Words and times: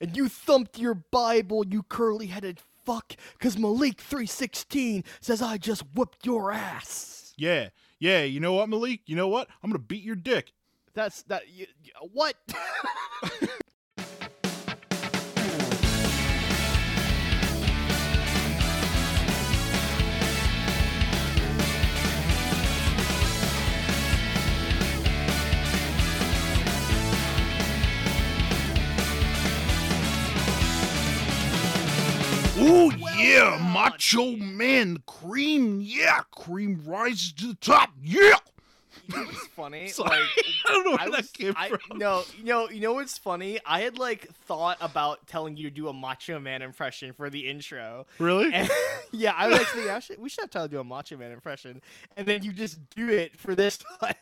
and 0.00 0.16
you 0.16 0.28
thumped 0.28 0.78
your 0.78 0.94
Bible, 0.94 1.66
you 1.66 1.82
curly 1.82 2.26
headed 2.26 2.60
fuck, 2.84 3.14
because 3.32 3.58
Malik 3.58 4.00
316 4.00 5.04
says 5.20 5.42
I 5.42 5.58
just 5.58 5.82
whooped 5.94 6.24
your 6.24 6.52
ass. 6.52 7.34
Yeah, 7.36 7.68
yeah. 7.98 8.22
You 8.22 8.40
know 8.40 8.54
what, 8.54 8.68
Malik? 8.68 9.00
You 9.06 9.16
know 9.16 9.28
what? 9.28 9.48
I'm 9.62 9.70
gonna 9.70 9.78
beat 9.78 10.02
your 10.04 10.16
dick. 10.16 10.52
That's 10.94 11.22
that. 11.24 11.42
y 11.46 11.66
y- 11.84 12.08
what? 12.12 12.34
Oh 32.68 32.90
yeah, 33.16 33.70
Macho 33.72 34.32
Man, 34.32 34.98
cream. 35.06 35.80
Yeah, 35.80 36.22
cream 36.32 36.82
rises 36.84 37.32
to 37.34 37.48
the 37.48 37.54
top. 37.54 37.90
Yeah. 38.02 38.34
You 39.06 39.16
know 39.16 39.24
what's 39.24 39.46
funny? 39.48 39.86
Sorry. 39.88 40.10
Like, 40.10 40.20
I 40.68 40.72
don't 40.72 40.84
know 40.84 40.90
where 40.90 41.00
I 41.00 41.10
that 41.10 41.16
was, 41.18 41.30
came 41.30 41.54
I, 41.56 41.68
from. 41.68 41.98
No, 41.98 42.24
you 42.36 42.44
know, 42.44 42.68
you 42.68 42.80
know 42.80 42.94
what's 42.94 43.18
funny? 43.18 43.60
I 43.64 43.82
had 43.82 43.98
like 43.98 44.28
thought 44.46 44.78
about 44.80 45.28
telling 45.28 45.56
you 45.56 45.70
to 45.70 45.74
do 45.74 45.88
a 45.88 45.92
Macho 45.92 46.40
Man 46.40 46.60
impression 46.60 47.12
for 47.12 47.30
the 47.30 47.48
intro. 47.48 48.06
Really? 48.18 48.52
And, 48.52 48.68
yeah, 49.12 49.32
I 49.36 49.46
was 49.46 49.60
actually, 49.60 49.88
I 49.88 50.00
should, 50.00 50.18
we 50.18 50.28
should 50.28 50.42
have 50.42 50.50
Tyler 50.50 50.68
do 50.68 50.80
a 50.80 50.84
Macho 50.84 51.16
Man 51.16 51.30
impression, 51.30 51.80
and 52.16 52.26
then 52.26 52.42
you 52.42 52.52
just 52.52 52.78
do 52.90 53.08
it 53.08 53.36
for 53.38 53.54
this 53.54 53.78
time. 54.00 54.14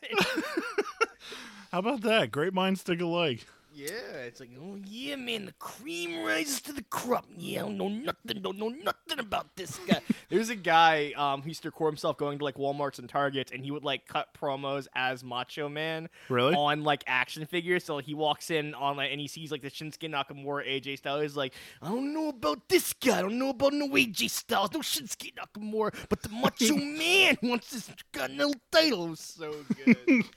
How 1.73 1.79
about 1.79 2.02
that? 2.02 2.30
Great 2.30 2.52
minds 2.52 2.83
think 2.83 3.01
alike. 3.01 3.47
Yeah, 3.74 3.88
it's 4.27 4.41
like, 4.41 4.51
oh 4.60 4.78
yeah, 4.84 5.16
man, 5.16 5.46
the 5.46 5.52
cream 5.55 6.24
rises 6.24 6.60
to 6.62 6.73
the 6.73 6.82
crop. 6.84 7.27
Yeah, 7.37 7.60
I 7.60 7.62
don't 7.62 7.77
know 7.77 7.88
nothing, 7.88 8.41
don't 8.41 8.59
know 8.59 8.69
nothing 8.69 9.19
about 9.19 9.57
this 9.57 9.79
guy. 9.87 10.01
There's 10.29 10.49
a 10.49 10.57
guy 10.57 11.12
um, 11.16 11.43
who 11.43 11.49
used 11.49 11.62
to 11.62 11.68
record 11.68 11.93
himself 11.93 12.16
going 12.16 12.38
to 12.38 12.45
like 12.45 12.57
WalMarts 12.57 12.99
and 12.99 13.09
Targets, 13.09 13.51
and 13.52 13.65
he 13.65 13.71
would 13.71 13.84
like 13.84 14.07
cut 14.07 14.29
promos 14.40 14.87
as 14.95 15.24
Macho 15.24 15.68
Man 15.68 16.09
Really? 16.29 16.54
on 16.54 16.84
like 16.84 17.02
action 17.07 17.45
figures. 17.46 17.84
So 17.84 17.99
he 17.99 18.15
walks 18.15 18.51
in 18.51 18.74
on 18.74 18.96
like 18.96 19.10
and 19.10 19.21
he 19.21 19.26
sees 19.29 19.51
like 19.51 19.62
the 19.62 19.71
Shinsuke 19.71 20.10
Nakamura 20.10 20.66
AJ 20.68 20.99
Styles. 20.99 21.23
He's 21.23 21.37
like, 21.37 21.54
I 21.82 21.88
don't 21.88 22.15
know 22.15 22.29
about 22.29 22.68
this 22.68 22.93
guy. 22.93 23.18
I 23.18 23.23
don't 23.23 23.38
know 23.38 23.51
about 23.51 23.73
no 23.73 23.88
AJ 23.88 24.30
Styles, 24.30 24.73
no 24.73 24.80
Shinsuke 24.80 25.32
Nakamura, 25.34 25.95
but 26.09 26.23
the 26.23 26.29
Macho 26.29 26.77
Man 26.77 27.37
wants 27.43 27.71
this 27.71 27.90
Continental 28.12 28.54
title. 28.71 29.06
It 29.06 29.10
was 29.10 29.21
so 29.21 29.54
good. 29.84 30.24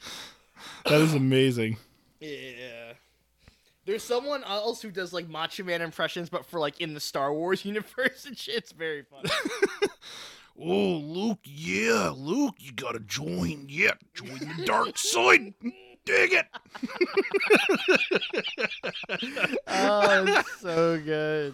That 0.86 1.02
is 1.02 1.14
amazing. 1.14 1.78
yeah. 2.20 2.94
There's 3.88 4.04
someone 4.04 4.44
else 4.44 4.82
who 4.82 4.92
does 4.92 5.14
like 5.14 5.30
Macho 5.30 5.64
Man 5.64 5.82
impressions, 5.82 6.28
but 6.30 6.46
for 6.46 6.60
like 6.60 6.82
in 6.82 6.94
the 6.94 7.00
Star 7.00 7.34
Wars 7.34 7.64
universe 7.66 8.26
and 8.26 8.38
shit. 8.38 8.56
It's 8.56 8.72
very 8.74 9.04
funny. 9.04 9.30
Oh, 10.60 10.96
Luke, 10.98 11.38
yeah, 11.44 12.12
Luke, 12.16 12.56
you 12.58 12.72
gotta 12.72 12.98
join. 13.02 13.68
Yeah, 13.70 13.92
join 14.16 14.40
the 14.40 14.64
dark 14.66 14.98
side. 14.98 15.54
Dig 16.04 16.34
it. 16.34 16.46
oh, 19.68 20.26
it's 20.28 20.60
so 20.62 21.00
good. 21.00 21.54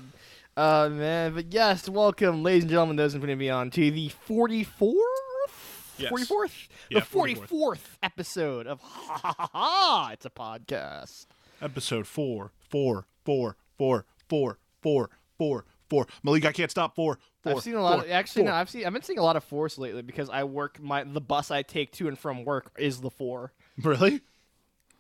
Oh 0.56 0.88
man, 0.88 1.34
but 1.34 1.52
yes, 1.52 1.90
welcome, 1.90 2.44
ladies 2.44 2.64
and 2.64 2.70
gentlemen, 2.70 2.96
those 2.96 3.14
and 3.14 3.22
beyond, 3.22 3.34
to 3.34 3.38
be 3.38 3.50
on 3.50 3.72
to 3.72 3.92
the 3.92 4.08
forty-fourth, 4.08 5.96
Yes. 5.98 6.08
forty-fourth, 6.10 6.70
Yeah, 6.90 7.00
the 7.00 7.06
forty-fourth 7.06 7.98
episode 8.02 8.68
of 8.68 8.80
Ha 8.80 9.18
Ha 9.22 9.36
Ha 9.38 9.50
Ha. 9.52 10.10
It's 10.14 10.26
a 10.26 10.30
podcast. 10.30 11.26
Episode 11.62 12.08
four, 12.08 12.52
four, 12.70 13.08
four, 13.24 13.58
four, 13.78 14.06
four, 14.28 14.60
four, 14.82 15.10
four, 15.38 15.66
four. 15.90 16.08
Malik, 16.24 16.46
I 16.46 16.52
can't 16.52 16.72
stop. 16.72 16.96
Four, 16.96 17.20
four. 17.42 17.54
I've 17.54 17.62
seen 17.62 17.76
a 17.76 17.82
lot. 17.82 18.00
four, 18.00 18.06
of, 18.06 18.12
actually, 18.12 18.44
four. 18.44 18.52
no, 18.52 18.58
I've 18.58 18.70
seen. 18.70 18.86
I've 18.86 18.94
been 18.94 19.02
seeing 19.04 19.20
a 19.20 19.24
lot 19.24 19.36
of 19.36 19.44
force 19.44 19.78
lately 19.78 20.02
because 20.02 20.30
I 20.30 20.44
work. 20.44 20.80
My 20.82 21.04
the 21.04 21.22
bus 21.22 21.52
I 21.52 21.62
take 21.62 21.92
to 21.94 22.08
and 22.08 22.18
from 22.18 22.44
work 22.46 22.72
is 22.78 23.02
the 23.02 23.10
four. 23.10 23.54
Really? 23.82 24.22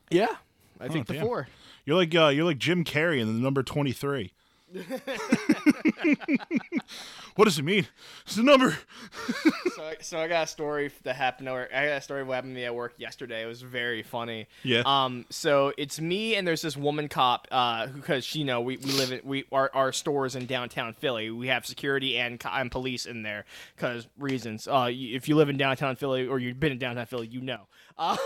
Yeah, 0.10 0.28
I 0.80 0.88
take 0.88 1.06
the 1.06 1.14
damn. 1.14 1.26
four. 1.26 1.48
You're 1.86 1.98
like 1.98 2.16
uh, 2.16 2.28
you're 2.28 2.46
like 2.46 2.58
Jim 2.58 2.84
Carrey 2.84 3.20
in 3.20 3.28
the 3.28 3.40
number 3.40 3.64
twenty 3.64 3.92
three. 3.92 4.34
what 7.36 7.46
does 7.46 7.60
it 7.60 7.64
mean? 7.64 7.88
It's 8.26 8.38
a 8.38 8.44
number. 8.44 8.78
so, 9.76 9.84
I, 9.84 9.96
so 10.02 10.20
I 10.20 10.28
got 10.28 10.44
a 10.44 10.48
story 10.48 10.92
that 11.04 11.16
happened. 11.16 11.50
I 11.50 11.68
got 11.68 11.98
a 11.98 12.02
story 12.02 12.22
of 12.22 12.28
what 12.28 12.36
happened 12.36 12.56
to 12.56 12.60
me 12.60 12.66
at 12.66 12.76
work 12.76 12.94
yesterday. 12.98 13.44
It 13.44 13.48
was 13.48 13.62
very 13.62 14.04
funny. 14.04 14.48
Yeah. 14.64 14.84
Um. 14.86 15.26
So 15.30 15.74
it's 15.78 16.00
me 16.00 16.36
and 16.36 16.48
there's 16.48 16.62
this 16.62 16.78
woman 16.78 17.08
cop. 17.08 17.48
Uh. 17.52 17.88
Because 17.88 18.36
you 18.36 18.46
know 18.46 18.62
we, 18.62 18.78
we 18.78 18.92
live 18.92 19.12
in 19.12 19.22
we 19.24 19.46
our 19.52 19.70
our 19.74 19.92
stores 19.92 20.36
in 20.36 20.46
downtown 20.46 20.94
Philly. 20.94 21.32
We 21.32 21.48
have 21.48 21.66
security 21.66 22.18
and 22.18 22.42
and 22.46 22.72
police 22.72 23.06
in 23.06 23.24
there 23.24 23.46
because 23.76 24.08
reasons. 24.18 24.68
Uh. 24.68 24.90
If 24.92 25.28
you 25.28 25.36
live 25.36 25.50
in 25.50 25.58
downtown 25.58 25.96
Philly 25.96 26.28
or 26.28 26.40
you've 26.40 26.60
been 26.60 26.72
in 26.72 26.80
downtown 26.80 27.06
Philly, 27.06 27.28
you 27.28 27.42
know. 27.42 27.68
Um. 27.98 28.18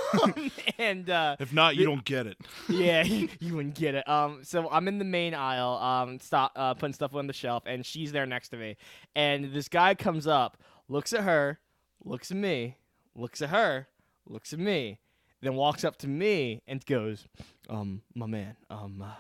and 0.78 1.10
uh. 1.10 1.36
If 1.40 1.54
not, 1.54 1.76
you 1.76 1.86
don't 1.86 2.04
get 2.04 2.28
it. 2.28 2.38
yeah, 2.70 3.04
you 3.40 3.56
wouldn't 3.56 3.76
get 3.76 3.96
it. 3.96 4.08
Um, 4.08 4.40
so 4.44 4.70
I'm 4.70 4.88
in 4.88 4.98
the 5.00 5.06
main 5.06 5.34
aisle, 5.34 5.74
um, 5.78 6.20
stop, 6.20 6.52
uh, 6.56 6.74
putting 6.74 6.94
stuff 6.94 7.16
on 7.16 7.28
the 7.28 7.34
shelf, 7.34 7.64
and 7.66 7.86
she's 7.86 8.12
there 8.12 8.26
next 8.26 8.50
to 8.50 8.58
me. 8.58 8.78
And 9.16 9.54
this 9.54 9.68
guy 9.68 9.96
comes 9.96 10.28
up, 10.28 10.58
looks 10.88 11.14
at 11.14 11.24
her, 11.24 11.60
looks 12.04 12.32
at 12.32 12.38
me, 12.38 12.78
looks 13.16 13.42
at 13.42 13.50
her, 13.50 13.88
looks 14.28 14.54
at 14.54 14.60
me, 14.60 15.00
then 15.42 15.56
walks 15.56 15.84
up 15.84 15.98
to 15.98 16.08
me 16.08 16.62
and 16.68 16.86
goes, 16.86 17.28
"Um, 17.70 18.02
my 18.16 18.26
man, 18.26 18.56
um, 18.70 19.02
uh, 19.04 19.12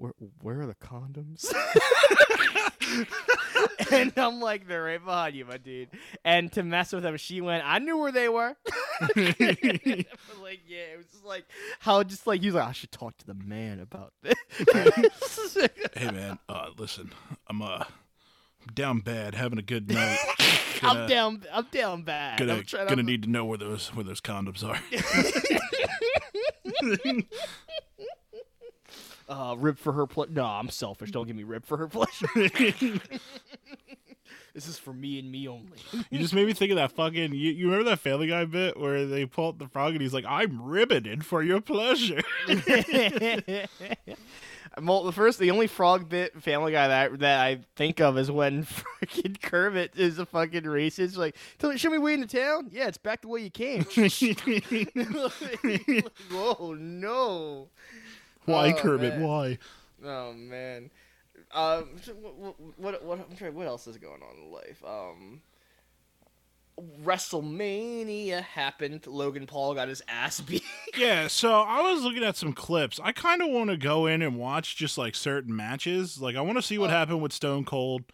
where 0.00 0.12
where 0.40 0.62
are 0.62 0.66
the 0.66 0.74
condoms?" 0.74 1.52
and 3.92 4.12
I'm 4.16 4.40
like, 4.40 4.66
"They're 4.66 4.84
right 4.84 5.04
behind 5.04 5.34
you, 5.34 5.44
my 5.44 5.58
dude." 5.58 5.88
And 6.24 6.52
to 6.52 6.62
mess 6.62 6.92
with 6.92 7.04
him, 7.04 7.16
she 7.16 7.40
went, 7.40 7.64
"I 7.66 7.78
knew 7.78 7.98
where 7.98 8.12
they 8.12 8.28
were." 8.28 8.56
like, 9.16 9.16
yeah, 10.66 10.92
it 10.92 10.96
was 10.96 11.06
just 11.06 11.24
like 11.24 11.44
how 11.80 12.02
just 12.02 12.26
like 12.26 12.40
he 12.40 12.46
was 12.46 12.54
like, 12.54 12.68
I 12.68 12.72
should 12.72 12.92
talk 12.92 13.16
to 13.18 13.26
the 13.26 13.34
man 13.34 13.80
about 13.80 14.12
this. 14.22 14.34
Hey 15.94 16.10
man, 16.10 16.38
uh, 16.48 16.70
listen, 16.76 17.12
I'm 17.48 17.62
uh 17.62 17.84
down 18.74 19.00
bad, 19.00 19.34
having 19.34 19.58
a 19.58 19.62
good 19.62 19.90
night. 19.90 20.18
I'm 20.82 21.08
down. 21.08 21.42
I'm 21.52 21.66
down 21.70 22.02
bad. 22.02 22.38
Gonna 22.38 22.54
I'm 22.54 22.88
gonna 22.88 22.96
to, 22.96 23.02
need 23.02 23.22
to 23.24 23.30
know 23.30 23.44
where 23.44 23.58
those 23.58 23.88
where 23.94 24.04
those 24.04 24.20
condoms 24.20 24.64
are. 24.64 24.80
Uh, 29.30 29.54
rib 29.58 29.78
for 29.78 29.92
her 29.92 30.06
pleasure. 30.06 30.32
No, 30.32 30.44
I'm 30.44 30.68
selfish. 30.68 31.12
Don't 31.12 31.26
give 31.26 31.36
me 31.36 31.44
rib 31.44 31.64
for 31.64 31.76
her 31.78 31.86
pleasure. 31.86 32.28
this 34.52 34.66
is 34.66 34.76
for 34.76 34.92
me 34.92 35.20
and 35.20 35.30
me 35.30 35.46
only. 35.48 35.78
You 36.10 36.18
just 36.18 36.34
made 36.34 36.46
me 36.46 36.52
think 36.52 36.72
of 36.72 36.76
that 36.76 36.92
fucking. 36.92 37.32
You, 37.32 37.52
you 37.52 37.66
remember 37.66 37.88
that 37.90 38.00
Family 38.00 38.26
Guy 38.26 38.44
bit 38.44 38.78
where 38.78 39.06
they 39.06 39.24
pull 39.26 39.50
up 39.50 39.58
the 39.58 39.68
frog 39.68 39.92
and 39.92 40.02
he's 40.02 40.12
like, 40.12 40.24
"I'm 40.26 40.60
ribbited 40.60 41.24
for 41.24 41.44
your 41.44 41.60
pleasure." 41.60 42.22
well, 44.82 45.04
the 45.04 45.12
first, 45.12 45.38
the 45.38 45.52
only 45.52 45.68
frog 45.68 46.08
bit 46.08 46.42
Family 46.42 46.72
Guy 46.72 46.88
that 46.88 47.20
that 47.20 47.40
I 47.40 47.60
think 47.76 48.00
of 48.00 48.18
is 48.18 48.32
when 48.32 48.64
freaking 49.02 49.40
Kermit 49.40 49.92
is 49.94 50.18
a 50.18 50.26
fucking 50.26 50.64
racist. 50.64 51.16
Like, 51.16 51.36
tell 51.58 51.70
me, 51.70 51.78
show 51.78 51.90
me 51.90 51.98
way 51.98 52.14
into 52.14 52.26
town. 52.26 52.68
Yeah, 52.72 52.88
it's 52.88 52.98
back 52.98 53.22
the 53.22 53.28
way 53.28 53.42
you 53.42 53.50
came. 53.50 53.86
Like, 53.96 54.12
Whoa, 56.32 56.74
no. 56.74 57.68
Why, 58.50 58.72
Oh, 58.72 58.76
Kermit? 58.76 59.14
man. 59.18 59.22
Why? 59.22 59.58
Oh 60.04 60.32
man. 60.32 60.90
Um, 61.52 61.96
what, 62.20 62.60
what, 62.78 63.04
what, 63.04 63.18
I'm 63.30 63.36
trying, 63.36 63.54
what 63.54 63.66
else 63.66 63.86
is 63.86 63.96
going 63.98 64.22
on 64.22 64.36
in 64.44 64.52
life? 64.52 64.82
Um, 64.86 65.42
WrestleMania 67.04 68.42
happened. 68.42 69.06
Logan 69.06 69.46
Paul 69.46 69.74
got 69.74 69.88
his 69.88 70.02
ass 70.08 70.40
beat. 70.46 70.62
Yeah, 70.96 71.26
so 71.28 71.52
I 71.52 71.80
was 71.92 72.02
looking 72.02 72.24
at 72.24 72.36
some 72.36 72.52
clips. 72.52 73.00
I 73.02 73.12
kind 73.12 73.42
of 73.42 73.48
want 73.48 73.70
to 73.70 73.76
go 73.76 74.06
in 74.06 74.22
and 74.22 74.38
watch 74.38 74.76
just 74.76 74.96
like 74.98 75.14
certain 75.14 75.54
matches. 75.54 76.20
Like 76.20 76.36
I 76.36 76.40
want 76.40 76.56
to 76.58 76.62
see 76.62 76.78
what 76.78 76.90
Oh. 76.90 76.92
happened 76.94 77.22
with 77.22 77.32
Stone 77.32 77.64
Cold, 77.64 78.04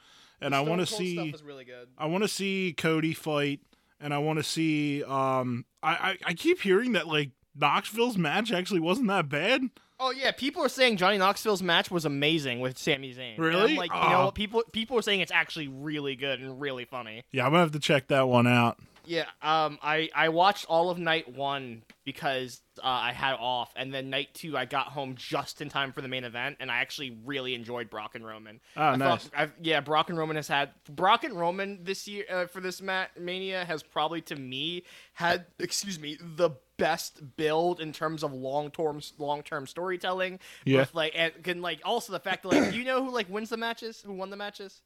and 0.41 0.55
I 0.55 0.61
want 0.61 0.81
to 0.81 0.87
Stone 0.87 0.99
see 0.99 1.15
stuff 1.17 1.35
is 1.35 1.43
really 1.43 1.65
good. 1.65 1.89
I 1.99 2.07
want 2.07 2.25
to 2.25 2.29
see 2.29 2.75
Cody 2.77 3.13
fight, 3.15 3.61
and 4.01 4.13
I 4.15 4.19
want 4.19 4.39
to 4.39 4.43
see. 4.43 5.03
Um, 5.05 5.65
I, 5.83 5.93
I 5.93 6.19
I 6.27 6.35
keep 6.35 6.61
hearing 6.61 6.93
that 6.93 7.07
like 7.07 7.31
Knoxville's 7.55 8.19
match 8.19 8.53
actually 8.53 8.81
wasn't 8.81 9.09
that 9.09 9.29
bad. 9.29 9.63
Oh 9.99 10.11
yeah, 10.11 10.31
people 10.31 10.63
are 10.63 10.69
saying 10.69 10.99
Johnny 10.99 11.17
Knoxville's 11.17 11.63
match 11.63 11.91
was 11.91 12.05
amazing 12.05 12.61
with 12.61 12.77
Sami 12.77 13.15
Zayn. 13.15 13.39
Really? 13.39 13.77
Like, 13.77 13.91
you 13.91 13.97
know, 13.97 14.03
uh-huh. 14.03 14.25
what? 14.27 14.35
people 14.35 14.63
people 14.73 14.99
are 14.99 15.03
saying 15.03 15.21
it's 15.21 15.33
actually 15.33 15.69
really 15.69 16.17
good 16.17 16.41
and 16.41 16.61
really 16.61 16.85
funny. 16.85 17.25
Yeah, 17.33 17.47
I'm 17.47 17.53
gonna 17.53 17.63
have 17.63 17.73
to 17.73 17.79
check 17.79 18.09
that 18.09 18.29
one 18.29 18.47
out. 18.47 18.79
Yeah, 19.07 19.25
um, 19.43 19.79
I 19.83 20.11
I 20.15 20.29
watched 20.29 20.67
all 20.67 20.91
of 20.91 20.99
night 20.99 21.35
one 21.35 21.83
because 22.05 22.61
uh, 22.79 22.87
I 22.87 23.13
had 23.13 23.35
off, 23.35 23.73
and 23.77 23.93
then 23.93 24.11
night 24.11 24.29
two 24.35 24.57
I 24.57 24.65
got 24.65 24.89
home 24.89 25.15
just 25.17 25.61
in 25.61 25.69
time 25.69 25.93
for 25.93 26.01
the 26.03 26.09
main 26.09 26.25
event, 26.25 26.57
and 26.61 26.71
I 26.71 26.79
actually 26.79 27.19
really 27.25 27.55
enjoyed 27.55 27.89
Brock 27.91 28.15
and 28.15 28.27
Roman. 28.27 28.61
Oh, 28.77 28.83
I 28.83 28.97
nice. 28.97 29.25
thought- 29.29 29.51
yeah, 29.63 29.81
Brock 29.81 30.11
and 30.11 30.19
Roman 30.19 30.37
has 30.37 30.49
had 30.49 30.71
Brock 30.89 31.25
and 31.25 31.39
Roman 31.39 31.85
this 31.85 32.07
year 32.07 32.25
uh, 32.31 32.47
for 32.47 32.61
this 32.61 32.83
mat 32.83 33.11
mania 33.19 33.65
has 33.65 33.83
probably 33.83 34.21
to 34.23 34.37
me 34.37 34.85
had 35.15 35.47
excuse 35.59 35.99
me 35.99 36.19
the 36.21 36.51
best 36.77 37.37
build 37.37 37.81
in 37.81 37.93
terms 37.93 38.23
of 38.23 38.33
long 38.33 38.71
term 38.71 39.01
long 39.19 39.43
term 39.43 39.67
storytelling. 39.67 40.39
Yeah. 40.65 40.81
With 40.81 40.95
like 40.95 41.13
and 41.15 41.33
can 41.43 41.63
like 41.63 41.81
also 41.85 42.13
the 42.13 42.21
fact 42.21 42.43
that 42.43 42.49
like 42.51 42.71
do 42.73 42.79
you 42.79 42.85
know 42.85 43.05
who 43.05 43.11
like 43.11 43.29
wins 43.31 43.51
the 43.51 43.57
matches? 43.57 44.03
Who 44.05 44.13
won 44.13 44.31
the 44.31 44.37
matches? 44.37 44.83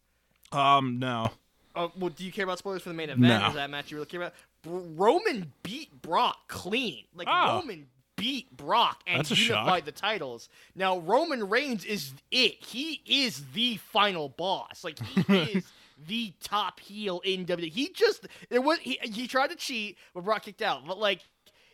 Um, 0.53 0.99
no. 0.99 1.31
Oh, 1.77 1.93
well, 1.99 2.11
do 2.11 2.25
you 2.25 2.33
care 2.33 2.45
about 2.45 2.59
spoilers 2.59 2.83
for 2.83 2.89
the 2.89 2.95
main 2.95 3.11
event? 3.11 3.21
No. 3.21 3.49
Is 3.49 3.55
that 3.55 3.71
match 3.71 3.91
you 3.91 3.97
really 3.97 4.07
care 4.07 4.21
about? 4.23 4.35
Roman 4.67 5.53
beat 5.63 6.03
Brock 6.03 6.37
clean. 6.49 7.05
Like 7.15 7.29
Oh. 7.31 7.59
Roman 7.61 7.87
beat 8.17 8.55
Brock 8.57 9.01
and 9.07 9.21
That's 9.21 9.31
unified 9.31 9.87
the 9.87 9.93
titles. 9.93 10.49
Now 10.75 10.99
Roman 10.99 11.49
Reigns 11.49 11.85
is 11.85 12.13
it. 12.31 12.63
He 12.65 13.01
is 13.07 13.45
the 13.55 13.77
final 13.77 14.29
boss. 14.29 14.85
Like 14.85 14.99
he 14.99 15.35
is 15.59 15.65
the 16.07 16.33
top 16.43 16.81
heel 16.81 17.21
in 17.25 17.47
WWE. 17.47 17.71
He 17.71 17.89
just 17.95 18.27
there 18.51 18.61
was 18.61 18.79
he, 18.81 18.99
he 19.03 19.27
tried 19.27 19.51
to 19.51 19.57
cheat, 19.57 19.97
but 20.15 20.25
Brock 20.25 20.43
kicked 20.43 20.63
out. 20.63 20.87
But 20.87 20.99
like 20.99 21.21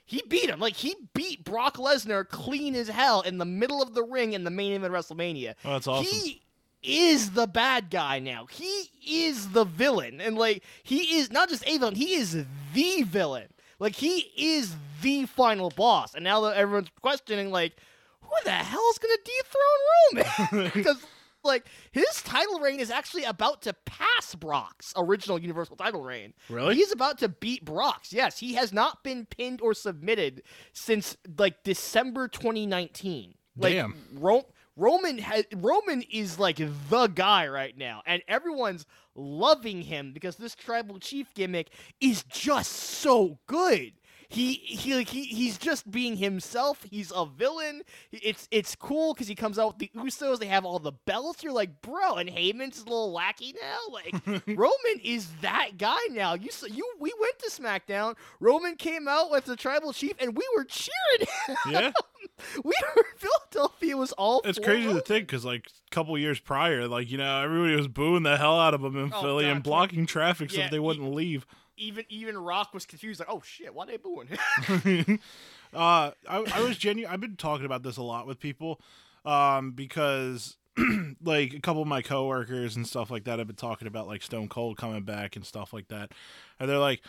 he 0.04 0.22
beat 0.28 0.48
him. 0.48 0.60
Like 0.60 0.74
he 0.74 0.94
beat 1.14 1.42
Brock 1.44 1.78
Lesnar 1.78 2.28
clean 2.28 2.76
as 2.76 2.86
hell 2.86 3.22
in 3.22 3.38
the 3.38 3.44
middle 3.44 3.82
of 3.82 3.94
the 3.94 4.04
ring 4.04 4.34
in 4.34 4.44
the 4.44 4.50
main 4.52 4.72
event 4.72 4.94
of 4.94 5.00
WrestleMania. 5.04 5.54
Oh, 5.64 5.72
that's 5.72 5.88
awesome. 5.88 6.06
He 6.06 6.42
is 6.86 7.32
the 7.32 7.46
bad 7.46 7.90
guy 7.90 8.18
now. 8.18 8.46
He 8.46 8.90
is 9.06 9.50
the 9.50 9.64
villain. 9.64 10.20
And 10.20 10.36
like 10.36 10.62
he 10.82 11.16
is 11.16 11.30
not 11.30 11.48
just 11.48 11.66
a 11.66 11.78
villain, 11.78 11.94
he 11.94 12.14
is 12.14 12.44
the 12.74 13.02
villain. 13.02 13.48
Like 13.78 13.96
he 13.96 14.30
is 14.36 14.74
the 15.02 15.26
final 15.26 15.70
boss. 15.70 16.14
And 16.14 16.24
now 16.24 16.40
that 16.42 16.56
everyone's 16.56 16.90
questioning 17.00 17.50
like 17.50 17.74
who 18.20 18.34
the 18.44 18.50
hell 18.50 18.82
is 18.90 18.98
going 18.98 19.16
to 19.16 19.30
dethrone 20.22 20.54
Roman? 20.54 20.70
Because 20.74 21.06
like 21.44 21.66
his 21.92 22.22
title 22.24 22.58
reign 22.58 22.80
is 22.80 22.90
actually 22.90 23.24
about 23.24 23.62
to 23.62 23.72
pass 23.72 24.34
Brock's 24.34 24.92
original 24.96 25.38
Universal 25.38 25.76
title 25.76 26.02
reign. 26.02 26.34
Really? 26.48 26.74
He's 26.74 26.92
about 26.92 27.18
to 27.18 27.28
beat 27.28 27.64
Brock's. 27.64 28.12
Yes, 28.12 28.38
he 28.38 28.54
has 28.54 28.72
not 28.72 29.04
been 29.04 29.26
pinned 29.26 29.60
or 29.60 29.72
submitted 29.72 30.42
since 30.72 31.16
like 31.38 31.62
December 31.62 32.28
2019. 32.28 33.34
Like 33.56 33.74
Damn. 33.74 33.94
Ro- 34.14 34.46
Roman 34.76 35.24
Roman 35.54 36.02
is 36.02 36.38
like 36.38 36.58
the 36.90 37.06
guy 37.08 37.48
right 37.48 37.76
now, 37.76 38.02
and 38.06 38.22
everyone's 38.28 38.84
loving 39.14 39.82
him 39.82 40.12
because 40.12 40.36
this 40.36 40.54
tribal 40.54 40.98
chief 40.98 41.32
gimmick 41.34 41.70
is 42.00 42.22
just 42.24 42.72
so 42.72 43.38
good. 43.46 43.92
He 44.28 44.54
he 44.54 44.94
like 44.94 45.08
he 45.08 45.24
he's 45.24 45.58
just 45.58 45.90
being 45.90 46.16
himself. 46.16 46.84
He's 46.90 47.12
a 47.14 47.26
villain. 47.26 47.82
It's 48.12 48.48
it's 48.50 48.74
cool 48.74 49.14
because 49.14 49.28
he 49.28 49.34
comes 49.34 49.58
out 49.58 49.78
with 49.78 49.78
the 49.78 49.90
Usos. 50.00 50.38
They 50.38 50.46
have 50.46 50.64
all 50.64 50.78
the 50.78 50.92
belts. 50.92 51.42
You're 51.42 51.52
like, 51.52 51.80
bro, 51.82 52.14
and 52.14 52.28
Heyman's 52.28 52.80
a 52.80 52.84
little 52.84 53.14
wacky 53.14 53.54
now. 53.60 53.78
Like 53.92 54.42
Roman 54.46 55.00
is 55.02 55.28
that 55.42 55.78
guy 55.78 55.98
now. 56.10 56.34
You 56.34 56.50
you 56.70 56.86
we 56.98 57.12
went 57.20 57.38
to 57.40 57.50
SmackDown. 57.50 58.16
Roman 58.40 58.76
came 58.76 59.06
out 59.08 59.30
with 59.30 59.44
the 59.44 59.56
tribal 59.56 59.92
chief, 59.92 60.12
and 60.18 60.36
we 60.36 60.44
were 60.56 60.64
cheering. 60.64 61.28
him. 61.46 61.56
Yeah. 61.70 61.92
we 62.64 62.72
were 62.96 63.04
Philadelphia 63.16 63.96
was 63.96 64.12
all. 64.12 64.40
It's 64.44 64.58
crazy 64.58 64.92
to 64.92 65.00
think 65.00 65.26
because, 65.26 65.44
like, 65.44 65.66
a 65.66 65.94
couple 65.94 66.16
years 66.18 66.38
prior, 66.40 66.86
like, 66.88 67.10
you 67.10 67.18
know, 67.18 67.42
everybody 67.42 67.76
was 67.76 67.88
booing 67.88 68.22
the 68.24 68.36
hell 68.36 68.58
out 68.58 68.74
of 68.74 68.82
them 68.82 68.96
in 68.96 69.12
Oh, 69.14 69.22
Philly 69.22 69.44
God, 69.44 69.52
and 69.52 69.62
blocking 69.62 70.06
traffic 70.06 70.50
so 70.50 70.58
yeah, 70.58 70.64
that 70.64 70.70
they 70.72 70.78
wouldn't 70.78 71.14
leave. 71.14 71.46
Even 71.76 72.04
even 72.08 72.38
Rock 72.38 72.72
was 72.74 72.86
confused, 72.86 73.20
like, 73.20 73.28
oh 73.30 73.42
shit, 73.44 73.74
why 73.74 73.86
they 73.86 73.96
booing? 73.96 74.28
uh, 75.74 76.10
I, 76.28 76.44
I 76.54 76.62
was 76.62 76.76
genuine. 76.76 77.12
I've 77.12 77.20
been 77.20 77.36
talking 77.36 77.66
about 77.66 77.82
this 77.82 77.96
a 77.96 78.02
lot 78.02 78.26
with 78.26 78.40
people, 78.40 78.80
um, 79.24 79.72
because 79.72 80.56
like 81.22 81.54
a 81.54 81.60
couple 81.60 81.82
of 81.82 81.88
my 81.88 82.02
coworkers 82.02 82.76
and 82.76 82.86
stuff 82.86 83.10
like 83.10 83.24
that 83.24 83.38
have 83.38 83.46
been 83.46 83.56
talking 83.56 83.88
about 83.88 84.06
like 84.06 84.22
Stone 84.22 84.48
Cold 84.48 84.76
coming 84.76 85.02
back 85.02 85.36
and 85.36 85.44
stuff 85.44 85.72
like 85.72 85.88
that, 85.88 86.12
and 86.58 86.68
they're 86.68 86.78
like. 86.78 87.02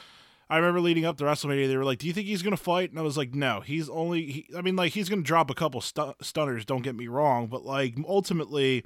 I 0.50 0.56
remember 0.56 0.80
leading 0.80 1.04
up 1.04 1.18
to 1.18 1.26
WrestleMania, 1.26 1.68
they 1.68 1.76
were 1.76 1.84
like, 1.84 2.00
"Do 2.00 2.08
you 2.08 2.14
think 2.14 2.26
he's 2.26 2.42
gonna 2.42 2.56
fight?" 2.56 2.90
And 2.90 2.98
I 2.98 3.02
was 3.02 3.18
like, 3.18 3.36
"No, 3.36 3.60
he's 3.60 3.90
only. 3.90 4.32
He, 4.32 4.50
I 4.58 4.62
mean, 4.62 4.78
like 4.78 4.94
he's 4.94 5.10
gonna 5.10 5.22
drop 5.22 5.50
a 5.50 5.54
couple 5.54 5.82
stu- 5.82 6.14
stunners. 6.22 6.64
Don't 6.64 6.84
get 6.84 6.96
me 6.96 7.10
wrong, 7.10 7.48
but 7.48 7.66
like 7.66 7.96
ultimately, 8.08 8.86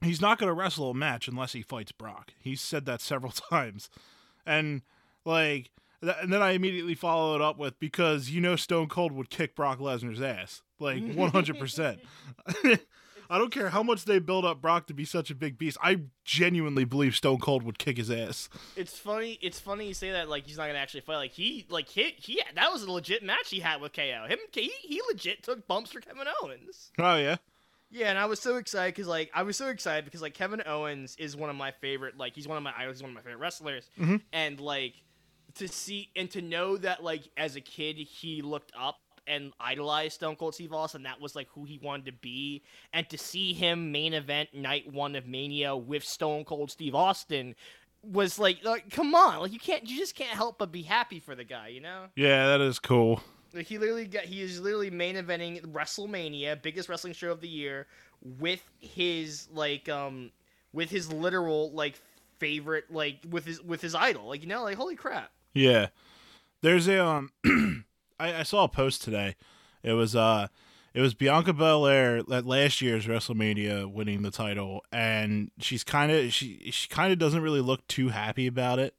he's 0.00 0.22
not 0.22 0.38
gonna 0.38 0.54
wrestle 0.54 0.90
a 0.90 0.94
match 0.94 1.28
unless 1.28 1.52
he 1.52 1.60
fights 1.60 1.92
Brock. 1.92 2.32
He's 2.38 2.60
said 2.60 2.86
that 2.86 3.00
several 3.00 3.32
times, 3.50 3.90
and 4.46 4.82
like, 5.24 5.70
th- 6.02 6.16
and 6.20 6.32
then 6.32 6.42
I 6.42 6.52
immediately 6.52 6.94
follow 6.94 7.34
it 7.34 7.42
up 7.42 7.58
with 7.58 7.78
because 7.78 8.30
you 8.30 8.40
know 8.40 8.56
Stone 8.56 8.88
Cold 8.88 9.12
would 9.12 9.30
kick 9.30 9.54
Brock 9.54 9.78
Lesnar's 9.78 10.20
ass, 10.22 10.62
like 10.78 11.02
one 11.14 11.30
hundred 11.30 11.58
percent. 11.58 12.00
I 13.32 13.38
don't 13.38 13.52
care 13.52 13.68
how 13.70 13.84
much 13.84 14.06
they 14.06 14.18
build 14.18 14.44
up 14.44 14.60
Brock 14.60 14.88
to 14.88 14.94
be 14.94 15.04
such 15.04 15.30
a 15.30 15.36
big 15.36 15.56
beast. 15.56 15.78
I 15.80 16.00
genuinely 16.24 16.84
believe 16.84 17.14
Stone 17.14 17.38
Cold 17.38 17.62
would 17.62 17.78
kick 17.78 17.96
his 17.96 18.10
ass. 18.10 18.48
it's 18.74 18.98
funny. 18.98 19.38
It's 19.40 19.60
funny 19.60 19.86
you 19.86 19.94
say 19.94 20.10
that. 20.10 20.28
Like 20.28 20.48
he's 20.48 20.56
not 20.56 20.66
gonna 20.66 20.80
actually 20.80 21.02
fight. 21.02 21.16
Like 21.16 21.30
he 21.30 21.64
like 21.68 21.88
he 21.88 22.14
he 22.16 22.42
that 22.56 22.72
was 22.72 22.82
a 22.82 22.90
legit 22.90 23.22
match 23.22 23.50
he 23.50 23.60
had 23.60 23.80
with 23.80 23.92
KO. 23.92 24.26
Him 24.26 24.38
he, 24.52 24.72
he 24.82 25.00
legit 25.08 25.44
took 25.44 25.68
bumps 25.68 25.92
for 25.92 26.00
Kevin 26.00 26.26
Owens. 26.42 26.90
Oh 26.98 27.16
yeah, 27.16 27.36
Yeah, 27.90 28.10
and 28.10 28.18
I 28.18 28.26
was 28.26 28.40
so 28.40 28.56
excited 28.56 28.94
because 28.94 29.08
like 29.08 29.30
I 29.34 29.42
was 29.42 29.56
so 29.56 29.68
excited 29.68 30.04
because 30.04 30.22
like 30.22 30.34
Kevin 30.34 30.62
Owens 30.66 31.16
is 31.18 31.36
one 31.36 31.50
of 31.50 31.56
my 31.56 31.72
favorite. 31.72 32.16
Like 32.16 32.34
he's 32.34 32.46
one 32.46 32.56
of 32.56 32.62
my 32.62 32.72
idols. 32.76 32.96
He's 32.98 33.02
one 33.02 33.10
of 33.10 33.14
my 33.16 33.22
favorite 33.22 33.40
wrestlers. 33.40 33.90
Mhm. 33.98 34.20
And 34.32 34.60
like 34.60 34.94
to 35.56 35.66
see 35.66 36.10
and 36.14 36.30
to 36.30 36.40
know 36.40 36.76
that 36.76 37.02
like 37.02 37.22
as 37.36 37.56
a 37.56 37.60
kid 37.60 37.96
he 37.96 38.42
looked 38.42 38.70
up 38.78 38.96
and 39.26 39.52
idolized 39.60 40.14
Stone 40.14 40.36
Cold 40.36 40.54
Steve 40.54 40.72
Austin. 40.72 41.00
and 41.00 41.06
That 41.06 41.20
was 41.20 41.34
like 41.34 41.48
who 41.50 41.64
he 41.64 41.78
wanted 41.82 42.06
to 42.06 42.12
be. 42.12 42.62
And 42.92 43.08
to 43.10 43.18
see 43.18 43.52
him 43.52 43.90
main 43.92 44.14
event 44.14 44.50
night 44.54 44.92
one 44.92 45.16
of 45.16 45.26
Mania 45.26 45.76
with 45.76 46.04
Stone 46.04 46.44
Cold 46.44 46.70
Steve 46.70 46.94
Austin 46.94 47.54
was 48.02 48.38
like, 48.38 48.64
like 48.64 48.90
come 48.90 49.14
on, 49.14 49.40
like 49.40 49.52
you 49.52 49.58
can't, 49.58 49.88
you 49.88 49.96
just 49.96 50.14
can't 50.14 50.30
help 50.36 50.58
but 50.58 50.72
be 50.72 50.82
happy 50.82 51.20
for 51.20 51.34
the 51.34 51.44
guy, 51.44 51.68
you 51.68 51.80
know. 51.80 52.06
yeah, 52.16 52.46
that 52.46 52.60
is 52.60 52.78
cool. 52.78 53.20
He 53.52 53.78
literally 53.78 54.06
got 54.06 54.24
he 54.24 54.42
is 54.42 54.60
literally 54.60 54.90
main 54.90 55.16
eventing 55.16 55.60
WrestleMania, 55.66 56.60
biggest 56.62 56.88
wrestling 56.88 57.12
show 57.12 57.32
of 57.32 57.40
the 57.40 57.48
year, 57.48 57.86
with 58.22 58.62
his 58.78 59.48
like 59.52 59.88
um 59.88 60.30
with 60.72 60.90
his 60.90 61.12
literal 61.12 61.72
like 61.72 62.00
favorite 62.38 62.90
like 62.90 63.18
with 63.28 63.44
his 63.44 63.62
with 63.62 63.80
his 63.80 63.94
idol. 63.94 64.28
Like 64.28 64.42
you 64.42 64.48
know, 64.48 64.62
like 64.62 64.76
holy 64.76 64.96
crap. 64.96 65.30
Yeah. 65.52 65.88
There's 66.62 66.88
a 66.88 67.04
um 67.04 67.30
I, 68.20 68.34
I 68.36 68.42
saw 68.42 68.64
a 68.64 68.68
post 68.68 69.02
today. 69.02 69.36
It 69.82 69.92
was 69.92 70.14
uh 70.14 70.48
it 70.92 71.00
was 71.00 71.14
Bianca 71.14 71.52
Belair 71.52 72.18
at 72.18 72.46
last 72.46 72.80
year's 72.80 73.06
WrestleMania 73.06 73.90
winning 73.90 74.22
the 74.22 74.30
title 74.30 74.84
and 74.90 75.50
she's 75.58 75.84
kind 75.84 76.10
of 76.10 76.32
she 76.32 76.70
she 76.72 76.88
kind 76.88 77.12
of 77.12 77.18
doesn't 77.18 77.42
really 77.42 77.60
look 77.60 77.86
too 77.86 78.08
happy 78.08 78.46
about 78.46 78.78
it. 78.78 78.94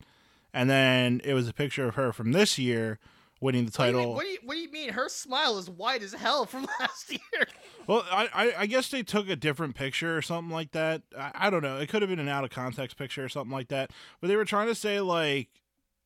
And 0.53 0.69
then 0.69 1.21
it 1.23 1.33
was 1.33 1.47
a 1.47 1.53
picture 1.53 1.87
of 1.87 1.95
her 1.95 2.11
from 2.11 2.33
this 2.33 2.59
year 2.59 2.99
winning 3.41 3.65
the 3.65 3.71
What 3.75 3.85
do, 3.87 3.91
you, 3.91 3.97
title. 3.97 4.13
what, 4.13 4.23
do 4.23 4.29
you, 4.29 4.37
what 4.45 4.53
do 4.53 4.59
you 4.61 4.71
mean? 4.71 4.89
Her 4.93 5.09
smile 5.09 5.57
is 5.57 5.69
white 5.69 6.01
as 6.03 6.13
hell 6.13 6.45
from 6.45 6.65
last 6.79 7.11
year. 7.11 7.47
Well, 7.87 8.05
I, 8.09 8.29
I 8.33 8.53
I 8.59 8.65
guess 8.67 8.87
they 8.89 9.03
took 9.03 9.27
a 9.27 9.35
different 9.35 9.75
picture 9.75 10.15
or 10.15 10.21
something 10.21 10.53
like 10.53 10.71
that. 10.71 11.01
I, 11.17 11.31
I 11.33 11.49
don't 11.49 11.63
know. 11.63 11.77
It 11.79 11.89
could 11.89 12.01
have 12.01 12.09
been 12.09 12.19
an 12.19 12.29
out 12.29 12.43
of 12.45 12.51
context 12.51 12.95
picture 12.97 13.25
or 13.25 13.29
something 13.29 13.51
like 13.51 13.67
that. 13.69 13.91
But 14.21 14.27
they 14.29 14.35
were 14.37 14.45
trying 14.45 14.67
to 14.67 14.75
say 14.75 15.01
like 15.01 15.49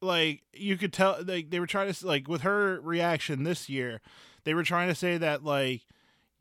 like 0.01 0.41
you 0.53 0.77
could 0.77 0.93
tell 0.93 1.17
like 1.23 1.49
they 1.51 1.59
were 1.59 1.67
trying 1.67 1.87
to 1.87 1.91
s- 1.91 2.03
like 2.03 2.27
with 2.27 2.41
her 2.41 2.79
reaction 2.81 3.43
this 3.43 3.69
year, 3.69 4.01
they 4.45 4.53
were 4.53 4.63
trying 4.63 4.87
to 4.89 4.95
say 4.95 5.17
that 5.17 5.43
like 5.43 5.81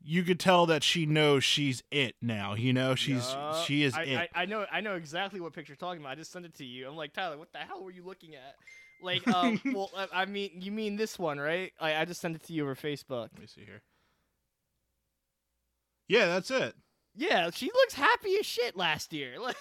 you 0.07 0.21
could 0.23 0.39
tell 0.39 0.67
that 0.67 0.83
she 0.83 1.05
knows 1.07 1.43
she's 1.43 1.81
it 1.89 2.15
now. 2.21 2.53
You 2.53 2.71
know, 2.73 2.93
she's 2.95 3.35
she 3.65 3.83
is 3.83 3.95
I, 3.95 4.03
it. 4.03 4.29
I, 4.35 4.43
I 4.43 4.45
know 4.45 4.65
I 4.71 4.81
know 4.81 4.95
exactly 4.95 5.39
what 5.41 5.51
picture 5.53 5.71
you're 5.71 5.77
talking 5.77 5.99
about. 6.01 6.11
I 6.11 6.15
just 6.15 6.31
sent 6.31 6.45
it 6.45 6.53
to 6.55 6.65
you. 6.65 6.87
I'm 6.87 6.95
like 6.95 7.11
Tyler, 7.11 7.37
what 7.37 7.51
the 7.51 7.59
hell 7.59 7.83
were 7.83 7.91
you 7.91 8.03
looking 8.03 8.35
at? 8.35 8.55
Like, 9.05 9.27
um, 9.33 9.61
well, 9.73 9.91
I, 9.95 10.07
I 10.11 10.25
mean, 10.25 10.51
you 10.55 10.71
mean 10.71 10.97
this 10.97 11.17
one, 11.17 11.39
right? 11.39 11.71
I, 11.79 11.95
I 11.95 12.05
just 12.05 12.19
sent 12.19 12.35
it 12.35 12.43
to 12.43 12.53
you 12.53 12.63
over 12.63 12.75
Facebook. 12.75 13.29
Let 13.33 13.39
me 13.39 13.47
see 13.47 13.63
here. 13.63 13.81
Yeah, 16.07 16.27
that's 16.27 16.51
it. 16.51 16.75
Yeah, 17.17 17.49
she 17.49 17.67
looks 17.67 17.93
happy 17.93 18.35
as 18.39 18.45
shit 18.45 18.75
last 18.75 19.13
year. 19.13 19.35
Like, 19.41 19.55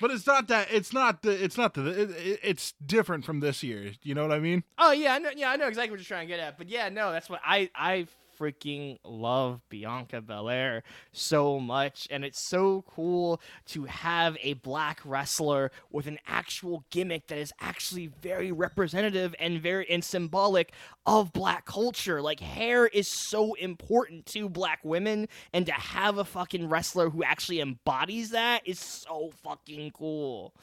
But 0.00 0.12
it's 0.12 0.26
not 0.26 0.46
that. 0.48 0.68
It's 0.70 0.92
not 0.92 1.22
the. 1.22 1.42
It's 1.42 1.58
not 1.58 1.74
the. 1.74 1.86
It, 1.86 2.10
it, 2.10 2.40
it's 2.42 2.74
different 2.84 3.24
from 3.24 3.40
this 3.40 3.62
year. 3.62 3.92
You 4.02 4.14
know 4.14 4.22
what 4.22 4.32
I 4.32 4.38
mean? 4.38 4.62
Oh 4.78 4.92
yeah, 4.92 5.14
I 5.14 5.18
know. 5.18 5.30
Yeah, 5.34 5.50
I 5.50 5.56
know 5.56 5.66
exactly 5.66 5.90
what 5.90 5.98
you're 5.98 6.04
trying 6.04 6.28
to 6.28 6.32
get 6.32 6.40
at. 6.40 6.56
But 6.56 6.68
yeah, 6.68 6.88
no, 6.88 7.10
that's 7.10 7.28
what 7.28 7.40
I 7.44 7.68
I 7.74 8.06
freaking 8.40 8.98
love 9.04 9.60
Bianca 9.68 10.20
Belair 10.20 10.82
so 11.12 11.60
much, 11.60 12.08
and 12.10 12.24
it's 12.24 12.40
so 12.40 12.82
cool 12.88 13.40
to 13.66 13.84
have 13.84 14.36
a 14.42 14.54
black 14.54 15.00
wrestler 15.04 15.70
with 15.90 16.06
an 16.06 16.18
actual 16.26 16.84
gimmick 16.90 17.26
that 17.26 17.38
is 17.38 17.52
actually 17.60 18.06
very 18.22 18.50
representative 18.50 19.34
and 19.38 19.60
very 19.60 19.88
and 19.90 20.02
symbolic 20.02 20.72
of 21.04 21.32
black 21.32 21.66
culture. 21.66 22.22
Like 22.22 22.40
hair 22.40 22.86
is 22.86 23.08
so 23.08 23.54
important 23.54 24.24
to 24.26 24.48
black 24.48 24.80
women, 24.84 25.28
and 25.52 25.66
to 25.66 25.72
have 25.72 26.18
a 26.18 26.24
fucking 26.24 26.68
wrestler 26.68 27.10
who 27.10 27.22
actually 27.22 27.60
embodies 27.60 28.30
that 28.30 28.66
is 28.66 28.78
so 28.78 29.30
fucking 29.42 29.90
cool. 29.90 30.54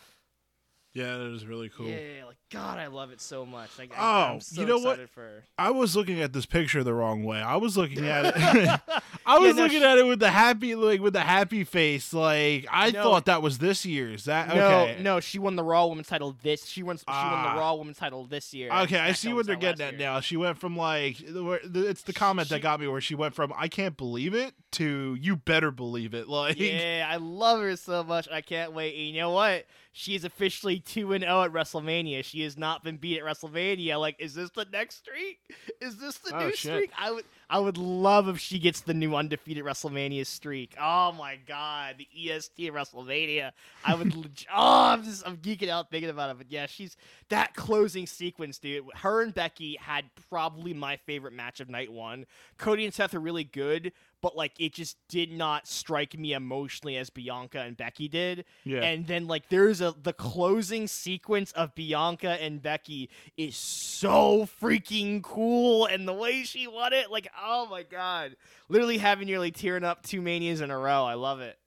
Yeah, 0.98 1.18
that 1.18 1.34
is 1.34 1.46
really 1.46 1.70
cool. 1.70 1.88
Yeah, 1.88 2.25
like 2.25 2.38
God, 2.50 2.80
I 2.80 2.88
love 2.88 3.12
it 3.12 3.20
so 3.20 3.46
much. 3.46 3.77
Like, 3.77 3.92
I, 3.98 4.00
Oh, 4.00 4.34
I'm 4.36 4.42
so 4.42 4.62
you 4.62 4.68
know 4.68 4.77
what? 4.80 5.10
For. 5.10 5.44
I 5.60 5.70
was 5.72 5.96
looking 5.98 6.22
at 6.22 6.32
this 6.34 6.46
picture 6.46 6.82
the 6.84 6.94
wrong 6.94 7.24
way. 7.25 7.39
I 7.42 7.58
was 7.58 7.75
looking 7.77 8.08
at 8.08 8.25
it. 8.25 8.36
I 9.25 9.38
was 9.39 9.56
no, 9.58 9.63
looking 9.63 9.82
sh- 9.82 9.84
at 9.84 9.98
it 9.98 10.06
with 10.06 10.20
the 10.20 10.30
happy, 10.32 10.74
like 10.74 11.01
with 11.01 11.12
the 11.13 11.20
happy 11.22 11.66
face. 11.66 12.13
Like 12.13 12.66
I 12.72 12.92
No. 12.92 13.04
thought 13.04 13.25
that 13.25 13.42
was 13.42 13.58
this 13.58 13.86
year's. 13.86 14.24
That 14.25 14.48
No, 14.48 14.54
okay? 14.54 14.98
no, 15.01 15.20
she 15.20 15.39
won 15.39 15.56
the 15.58 15.63
Raw 15.63 15.88
Women's 15.88 16.08
title 16.08 16.36
this. 16.42 16.66
She 16.66 16.84
won. 16.84 16.98
She 16.98 17.04
won 17.08 17.16
Ah. 17.18 17.54
the 17.54 17.60
Raw 17.60 17.75
Women's 17.75 17.98
title 17.98 18.24
this 18.25 18.54
year. 18.54 18.72
Okay, 18.72 18.98
I 19.00 19.12
see 19.12 19.34
what 19.34 19.46
they're 19.46 19.56
getting 19.58 19.86
at 19.86 19.94
year. 19.94 20.00
now. 20.08 20.20
She 20.22 20.38
went 20.38 20.58
from 20.58 20.77
like, 20.77 21.18
the- 21.18 21.44
where- 21.44 21.62
the- 21.66 21.88
it's 21.88 22.04
the 22.04 22.13
comment 22.13 22.48
she- 22.48 22.56
that 22.56 22.62
got 22.62 22.80
me 22.80 22.88
where 22.88 23.01
she 23.01 23.13
went 23.16 23.36
from 23.36 23.54
I 23.58 23.68
can't 23.68 23.98
believe 23.98 24.34
it 24.34 24.54
to 24.72 25.18
you 25.20 25.36
better 25.36 25.70
believe 25.72 26.13
it. 26.13 26.27
Like, 26.38 26.58
Yeah, 26.60 27.08
I 27.10 27.18
love 27.18 27.60
her 27.60 27.75
so 27.75 28.04
much. 28.04 28.27
I 28.32 28.39
can't 28.42 28.72
wait. 28.74 28.96
And 28.96 29.08
you 29.16 29.22
know 29.22 29.32
what? 29.32 29.66
She 30.00 30.13
is 30.13 30.24
officially 30.24 30.80
two 30.80 31.13
and 31.13 31.24
zero 31.24 31.42
at 31.42 31.51
WrestleMania. 31.51 32.24
She 32.24 32.44
has 32.44 32.56
not 32.56 32.84
been 32.84 32.98
beat 32.98 33.18
at 33.18 33.24
WrestleMania. 33.25 34.00
Like, 34.00 34.16
is 34.20 34.36
this 34.36 34.51
the 34.51 34.66
next 34.72 34.98
streak? 34.98 35.39
Is 35.82 35.98
this 35.98 36.20
the 36.20 36.36
Oh, 36.36 36.39
new 36.39 36.50
shit. 36.51 36.60
streak? 36.60 36.92
I 36.96 37.10
would, 37.12 37.25
I 37.50 37.58
would 37.58 37.77
love 37.80 38.27
if 38.27 38.38
she 38.39 38.60
gets 38.60 38.82
the 38.82 38.94
new 38.94 39.16
undefeated 39.16 39.63
WrestleMania 39.66 40.27
streak. 40.27 40.75
Oh 40.80 41.13
my 41.13 41.38
god, 41.48 41.96
the 41.98 42.08
EST 42.32 42.68
at 42.68 42.74
WrestleMania. 42.74 43.51
I 43.84 43.96
would. 43.96 44.16
leg- 44.16 44.46
oh, 44.56 44.84
I'm 44.89 45.04
just, 45.04 45.25
I'm 45.27 45.38
geeking 45.38 45.70
out 45.70 45.89
thinking 45.89 46.12
about 46.12 46.30
it. 46.30 46.38
But 46.38 46.51
yeah, 46.51 46.68
she's 46.68 46.96
that 47.30 47.56
closing 47.56 48.06
sequence, 48.06 48.60
dude. 48.60 48.86
Her 48.98 49.24
and 49.24 49.34
Becky 49.34 49.77
had 49.82 50.06
probably 50.30 50.75
my 50.75 50.98
favorite 50.98 51.34
match 51.34 51.60
of 51.60 51.70
night 51.70 51.92
one. 51.92 52.27
Cody 52.60 52.86
and 52.86 52.94
Seth 52.94 53.16
are 53.16 53.20
really 53.20 53.46
good, 53.46 53.94
but 54.21 54.36
like 54.36 54.53
it 54.59 54.74
just 54.74 54.97
did 55.09 55.31
not 55.31 55.67
strike 55.67 56.17
me 56.17 56.33
emotionally 56.33 56.97
as 56.97 57.09
Bianca 57.09 57.59
and 57.62 57.77
Becky 57.77 58.07
did. 58.07 58.45
yeah, 58.63 58.81
And 58.83 59.05
then 59.07 59.27
like 59.27 59.50
there's 59.50 59.79
a 59.81 59.93
the 60.01 60.13
closing 60.13 60.88
sequence 60.88 61.51
of 61.53 61.75
Bianca 61.75 62.41
and 62.41 62.62
Becky 62.62 63.09
is 63.38 63.55
so 63.55 64.47
freaking 64.62 65.21
cool 65.21 65.86
and 65.86 66.07
the 66.07 66.13
way 66.13 66.43
she 66.43 66.67
won 66.67 66.93
it, 66.93 67.12
like 67.12 67.27
oh 67.41 67.67
my 67.69 67.83
god. 67.83 68.36
Literally 68.69 68.97
having 68.97 69.27
nearly 69.27 69.51
tearing 69.51 69.83
up 69.83 70.03
two 70.03 70.21
manias 70.21 70.62
in 70.62 70.71
a 70.71 70.77
row. 70.77 71.05
I 71.05 71.13
love 71.13 71.39
it. 71.41 71.57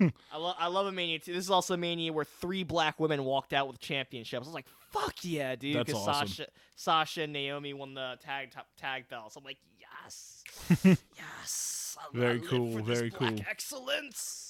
I 0.32 0.36
love 0.36 0.56
I 0.58 0.66
love 0.66 0.86
a 0.86 0.92
mania 0.92 1.20
too. 1.20 1.32
This 1.32 1.44
is 1.44 1.50
also 1.50 1.74
a 1.74 1.76
mania 1.76 2.12
where 2.12 2.24
three 2.24 2.64
black 2.64 2.98
women 2.98 3.24
walked 3.24 3.52
out 3.52 3.68
with 3.68 3.78
championships. 3.78 4.44
I 4.44 4.48
was 4.48 4.54
like, 4.54 4.66
fuck 4.90 5.14
yeah, 5.22 5.54
dude. 5.54 5.76
That's 5.76 5.92
'cause 5.92 6.08
awesome. 6.08 6.26
Sasha 6.28 6.46
Sasha 6.74 7.22
and 7.22 7.32
Naomi 7.32 7.72
won 7.72 7.94
the 7.94 8.18
tag 8.20 8.50
tag 8.76 9.08
belts. 9.08 9.36
I'm 9.36 9.44
like, 9.44 9.58
yes. 9.78 10.42
yes. 11.16 11.80
I- 11.98 12.16
Very 12.18 12.40
cool, 12.40 12.82
very 12.82 13.10
cool. 13.10 13.38
Excellence. 13.48 14.40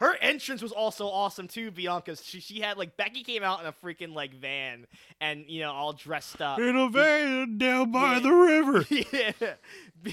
Her 0.00 0.14
entrance 0.20 0.62
was 0.62 0.70
also 0.70 1.08
awesome 1.08 1.48
too, 1.48 1.72
Bianca's. 1.72 2.24
She 2.24 2.38
she 2.38 2.60
had 2.60 2.78
like 2.78 2.96
Becky 2.96 3.24
came 3.24 3.42
out 3.42 3.58
in 3.60 3.66
a 3.66 3.72
freaking 3.72 4.14
like 4.14 4.32
van 4.32 4.86
and 5.20 5.44
you 5.48 5.60
know 5.60 5.72
all 5.72 5.92
dressed 5.92 6.40
up. 6.40 6.60
in 6.60 6.76
a 6.76 6.88
van 6.88 7.58
down 7.58 7.90
by 7.90 8.14
Yeah. 8.14 8.18
the 8.20 8.30
river. 8.30 8.86
yeah. 9.12 10.12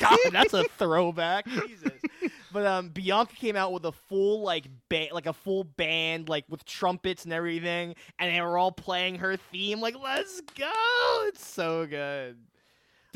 God, 0.00 0.18
that's 0.30 0.54
a 0.54 0.64
throwback. 0.78 1.46
Jesus. 1.48 1.90
But 2.52 2.64
um, 2.66 2.88
Bianca 2.90 3.34
came 3.34 3.56
out 3.56 3.72
with 3.72 3.84
a 3.86 3.92
full 3.92 4.42
like 4.42 4.66
ba- 4.88 5.08
like 5.12 5.26
a 5.26 5.32
full 5.32 5.64
band 5.64 6.28
like 6.28 6.44
with 6.48 6.64
trumpets 6.64 7.24
and 7.24 7.32
everything, 7.32 7.96
and 8.20 8.32
they 8.32 8.40
were 8.40 8.56
all 8.56 8.72
playing 8.72 9.16
her 9.16 9.36
theme. 9.36 9.80
Like, 9.80 9.96
let's 10.00 10.40
go! 10.56 10.70
It's 11.26 11.44
so 11.44 11.86
good. 11.86 12.38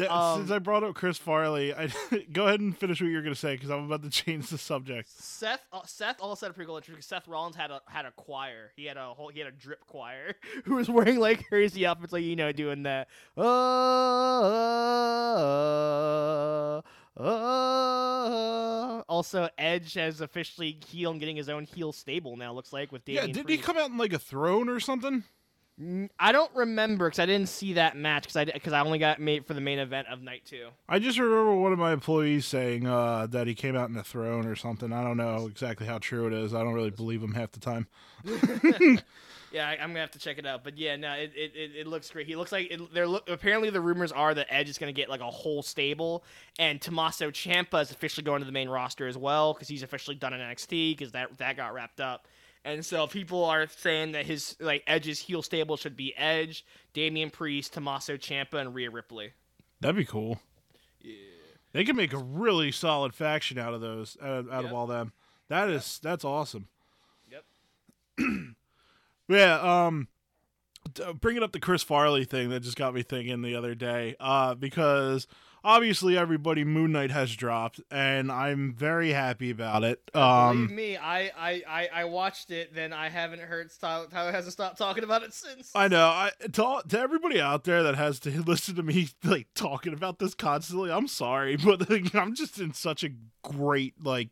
That- 0.03 0.11
Um, 0.13 0.41
Since 0.41 0.51
I 0.51 0.59
brought 0.59 0.85
up 0.85 0.95
Chris 0.95 1.17
Farley, 1.19 1.73
I, 1.75 1.89
go 2.33 2.47
ahead 2.47 2.61
and 2.61 2.77
finish 2.77 3.01
what 3.01 3.09
you're 3.09 3.23
gonna 3.23 3.35
say 3.35 3.55
because 3.55 3.71
I'm 3.71 3.85
about 3.85 4.03
to 4.03 4.11
change 4.11 4.49
the 4.49 4.59
subject. 4.59 5.09
Seth 5.09 5.65
uh, 5.73 5.81
Seth 5.87 6.21
also 6.21 6.47
had 6.47 6.51
a 6.51 6.55
pretty 6.55 6.67
cool 6.67 6.77
intro 6.77 6.95
Seth 7.01 7.29
Rollins 7.29 7.57
had 7.57 7.71
a 7.71 7.81
had 7.87 8.05
a 8.05 8.11
choir. 8.13 8.73
He 8.77 8.85
had 8.87 8.97
a 8.97 9.15
whole 9.15 9.29
he 9.29 9.39
had 9.39 9.49
a 9.49 9.53
drip 9.53 9.87
choir 9.87 10.35
who 10.65 10.75
was 10.77 10.89
wearing 10.91 11.19
like 11.21 11.47
crazy 11.49 11.87
outfits, 11.87 12.13
like 12.13 12.25
you 12.25 12.37
know, 12.37 12.53
doing 12.53 12.83
that. 12.83 13.09
Uh, 13.37 13.43
uh, 17.17 19.03
also, 19.09 19.49
Edge 19.59 19.95
has 19.95 20.21
officially 20.21 20.79
heel 20.87 21.11
and 21.11 21.21
getting 21.21 21.37
his 21.37 21.49
own 21.49 21.65
heel 21.65 21.93
stable 21.93 22.37
now. 22.37 22.53
Looks 22.53 22.73
like 22.73 22.91
with 22.91 23.09
Yeah, 23.09 23.27
didn't 23.27 23.49
he 23.49 23.59
come 23.59 23.77
out 23.77 23.91
in 23.91 23.99
like 23.99 24.13
a 24.13 24.19
throne 24.19 24.69
or 24.69 24.81
something? 24.81 25.25
I 26.19 26.33
don't 26.33 26.55
remember 26.55 27.07
because 27.07 27.19
I 27.19 27.27
didn't 27.27 27.49
see 27.49 27.73
that 27.75 27.97
match 27.97 28.25
because 28.25 28.37
I 28.37 28.45
because 28.45 28.73
I 28.73 28.81
only 28.81 28.99
got 28.99 29.21
made 29.21 29.47
for 29.47 29.55
the 29.55 29.61
main 29.61 29.79
event 29.79 30.07
of 30.09 30.23
night 30.23 30.43
two. 30.45 30.69
I 30.89 30.99
just 30.99 31.19
remember 31.19 31.55
one 31.55 31.73
of 31.73 31.79
my 31.79 31.93
employees 31.93 32.47
saying 32.47 32.87
uh, 32.87 33.27
that 33.29 33.47
he 33.47 33.55
came 33.55 33.75
out 33.75 33.89
in 33.89 33.97
a 33.97 34.05
throne 34.05 34.47
or 34.47 34.55
something. 34.55 34.93
I 34.93 35.03
don't 35.03 35.17
know 35.17 35.47
exactly 35.47 35.87
how 35.87 35.99
true 35.99 36.27
it 36.27 36.35
is. 36.35 36.55
I 36.55 36.63
don't 36.63 36.75
really 36.75 36.91
believe 36.91 37.23
him 37.23 37.33
half 37.33 37.53
the 37.53 37.61
time. 37.61 37.89
Yeah, 39.53 39.69
I, 39.69 39.73
I'm 39.73 39.91
gonna 39.91 40.01
have 40.01 40.11
to 40.13 40.19
check 40.19 40.39
it 40.39 40.47
out. 40.47 40.65
But 40.65 40.79
yeah, 40.79 40.97
no, 40.97 41.13
it 41.13 41.33
it, 41.37 41.53
it, 41.55 41.71
it 41.81 41.87
looks 41.87 42.11
great. 42.11 42.27
He 42.27 42.37
looks 42.37 42.53
like 42.53 42.71
it, 42.71 42.95
they're 42.95 43.07
look. 43.07 43.29
Apparently, 43.29 43.71
the 43.71 43.81
rumors 43.81 44.11
are 44.11 44.35
that 44.35 44.47
Edge 44.49 44.69
is 44.69 44.79
gonna 44.79 44.93
get 44.93 45.09
like 45.09 45.21
a 45.21 45.31
whole 45.31 45.63
stable, 45.63 46.25
and 46.59 46.81
Tommaso 46.81 47.31
Ciampa 47.31 47.83
is 47.83 47.91
officially 47.91 48.25
going 48.25 48.41
to 48.41 48.47
the 48.47 48.53
main 48.53 48.69
roster 48.69 49.07
as 49.07 49.17
well 49.17 49.53
because 49.53 49.69
he's 49.69 49.83
officially 49.83 50.17
done 50.17 50.33
in 50.33 50.41
NXT 50.41 50.97
because 50.97 51.13
that 51.13 51.37
that 51.39 51.57
got 51.57 51.75
wrapped 51.75 52.01
up. 52.01 52.27
And 52.65 52.87
so 52.87 53.07
people 53.09 53.45
are 53.45 53.67
saying 53.67 54.13
that 54.13 54.25
his 54.27 54.57
like 54.61 54.85
Edge's 54.87 55.19
heel 55.19 55.43
stable 55.43 55.77
should 55.77 55.97
be 55.97 56.17
Edge, 56.17 56.65
Damian 56.93 57.31
Priest, 57.31 57.73
Tommaso 57.73 58.17
Ciampa, 58.17 58.55
and 58.55 58.75
Rhea 58.75 58.91
Ripley. 58.91 59.33
That'd 59.81 59.97
be 59.97 60.05
cool. 60.05 60.41
Yeah. 61.01 61.15
They 61.73 61.85
could 61.85 61.97
make 61.97 62.13
a 62.13 62.19
really 62.19 62.71
solid 62.71 63.15
faction 63.15 63.59
out 63.59 63.75
of 63.75 63.81
those, 63.81 64.17
out, 64.23 64.49
out 64.51 64.65
of 64.65 64.65
Yep. 64.67 64.73
all 64.73 64.87
them. 64.87 65.13
That 65.49 65.71
is 65.71 65.99
that's 66.03 66.25
awesome. 66.25 66.69
Yep. 67.31 67.45
Yeah, 69.29 69.87
um 69.87 70.09
bringing 71.21 71.43
up 71.43 71.53
the 71.53 71.61
Chris 71.61 71.83
Farley 71.83 72.25
thing 72.25 72.51
that 72.51 72.61
just 72.61 72.77
got 72.77 72.93
me 72.93 73.03
thinking 73.03 73.41
the 73.43 73.55
other 73.55 73.75
day 73.75 74.15
uh 74.21 74.55
because 74.55 75.27
obviously 75.65 76.17
everybody 76.17 76.65
Moon 76.65 76.93
Knight 76.93 77.11
has 77.11 77.35
dropped 77.35 77.81
and 77.91 78.31
I'm 78.31 78.75
very 78.75 79.11
happy 79.11 79.51
about 79.51 79.85
it. 79.85 80.01
Believe 80.13 80.27
Um 80.27 80.75
me, 80.75 80.97
I, 80.97 81.31
I, 81.37 81.63
I, 81.69 81.89
I 81.95 82.05
watched 82.05 82.51
it. 82.51 82.75
Then 82.75 82.93
I 82.93 83.09
haven't 83.09 83.41
heard 83.41 83.71
stop. 83.71 84.13
How 84.13 84.31
hasn't 84.31 84.53
stopped 84.53 84.79
talking 84.79 85.05
about 85.05 85.23
it 85.23 85.33
since. 85.35 85.71
I 85.75 85.89
know. 85.89 86.07
I 86.07 86.31
to, 86.53 86.83
to 86.89 86.99
everybody 86.99 87.41
out 87.41 87.65
there 87.65 87.83
that 87.83 87.97
has 87.97 88.19
to 88.21 88.43
listen 88.47 88.75
to 88.77 88.83
me 88.83 89.09
like 89.25 89.49
talking 89.55 89.93
about 89.93 90.19
this 90.19 90.35
constantly, 90.35 90.91
I'm 90.91 91.09
sorry, 91.09 91.57
but 91.65 91.89
like, 91.89 92.15
I'm 92.15 92.35
just 92.35 92.59
in 92.59 92.73
such 92.73 93.05
a 93.05 93.11
great 93.43 93.95
like 94.03 94.29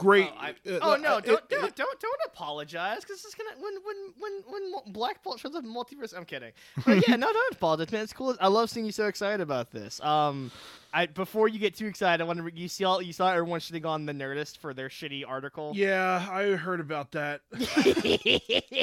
great 0.00 0.28
Oh, 0.32 0.38
I- 0.40 0.50
uh, 0.50 0.78
oh 0.82 0.92
uh, 0.92 0.96
no! 0.96 1.16
it- 1.18 1.24
Don't 1.26 1.38
it- 1.38 1.48
don't 1.50 1.76
don't 1.76 2.00
don't 2.00 2.20
apologize 2.26 3.00
because 3.02 3.24
it's 3.24 3.34
gonna 3.34 3.50
when 3.60 3.74
when 3.86 4.12
when 4.48 4.72
when 4.72 4.92
Black 4.92 5.22
Bolt 5.22 5.40
shows 5.40 5.54
up 5.54 5.64
in 5.64 5.70
multiverse. 5.72 6.16
I'm 6.16 6.24
kidding. 6.24 6.52
But 6.86 7.06
yeah, 7.06 7.16
no, 7.16 7.32
don't 7.32 7.52
apologize, 7.54 7.92
man. 7.92 8.02
It's 8.02 8.12
cool. 8.12 8.36
I 8.40 8.48
love 8.48 8.70
seeing 8.70 8.86
you 8.86 8.92
so 8.92 9.06
excited 9.06 9.40
about 9.40 9.70
this. 9.70 10.00
Um, 10.00 10.50
I 10.92 11.06
before 11.06 11.48
you 11.48 11.58
get 11.58 11.76
too 11.76 11.86
excited, 11.86 12.22
I 12.22 12.26
want 12.26 12.38
to 12.44 12.60
you 12.60 12.68
see 12.68 12.84
all 12.84 13.00
you 13.00 13.12
saw 13.12 13.30
everyone 13.30 13.60
shitting 13.60 13.86
on 13.86 14.06
the 14.06 14.12
Nerdist 14.12 14.58
for 14.58 14.74
their 14.74 14.88
shitty 14.88 15.24
article. 15.26 15.72
Yeah, 15.74 16.26
I 16.30 16.52
heard 16.52 16.80
about 16.80 17.12
that. 17.12 17.42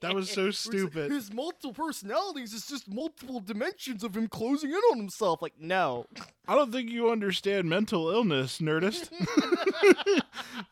That 0.00 0.14
was 0.14 0.30
so 0.30 0.50
stupid. 0.50 1.10
His 1.10 1.32
multiple 1.32 1.72
personalities 1.72 2.52
is 2.52 2.66
just 2.66 2.88
multiple 2.88 3.40
dimensions 3.40 4.04
of 4.04 4.16
him 4.16 4.28
closing 4.28 4.70
in 4.70 4.76
on 4.76 4.98
himself. 4.98 5.40
Like, 5.42 5.54
no. 5.58 6.06
I 6.46 6.54
don't 6.54 6.70
think 6.70 6.90
you 6.90 7.10
understand 7.10 7.68
mental 7.68 8.10
illness, 8.10 8.58
nerdist. 8.58 9.10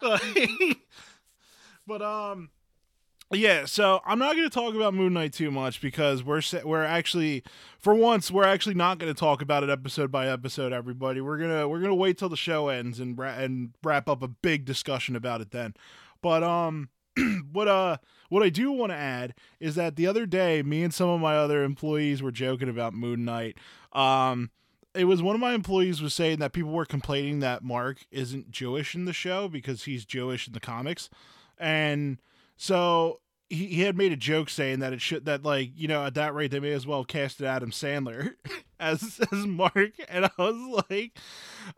but 1.86 2.02
um 2.02 2.50
yeah, 3.38 3.64
so 3.64 4.00
I'm 4.04 4.18
not 4.18 4.36
going 4.36 4.48
to 4.48 4.54
talk 4.54 4.74
about 4.74 4.94
Moon 4.94 5.12
Knight 5.12 5.32
too 5.32 5.50
much 5.50 5.80
because 5.80 6.22
we're 6.22 6.42
we're 6.64 6.84
actually 6.84 7.42
for 7.78 7.94
once 7.94 8.30
we're 8.30 8.44
actually 8.44 8.74
not 8.74 8.98
going 8.98 9.12
to 9.12 9.18
talk 9.18 9.40
about 9.40 9.62
it 9.62 9.70
episode 9.70 10.10
by 10.10 10.28
episode 10.28 10.72
everybody. 10.72 11.20
We're 11.20 11.38
going 11.38 11.50
to 11.50 11.68
we're 11.68 11.78
going 11.78 11.90
to 11.90 11.94
wait 11.94 12.18
till 12.18 12.28
the 12.28 12.36
show 12.36 12.68
ends 12.68 13.00
and 13.00 13.18
and 13.18 13.74
wrap 13.82 14.08
up 14.08 14.22
a 14.22 14.28
big 14.28 14.64
discussion 14.64 15.16
about 15.16 15.40
it 15.40 15.50
then. 15.52 15.74
But 16.22 16.42
um 16.42 16.90
what 17.52 17.68
uh 17.68 17.98
what 18.28 18.42
I 18.42 18.48
do 18.48 18.72
want 18.72 18.90
to 18.90 18.96
add 18.96 19.34
is 19.60 19.74
that 19.76 19.96
the 19.96 20.06
other 20.06 20.26
day 20.26 20.62
me 20.62 20.82
and 20.82 20.92
some 20.92 21.08
of 21.08 21.20
my 21.20 21.36
other 21.36 21.62
employees 21.64 22.22
were 22.22 22.32
joking 22.32 22.68
about 22.68 22.94
Moon 22.94 23.24
Knight. 23.24 23.56
Um 23.92 24.50
it 24.94 25.04
was 25.04 25.22
one 25.22 25.34
of 25.34 25.40
my 25.40 25.54
employees 25.54 26.00
was 26.00 26.14
saying 26.14 26.38
that 26.38 26.52
people 26.52 26.70
were 26.70 26.86
complaining 26.86 27.40
that 27.40 27.64
Mark 27.64 28.06
isn't 28.10 28.50
Jewish 28.50 28.94
in 28.94 29.06
the 29.06 29.12
show 29.12 29.48
because 29.48 29.84
he's 29.84 30.04
Jewish 30.04 30.46
in 30.46 30.52
the 30.52 30.60
comics. 30.60 31.10
And 31.58 32.20
so 32.56 33.20
he, 33.48 33.66
he 33.66 33.82
had 33.82 33.96
made 33.96 34.12
a 34.12 34.16
joke 34.16 34.48
saying 34.48 34.80
that 34.80 34.92
it 34.92 35.00
should 35.00 35.26
that 35.26 35.44
like, 35.44 35.70
you 35.76 35.88
know, 35.88 36.04
at 36.04 36.14
that 36.14 36.34
rate 36.34 36.50
they 36.50 36.60
may 36.60 36.72
as 36.72 36.86
well 36.86 37.04
cast 37.04 37.42
Adam 37.42 37.70
Sandler 37.70 38.34
as 38.80 39.20
as 39.32 39.46
Mark. 39.46 39.92
And 40.08 40.26
I 40.26 40.30
was 40.38 40.84
like 40.90 41.18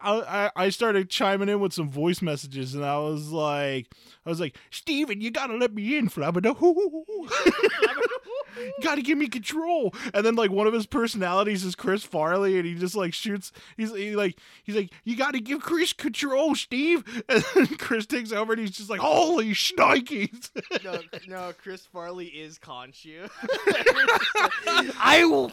I, 0.01 0.51
I 0.57 0.65
I 0.65 0.69
started 0.71 1.11
chiming 1.11 1.49
in 1.49 1.61
with 1.61 1.73
some 1.73 1.89
voice 1.89 2.23
messages 2.23 2.75
and 2.75 2.85
I 2.85 2.99
was 2.99 3.31
like 3.31 3.89
I 4.25 4.29
was 4.29 4.41
like, 4.41 4.57
Steven, 4.71 5.21
you 5.21 5.31
gotta 5.31 5.57
let 5.57 5.75
me 5.75 5.97
in, 5.97 6.09
Flabberdo. 6.09 6.57
You 8.57 8.73
gotta 8.83 9.03
give 9.03 9.19
me 9.19 9.29
control. 9.29 9.95
And 10.15 10.25
then 10.25 10.35
like 10.35 10.51
one 10.51 10.67
of 10.67 10.73
his 10.73 10.87
personalities 10.87 11.65
is 11.65 11.75
Chris 11.75 12.03
Farley, 12.03 12.57
and 12.59 12.67
he 12.67 12.75
just 12.75 12.95
like 12.97 13.15
shoots. 13.15 13.53
He's 13.77 13.95
he, 13.95 14.17
like 14.17 14.39
he's 14.65 14.77
like, 14.77 14.91
you 15.05 15.17
gotta 15.17 15.41
give 15.41 15.61
Chris 15.61 15.93
control, 15.93 16.55
Steve. 16.55 17.05
And 17.29 17.45
then 17.55 17.67
Chris 17.79 18.07
takes 18.07 18.33
over, 18.33 18.53
and 18.53 18.61
he's 18.61 18.71
just 18.71 18.89
like, 18.89 19.01
holy 19.01 19.51
shnikes. 19.51 20.51
no, 20.85 21.01
no, 21.27 21.53
Chris 21.59 21.85
Farley 21.85 22.27
is 22.27 22.59
Khonshu. 22.59 23.29
I 25.01 25.25
will. 25.25 25.51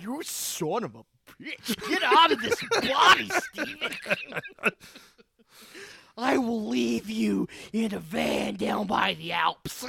You 0.00 0.22
son 0.22 0.84
of 0.84 0.94
a 0.94 1.04
bitch! 1.42 1.88
Get 1.88 2.02
out 2.02 2.32
of 2.32 2.40
this 2.42 2.62
body, 2.70 3.30
Steven. 3.52 3.92
I 6.16 6.36
will 6.36 6.66
leave 6.66 7.08
you 7.08 7.48
in 7.72 7.94
a 7.94 7.98
van 7.98 8.54
down 8.54 8.86
by 8.86 9.14
the 9.14 9.32
Alps. 9.32 9.86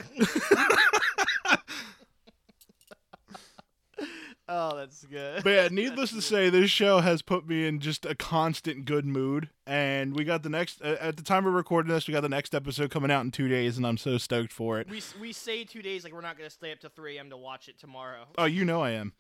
Oh, 4.50 4.76
that's 4.78 5.04
good. 5.06 5.44
But 5.44 5.50
yeah, 5.50 5.68
needless 5.72 6.12
to 6.12 6.22
say, 6.22 6.50
this 6.50 6.70
show 6.70 7.00
has 7.00 7.22
put 7.22 7.48
me 7.48 7.66
in 7.68 7.80
just 7.80 8.06
a 8.06 8.16
constant 8.16 8.86
good 8.86 9.06
mood. 9.06 9.50
And 9.66 10.16
we 10.16 10.24
got 10.24 10.44
the 10.44 10.50
next, 10.50 10.82
uh, 10.82 10.98
at 11.00 11.18
the 11.18 11.24
time 11.24 11.46
we're 11.46 11.52
recording 11.52 11.92
this, 11.92 12.08
we 12.08 12.14
got 12.14 12.22
the 12.22 12.30
next 12.30 12.54
episode 12.54 12.92
coming 12.92 13.12
out 13.12 13.22
in 13.22 13.32
two 13.32 13.48
days, 13.48 13.78
and 13.78 13.86
I'm 13.88 13.98
so 13.98 14.18
stoked 14.18 14.52
for 14.52 14.80
it. 14.80 14.90
We, 14.90 15.02
we 15.20 15.32
say 15.34 15.64
two 15.64 15.82
days 15.82 16.04
like 16.04 16.14
we're 16.14 16.22
not 16.22 16.38
gonna 16.38 16.50
stay 16.50 16.72
up 16.72 16.80
to 16.82 16.90
3 16.90 17.18
a.m. 17.18 17.30
to 17.30 17.38
watch 17.38 17.68
it 17.70 17.80
tomorrow. 17.80 18.26
Oh, 18.38 18.46
you 18.46 18.66
know 18.66 18.82
I 18.82 18.92
am. 18.92 19.14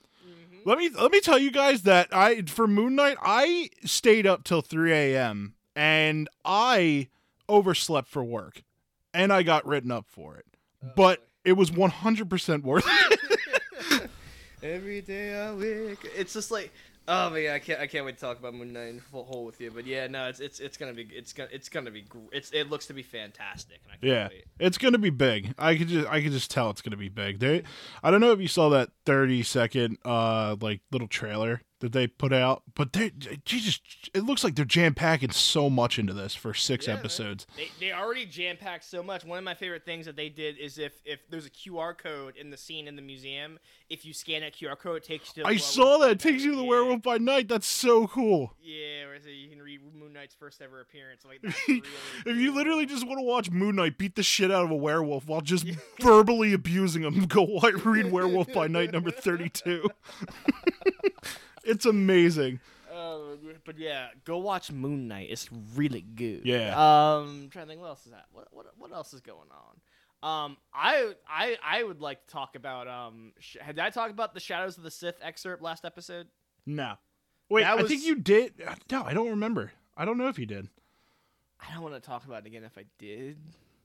Let 0.66 0.78
me 0.78 0.90
let 0.90 1.12
me 1.12 1.20
tell 1.20 1.38
you 1.38 1.52
guys 1.52 1.82
that 1.82 2.08
I 2.14 2.44
for 2.44 2.66
Moon 2.66 2.96
Knight 2.96 3.18
I 3.22 3.70
stayed 3.84 4.26
up 4.26 4.46
till 4.46 4.62
3 4.62 4.94
a.m. 4.94 5.56
and 5.76 6.30
I 6.46 7.10
overslept 7.50 8.08
for 8.08 8.24
work, 8.24 8.64
and 9.14 9.34
I 9.34 9.44
got 9.44 9.66
written 9.66 9.92
up 9.92 10.06
for 10.08 10.38
it. 10.38 10.46
but 10.96 11.28
it 11.44 11.54
was 11.54 11.72
100% 11.72 12.64
worth 12.64 12.86
it. 12.88 13.20
Every 14.64 15.02
day 15.02 15.36
I 15.38 15.54
wake. 15.54 16.00
It's 16.16 16.34
just 16.34 16.50
like, 16.50 16.72
oh 17.10 17.30
man, 17.32 17.54
I 17.54 17.60
can't, 17.60 17.82
I 17.82 17.88
can't 17.88 18.06
wait 18.06 18.16
to 18.16 18.22
talk 18.22 18.40
about 18.40 18.54
Moon 18.54 18.72
Knight 18.72 18.88
in 18.88 19.00
full 19.02 19.26
whole 19.26 19.44
with 19.46 19.60
you. 19.60 19.70
But 19.72 19.86
yeah, 19.86 20.08
no, 20.08 20.30
it's, 20.30 20.40
it's, 20.40 20.62
it's 20.62 20.78
gonna 20.78 20.94
be, 20.94 21.04
it's 21.12 21.34
gonna, 21.34 21.50
it's 21.52 21.68
gonna 21.68 21.92
be, 21.92 22.06
it's, 22.32 22.52
it 22.52 22.70
looks 22.70 22.86
to 22.88 22.94
be 22.94 23.04
fantastic. 23.04 23.82
And 23.84 23.92
I 23.92 23.96
can't 23.98 24.04
Yeah, 24.04 24.28
wait. 24.30 24.46
it's 24.60 24.78
gonna 24.78 24.98
be 25.00 25.10
big. 25.10 25.54
I 25.58 25.76
could 25.76 25.90
just 25.90 26.08
I 26.08 26.22
could 26.22 26.32
just 26.32 26.50
tell 26.50 26.70
it's 26.70 26.82
gonna 26.82 26.96
be 26.96 27.10
big. 27.10 27.40
They, 27.40 27.64
I 28.02 28.10
don't 28.10 28.22
know 28.22 28.32
if 28.32 28.40
you 28.40 28.48
saw 28.48 28.70
that 28.70 28.90
thirty 29.06 29.44
second 29.44 29.98
uh 30.06 30.56
like 30.62 30.80
little 30.92 31.10
trailer 31.10 31.62
that 31.84 31.92
they 31.92 32.08
put 32.08 32.34
out, 32.34 32.64
but 32.76 32.94
they 32.94 33.12
Jesus, 33.46 33.80
it 34.14 34.24
looks 34.24 34.44
like 34.44 34.56
they're 34.56 34.66
jam 34.66 34.94
packing 34.96 35.32
so 35.32 35.70
much 35.70 36.00
into 36.00 36.14
this 36.14 36.34
for 36.34 36.54
six 36.54 36.88
Yeah, 36.88 36.94
episodes. 36.96 37.46
They, 37.56 37.70
they 37.80 37.92
already 37.92 38.26
jam 38.26 38.58
packed 38.58 38.86
so 38.86 39.04
much. 39.04 39.24
One 39.26 39.38
of 39.38 39.44
my 39.44 39.54
favorite 39.54 39.86
things 39.86 40.06
that 40.06 40.16
they 40.16 40.30
did 40.30 40.58
is 40.58 40.78
if, 40.78 40.94
if 41.06 41.20
there's 41.30 41.46
a 41.46 41.50
QR 41.50 41.98
code 41.98 42.36
in 42.36 42.50
the 42.50 42.58
scene 42.58 42.88
in 42.88 42.96
the 42.96 43.02
museum, 43.02 43.60
if 43.90 44.06
you 44.06 44.14
scan 44.14 44.42
that 44.42 44.54
QR 44.56 44.78
code, 44.78 44.98
it 44.98 45.04
takes 45.04 45.36
you. 45.36 45.44
to 45.44 45.50
I 45.50 45.58
saw 45.58 45.98
that. 46.00 46.12
It 46.12 46.20
takes 46.20 46.44
you 46.44 46.52
to 46.52 46.58
the 46.58 46.64
Yeah. 46.64 46.70
Werewolf 46.70 47.02
by 47.02 47.18
Night. 47.18 47.48
That's 47.48 47.68
so 47.68 48.08
cool. 48.08 48.54
Yeah, 48.62 49.06
where 49.06 49.18
you 49.18 49.50
can 49.50 49.62
read 49.62 49.82
Moon 49.94 50.14
Knight's 50.14 50.34
first 50.34 50.62
ever 50.62 50.80
appearance. 50.82 51.24
Like, 51.26 51.42
really 51.68 51.84
If 52.26 52.38
you 52.38 52.54
literally 52.56 52.86
just 52.86 53.06
want 53.06 53.20
to 53.20 53.24
watch 53.24 53.52
Moon 53.52 53.76
Knight 53.76 53.98
beat 53.98 54.16
the 54.16 54.24
shit 54.24 54.52
out 54.52 54.64
of 54.64 54.72
a 54.72 54.76
werewolf 54.76 55.28
while 55.28 55.42
just 55.42 55.66
verbally 56.02 56.54
abusing 56.54 57.04
him, 57.04 57.26
go 57.26 57.60
read 57.84 58.12
Werewolf 58.12 58.52
by 58.54 58.68
Night 58.68 58.92
number 58.94 59.12
32. 59.12 59.90
It's 61.64 61.86
amazing. 61.86 62.60
Uh, 62.94 63.20
but 63.66 63.78
yeah, 63.80 64.08
go 64.24 64.38
watch 64.38 64.72
Moon 64.72 65.08
Knight. 65.08 65.28
It's 65.32 65.50
really 65.76 66.02
good. 66.02 66.42
Yeah. 66.46 66.74
Um, 66.76 67.50
trying 67.52 67.66
to 67.66 67.70
think 67.70 67.82
what 67.82 67.88
else 67.88 68.06
is 68.06 68.12
that. 68.12 68.26
What 68.32 68.48
what 68.52 68.68
what 68.78 68.92
else 68.92 69.14
is 69.14 69.22
going 69.22 69.50
on? 69.52 69.80
Um, 70.24 70.58
I 70.74 71.14
I 71.28 71.58
I 71.64 71.84
would 71.84 72.02
like 72.02 72.26
to 72.28 72.32
talk 72.32 72.56
about 72.56 72.88
um. 72.88 73.34
Sh- 73.40 73.58
did 73.66 73.80
I 73.80 73.90
talk 73.90 74.12
about 74.12 74.34
the 74.34 74.40
Shadows 74.40 74.78
of 74.78 74.84
the 74.84 74.92
Sith 74.92 75.16
excerpt 75.22 75.62
last 75.62 75.86
episode? 75.86 76.28
No. 76.66 76.94
Wait, 77.50 77.64
That 77.64 77.80
I 77.80 77.84
think 77.84 78.04
you 78.04 78.16
did. 78.16 78.54
No, 78.92 79.04
I 79.04 79.14
don't 79.14 79.30
remember. 79.32 79.72
I 79.98 80.06
don't 80.06 80.18
know 80.18 80.28
if 80.30 80.40
you 80.40 80.46
did. 80.46 80.70
I 81.60 81.74
don't 81.74 81.84
want 81.84 81.96
to 81.96 82.02
talk 82.02 82.26
about 82.26 82.44
it 82.44 82.48
again 82.48 82.64
if 82.64 82.78
I 82.78 82.86
did. 83.00 83.38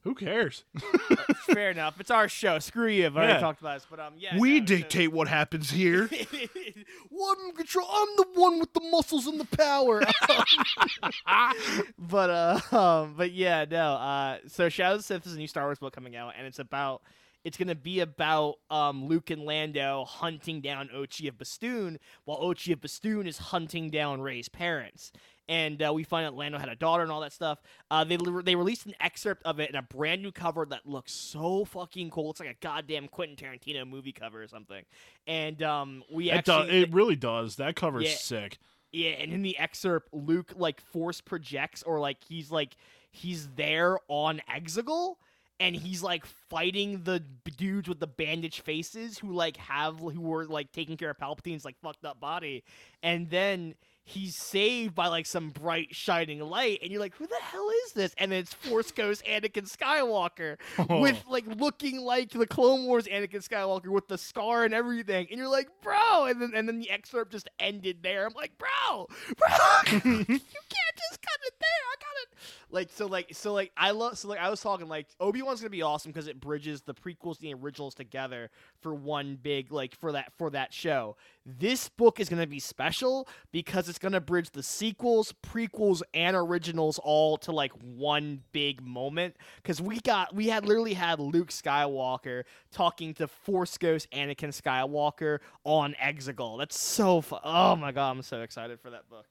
Who 0.09 0.15
cares? 0.15 0.65
Fair 1.53 1.71
enough. 1.71 2.01
It's 2.01 2.11
our 2.11 2.29
show. 2.29 2.59
Screw 2.61 2.87
you. 2.89 3.05
I've 3.05 3.15
already 3.15 3.35
Yeah. 3.35 3.41
talked 3.41 3.61
about 3.61 3.75
this, 3.77 3.87
but 3.91 4.01
um, 4.01 4.15
yeah. 4.17 4.39
we 4.39 4.59
no, 4.59 4.65
dictate 4.65 5.13
what 5.13 5.29
happens 5.29 5.71
here. 5.71 6.09
in 6.11 7.53
control. 7.55 7.87
I'm 7.93 8.09
the 8.17 8.27
one 8.33 8.59
with 8.59 8.73
the 8.73 8.81
muscles 8.91 9.27
and 9.27 9.39
the 9.39 9.45
power. 9.55 10.01
but 11.99 12.31
uh, 12.31 12.61
um, 12.75 13.17
but 13.19 13.33
yeah, 13.33 13.67
no. 13.71 13.93
Uh, 13.97 14.39
so 14.47 14.71
Shadow 14.71 14.95
of 14.95 15.01
the 15.01 15.03
Sith 15.03 15.27
is 15.27 15.35
a 15.35 15.37
new 15.37 15.47
Star 15.47 15.65
Wars 15.65 15.79
book 15.79 15.95
coming 15.95 16.17
out, 16.17 16.33
and 16.39 16.47
it's 16.47 16.59
about. 16.59 17.03
It's 17.45 17.59
gonna 17.59 17.75
be 17.75 18.01
about 18.01 18.57
um, 18.71 19.07
Luke 19.07 19.29
and 19.31 19.43
Lando 19.43 20.05
hunting 20.07 20.63
down 20.63 20.89
Ochi 20.95 21.29
of 21.29 21.37
Bestoon, 21.37 21.99
while 22.25 22.39
Ochi 22.39 22.73
of 22.73 22.81
Bestoon 22.81 23.27
is 23.27 23.37
hunting 23.39 23.91
down 23.91 24.23
Rey's 24.23 24.49
parents. 24.49 25.13
And 25.49 25.83
uh, 25.83 25.93
we 25.95 26.05
find 26.05 26.27
out 26.27 26.35
Lando 26.37 26.59
had 26.59 26.69
a 26.69 26.77
daughter 26.77 27.03
and 27.03 27.11
all 27.11 27.21
that 27.23 27.33
stuff. 27.33 27.63
Uh, 27.91 28.05
they 28.05 28.19
they 28.45 28.55
released 28.55 28.85
an 28.87 28.95
excerpt 29.01 29.43
of 29.45 29.61
it 29.61 29.71
in 29.71 29.77
a 29.77 29.83
brand 29.83 30.23
new 30.23 30.31
cover 30.31 30.67
that 30.67 30.87
looks 30.87 31.13
so 31.13 31.65
fucking 31.65 32.11
cool. 32.11 32.31
It's 32.31 32.41
like 32.41 32.51
a 32.51 32.57
goddamn 32.61 33.09
Quentin 33.09 33.37
Tarantino 33.37 33.89
movie 33.89 34.13
cover 34.13 34.43
or 34.43 34.47
something. 34.49 34.85
And 35.27 35.63
um, 35.63 36.03
we 36.13 36.31
It, 36.31 36.35
actually 36.49 36.83
it 36.83 36.93
really 36.93 37.17
does. 37.17 37.57
That 37.57 37.77
cover's 37.77 38.05
Yeah. 38.05 38.17
sick. 38.17 38.59
yeah, 38.93 39.11
and 39.11 39.33
in 39.33 39.43
the 39.43 39.59
excerpt, 39.59 40.13
Luke 40.13 40.53
like 40.57 40.81
force 40.81 41.21
projects 41.23 41.83
or 41.83 41.99
like 41.99 42.19
he's 42.29 42.51
like 42.51 42.77
he's 43.11 43.49
there 43.57 43.99
on 44.09 44.43
Exegol 44.55 45.15
and 45.61 45.75
he's 45.75 46.03
like 46.03 46.25
fighting 46.27 47.03
the 47.05 47.21
dudes 47.57 47.89
with 47.89 48.01
the 48.01 48.07
bandaged 48.07 48.61
faces 48.61 49.19
who 49.19 49.33
like 49.33 49.57
have 49.57 49.99
who 49.99 50.21
were 50.21 50.45
like 50.47 50.73
taking 50.73 50.97
care 50.97 51.11
of 51.11 51.19
Palpatine's 51.19 51.65
like 51.65 51.77
fucked 51.81 52.05
up 52.05 52.21
body. 52.21 52.65
And 53.03 53.29
then 53.31 53.75
he's 54.09 54.37
saved 54.37 54.95
by 54.95 55.07
like 55.09 55.27
some 55.27 55.51
bright 55.51 55.95
shining 55.95 56.41
light 56.41 56.79
and 56.83 56.91
you're 56.91 57.01
like 57.01 57.15
who 57.17 57.27
the 57.27 57.37
hell 57.41 57.69
is 57.87 57.93
this? 57.93 58.15
And 58.19 58.33
then 58.33 58.41
it's 58.41 58.55
force 58.55 58.91
ghost 58.91 59.23
anakin 59.25 59.71
skywalker 59.71 60.57
with 61.01 61.23
like 61.29 61.47
looking 61.47 62.01
like 62.01 62.31
the 62.31 62.47
clone 62.47 62.85
wars 62.87 63.05
anakin 63.07 63.47
skywalker 63.47 63.89
with 63.89 64.09
the 64.09 64.19
scar 64.19 64.65
and 64.65 64.73
everything 64.75 65.27
and 65.31 65.39
you're 65.39 65.49
like 65.49 65.69
bro! 65.83 66.25
And 66.27 66.41
then 66.41 66.53
and 66.55 66.69
then 66.69 66.79
the 66.79 66.91
excerpt 66.91 67.33
just 67.33 67.49
ended 67.59 67.99
there. 68.03 68.27
I'm 68.27 68.33
like 68.35 68.53
bro! 68.59 69.07
Bro! 69.37 69.49
You 70.09 70.63
can't 70.71 70.97
just 70.97 71.21
cut 71.23 71.41
it 71.47 71.55
there 71.61 71.85
i 71.89 71.95
got 72.01 72.08
it 72.23 72.39
like 72.71 72.91
so 72.93 73.07
like 73.07 73.29
so 73.33 73.53
like 73.53 73.73
i 73.77 73.91
love 73.91 74.19
so 74.19 74.29
like 74.29 74.39
i 74.39 74.49
was 74.51 74.61
talking 74.61 74.89
like 74.89 75.07
obi-wan's 75.21 75.61
gonna 75.61 75.71
be 75.71 75.83
awesome 75.83 76.11
because 76.13 76.29
it 76.29 76.41
bridges 76.41 76.83
the 76.83 76.95
prequels 76.95 77.39
and 77.41 77.49
the 77.49 77.55
originals 77.55 77.95
together 77.95 78.51
for 78.81 78.95
one 78.95 79.39
big 79.41 79.73
like 79.73 79.95
for 79.95 80.13
that 80.13 80.33
for 80.37 80.51
that 80.51 80.73
show 80.73 81.17
this 81.57 81.89
book 81.89 82.21
is 82.21 82.29
to 82.43 82.47
be 82.47 82.61
special 82.61 83.27
because 83.53 83.89
it's 83.89 83.99
to 84.13 84.21
bridge 84.21 84.51
the 84.51 84.63
sequels, 84.63 85.33
prequels, 85.43 86.03
and 86.13 86.37
originals 86.37 86.99
all 87.03 87.39
to 87.39 87.53
like 87.53 87.73
one 87.73 88.43
big 88.53 88.83
moment. 88.83 89.37
Because 89.57 89.81
we 89.81 90.01
got, 90.01 90.35
we 90.35 90.49
had 90.49 90.67
literally 90.67 90.95
had 90.95 91.21
Luke 91.21 91.49
Skywalker 91.49 92.43
talking 92.71 93.15
to 93.15 93.27
Force 93.27 93.79
Ghost 93.79 94.09
Anakin 94.13 94.51
Skywalker 94.51 95.39
on 95.65 95.95
Exegol. 95.95 96.59
That's 96.59 96.79
so 96.79 97.23
fun. 97.23 97.41
Oh 97.43 97.77
my 97.77 97.93
god, 97.93 98.11
I'm 98.11 98.23
so 98.23 98.43
excited 98.43 98.79
for 98.81 98.91
that 98.91 99.09
book. 99.09 99.27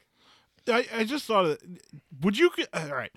I, 0.69 0.85
I 0.93 1.03
just 1.03 1.25
thought 1.25 1.45
of 1.45 1.57
would 2.21 2.37
you 2.37 2.51
all 2.73 2.87
right 2.93 3.11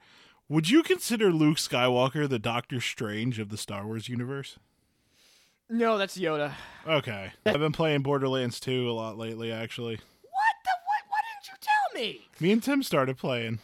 would 0.49 0.69
you 0.71 0.83
consider 0.83 1.33
Luke 1.33 1.57
Skywalker 1.59 2.29
the 2.29 2.39
Doctor 2.39 2.81
Strange 2.81 3.39
of 3.39 3.49
the 3.51 3.57
Star 3.57 3.87
Wars 3.87 4.09
universe? 4.09 4.59
No, 5.69 5.99
that's 5.99 6.19
Yoda. 6.19 6.53
Okay. 6.87 7.33
I've 7.47 7.61
been 7.61 7.71
playing 7.73 8.03
Borderlands 8.03 8.59
2 8.59 8.91
a 8.91 8.93
lot 8.93 9.17
lately 9.17 9.53
actually. 9.53 9.95
What 9.95 10.57
the 10.65 10.71
what? 10.85 11.05
Why 11.09 11.19
didn't 11.33 11.47
you 11.47 11.59
tell 11.61 12.03
me? 12.03 12.29
Me 12.41 12.53
and 12.53 12.63
Tim 12.63 12.83
started 12.83 13.17
playing. 13.17 13.61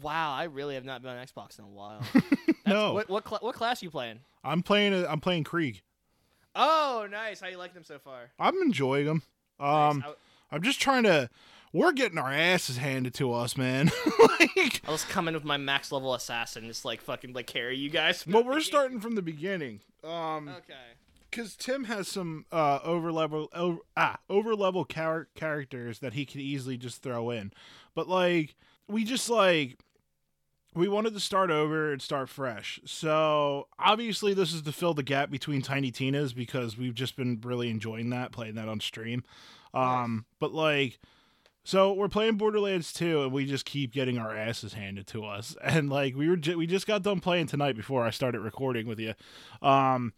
Wow, 0.00 0.32
I 0.34 0.44
really 0.44 0.74
have 0.74 0.84
not 0.84 1.02
been 1.02 1.10
on 1.16 1.26
Xbox 1.26 1.58
in 1.58 1.64
a 1.64 1.68
while. 1.68 2.00
That's- 2.14 2.54
No. 2.66 2.92
What 2.92 3.08
what, 3.08 3.24
cla 3.24 3.38
what 3.40 3.54
class 3.56 3.82
are 3.82 3.86
you 3.86 3.90
playing? 3.90 4.20
I'm 4.44 4.62
playing 4.62 4.94
a, 4.94 5.06
I'm 5.06 5.20
playing 5.20 5.44
Krieg. 5.44 5.82
Oh, 6.54 7.08
nice. 7.10 7.40
How 7.40 7.48
you 7.48 7.56
like 7.58 7.74
them 7.74 7.84
so 7.84 7.98
far? 7.98 8.30
I'm 8.38 8.54
enjoying 8.62 9.06
them. 9.06 9.22
Um 9.58 9.98
Nice. 10.00 10.08
I- 10.10 10.54
I'm 10.54 10.62
just 10.62 10.80
trying 10.80 11.02
to 11.02 11.28
we're 11.72 11.92
getting 11.92 12.18
our 12.18 12.32
asses 12.32 12.76
handed 12.78 13.14
to 13.14 13.32
us, 13.32 13.56
man. 13.56 13.90
like 14.40 14.80
I 14.86 14.90
was 14.90 15.04
coming 15.04 15.34
with 15.34 15.44
my 15.44 15.56
max 15.56 15.92
level 15.92 16.14
assassin, 16.14 16.66
just 16.66 16.84
like 16.84 17.00
fucking 17.00 17.32
like 17.32 17.46
carry 17.46 17.76
you 17.76 17.90
guys. 17.90 18.26
well, 18.26 18.44
we're 18.44 18.60
starting 18.60 19.00
from 19.00 19.14
the 19.14 19.22
beginning. 19.22 19.80
Um 20.04 20.48
Okay. 20.48 20.74
because 21.30 21.56
Tim 21.56 21.84
has 21.84 22.08
some 22.08 22.46
uh, 22.50 22.78
over 22.84 23.12
level 23.12 23.48
over, 23.54 23.78
ah 23.96 24.18
over 24.30 24.54
level 24.54 24.84
char- 24.84 25.28
characters 25.34 25.98
that 25.98 26.14
he 26.14 26.24
could 26.24 26.40
easily 26.40 26.76
just 26.76 27.02
throw 27.02 27.30
in, 27.30 27.52
but 27.94 28.08
like 28.08 28.54
we 28.88 29.04
just 29.04 29.28
like 29.28 29.78
we 30.74 30.86
wanted 30.86 31.12
to 31.14 31.20
start 31.20 31.50
over 31.50 31.92
and 31.92 32.00
start 32.00 32.28
fresh. 32.28 32.78
So 32.84 33.66
obviously 33.78 34.32
this 34.34 34.52
is 34.52 34.62
to 34.62 34.72
fill 34.72 34.94
the 34.94 35.02
gap 35.02 35.30
between 35.30 35.60
Tiny 35.62 35.90
Tina's 35.90 36.32
because 36.32 36.78
we've 36.78 36.94
just 36.94 37.16
been 37.16 37.40
really 37.42 37.68
enjoying 37.70 38.10
that 38.10 38.32
playing 38.32 38.54
that 38.54 38.68
on 38.68 38.80
stream. 38.80 39.24
Um, 39.74 40.24
but 40.40 40.52
like. 40.52 40.98
So 41.68 41.92
we're 41.92 42.08
playing 42.08 42.36
Borderlands 42.36 42.94
2 42.94 43.24
and 43.24 43.30
we 43.30 43.44
just 43.44 43.66
keep 43.66 43.92
getting 43.92 44.16
our 44.16 44.34
asses 44.34 44.72
handed 44.72 45.06
to 45.08 45.26
us. 45.26 45.54
And 45.62 45.90
like 45.90 46.16
we 46.16 46.26
were 46.26 46.38
ju- 46.38 46.56
we 46.56 46.66
just 46.66 46.86
got 46.86 47.02
done 47.02 47.20
playing 47.20 47.46
tonight 47.46 47.76
before 47.76 48.06
I 48.06 48.08
started 48.08 48.40
recording 48.40 48.86
with 48.86 48.98
you. 48.98 49.12
Um 49.60 50.14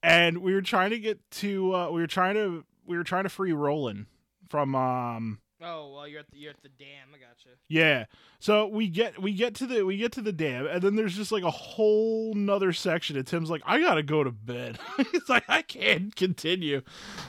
and 0.00 0.38
we 0.38 0.54
were 0.54 0.62
trying 0.62 0.90
to 0.90 1.00
get 1.00 1.28
to 1.42 1.74
uh, 1.74 1.90
we 1.90 2.00
were 2.00 2.06
trying 2.06 2.34
to 2.34 2.64
we 2.86 2.96
were 2.96 3.02
trying 3.02 3.24
to 3.24 3.28
free 3.28 3.52
Roland 3.52 4.06
from 4.48 4.76
um 4.76 5.40
Oh 5.62 5.90
well, 5.94 6.06
you're 6.06 6.20
at 6.20 6.30
the 6.30 6.36
you're 6.36 6.50
at 6.50 6.62
the 6.62 6.68
dam. 6.68 7.08
I 7.14 7.18
gotcha. 7.18 7.56
yeah. 7.68 8.04
So 8.40 8.66
we 8.66 8.88
get 8.88 9.20
we 9.22 9.32
get 9.32 9.54
to 9.56 9.66
the 9.66 9.84
we 9.86 9.96
get 9.96 10.12
to 10.12 10.20
the 10.20 10.32
dam, 10.32 10.66
and 10.66 10.82
then 10.82 10.96
there's 10.96 11.16
just 11.16 11.32
like 11.32 11.44
a 11.44 11.50
whole 11.50 12.34
nother 12.34 12.74
section, 12.74 13.16
and 13.16 13.26
Tim's 13.26 13.48
like, 13.48 13.62
I 13.64 13.80
gotta 13.80 14.02
go 14.02 14.22
to 14.22 14.30
bed. 14.30 14.78
He's 15.12 15.28
like, 15.30 15.44
I 15.48 15.62
can't 15.62 16.14
continue. 16.14 16.82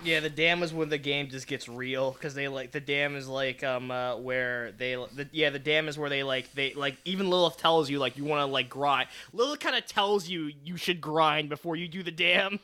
Yeah, 0.04 0.20
the 0.20 0.30
dam 0.30 0.62
is 0.62 0.74
when 0.74 0.90
the 0.90 0.98
game 0.98 1.30
just 1.30 1.48
gets 1.48 1.70
real 1.70 2.12
because 2.12 2.34
they 2.34 2.50
like 2.50 2.72
the 2.72 2.82
dam 2.82 3.16
is 3.16 3.30
like 3.30 3.64
um 3.64 3.92
uh, 3.92 4.18
where 4.18 4.74
they 4.74 4.96
the, 4.96 5.30
yeah 5.32 5.50
the 5.50 5.60
dam 5.60 5.88
is 5.88 5.98
where 5.98 6.10
they 6.10 6.24
like 6.24 6.52
they 6.54 6.74
like 6.74 6.98
even 7.06 7.30
Lilith 7.30 7.56
tells 7.56 7.90
you 7.90 7.98
like 7.98 8.18
you 8.18 8.26
want 8.26 8.42
to 8.42 8.52
like 8.52 8.68
grind. 8.68 9.08
Lilith 9.32 9.62
kind 9.62 9.78
of 9.78 9.86
tells 9.86 10.28
you 10.28 10.52
you 10.66 10.76
should 10.76 11.00
grind 11.00 11.48
before 11.48 11.78
you 11.78 11.88
do 11.88 12.04
the 12.04 12.12
dam. 12.12 12.60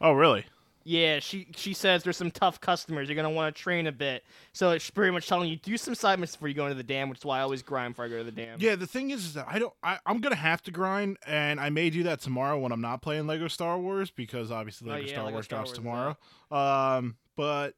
Oh 0.00 0.12
really? 0.12 0.46
Yeah, 0.84 1.20
she 1.20 1.48
she 1.56 1.74
says 1.74 2.02
there's 2.02 2.16
some 2.16 2.30
tough 2.30 2.60
customers. 2.60 3.08
You're 3.08 3.16
gonna 3.16 3.30
want 3.30 3.54
to 3.54 3.62
train 3.62 3.86
a 3.86 3.92
bit. 3.92 4.24
So 4.52 4.70
it's 4.70 4.90
pretty 4.90 5.12
much 5.12 5.28
telling 5.28 5.48
you 5.48 5.56
do 5.56 5.76
some 5.76 5.94
side 5.94 6.18
missions 6.18 6.36
before 6.36 6.48
you 6.48 6.54
go 6.54 6.64
into 6.66 6.74
the 6.76 6.82
dam, 6.82 7.08
which 7.08 7.18
is 7.18 7.24
why 7.24 7.38
I 7.38 7.42
always 7.42 7.62
grind 7.62 7.94
before 7.94 8.06
I 8.06 8.08
go 8.08 8.18
to 8.18 8.24
the 8.24 8.32
dam. 8.32 8.58
Yeah, 8.60 8.76
the 8.76 8.86
thing 8.86 9.10
is, 9.10 9.24
is 9.24 9.34
that 9.34 9.46
I 9.48 9.58
don't. 9.58 9.72
I, 9.82 9.98
I'm 10.06 10.20
gonna 10.20 10.34
have 10.36 10.62
to 10.62 10.70
grind, 10.70 11.18
and 11.26 11.60
I 11.60 11.70
may 11.70 11.90
do 11.90 12.02
that 12.04 12.20
tomorrow 12.20 12.58
when 12.58 12.72
I'm 12.72 12.80
not 12.80 13.02
playing 13.02 13.26
Lego 13.26 13.48
Star 13.48 13.78
Wars 13.78 14.10
because 14.10 14.50
obviously 14.50 14.90
Oh, 14.90 14.94
Lego 14.94 15.06
yeah, 15.06 15.12
Star 15.12 15.24
Lego 15.24 15.34
Wars 15.34 15.44
Star 15.44 15.58
drops 15.58 15.70
Wars 15.70 15.78
tomorrow. 15.78 16.98
Um, 16.98 17.16
but 17.36 17.74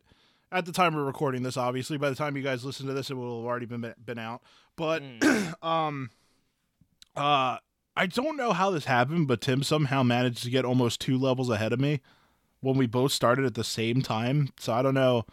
at 0.51 0.65
the 0.67 0.73
time 0.73 0.95
we're 0.95 1.05
recording 1.05 1.43
this, 1.43 1.57
obviously 1.57 1.99
by 1.99 2.09
the 2.11 2.17
time 2.17 2.37
you 2.37 2.43
guys 2.43 2.65
listen 2.65 2.87
to 2.87 2.93
this, 2.93 3.11
it 3.11 3.15
will 3.15 3.41
have 3.41 3.47
already 3.47 3.67
been 3.67 3.95
been 4.05 4.19
out. 4.19 4.43
But 4.77 5.03
Mm. 5.03 5.55
um, 5.67 6.11
uh, 7.17 7.59
I 7.97 8.07
don't 8.07 8.37
know 8.37 8.53
how 8.53 8.71
this 8.71 8.87
happened, 8.87 9.29
but 9.29 9.41
Tim 9.41 9.63
somehow 9.63 10.03
managed 10.03 10.43
to 10.43 10.51
get 10.51 10.65
almost 10.65 11.01
two 11.01 11.17
levels 11.17 11.49
ahead 11.49 11.73
of 11.73 11.79
me 11.81 12.01
when 12.65 12.77
we 12.77 12.87
both 12.87 13.13
started 13.13 13.45
at 13.45 13.55
the 13.55 13.65
same 13.65 14.03
time. 14.03 14.49
So 14.59 14.73
I 14.73 14.83
don't 14.83 14.95
know. 14.95 15.25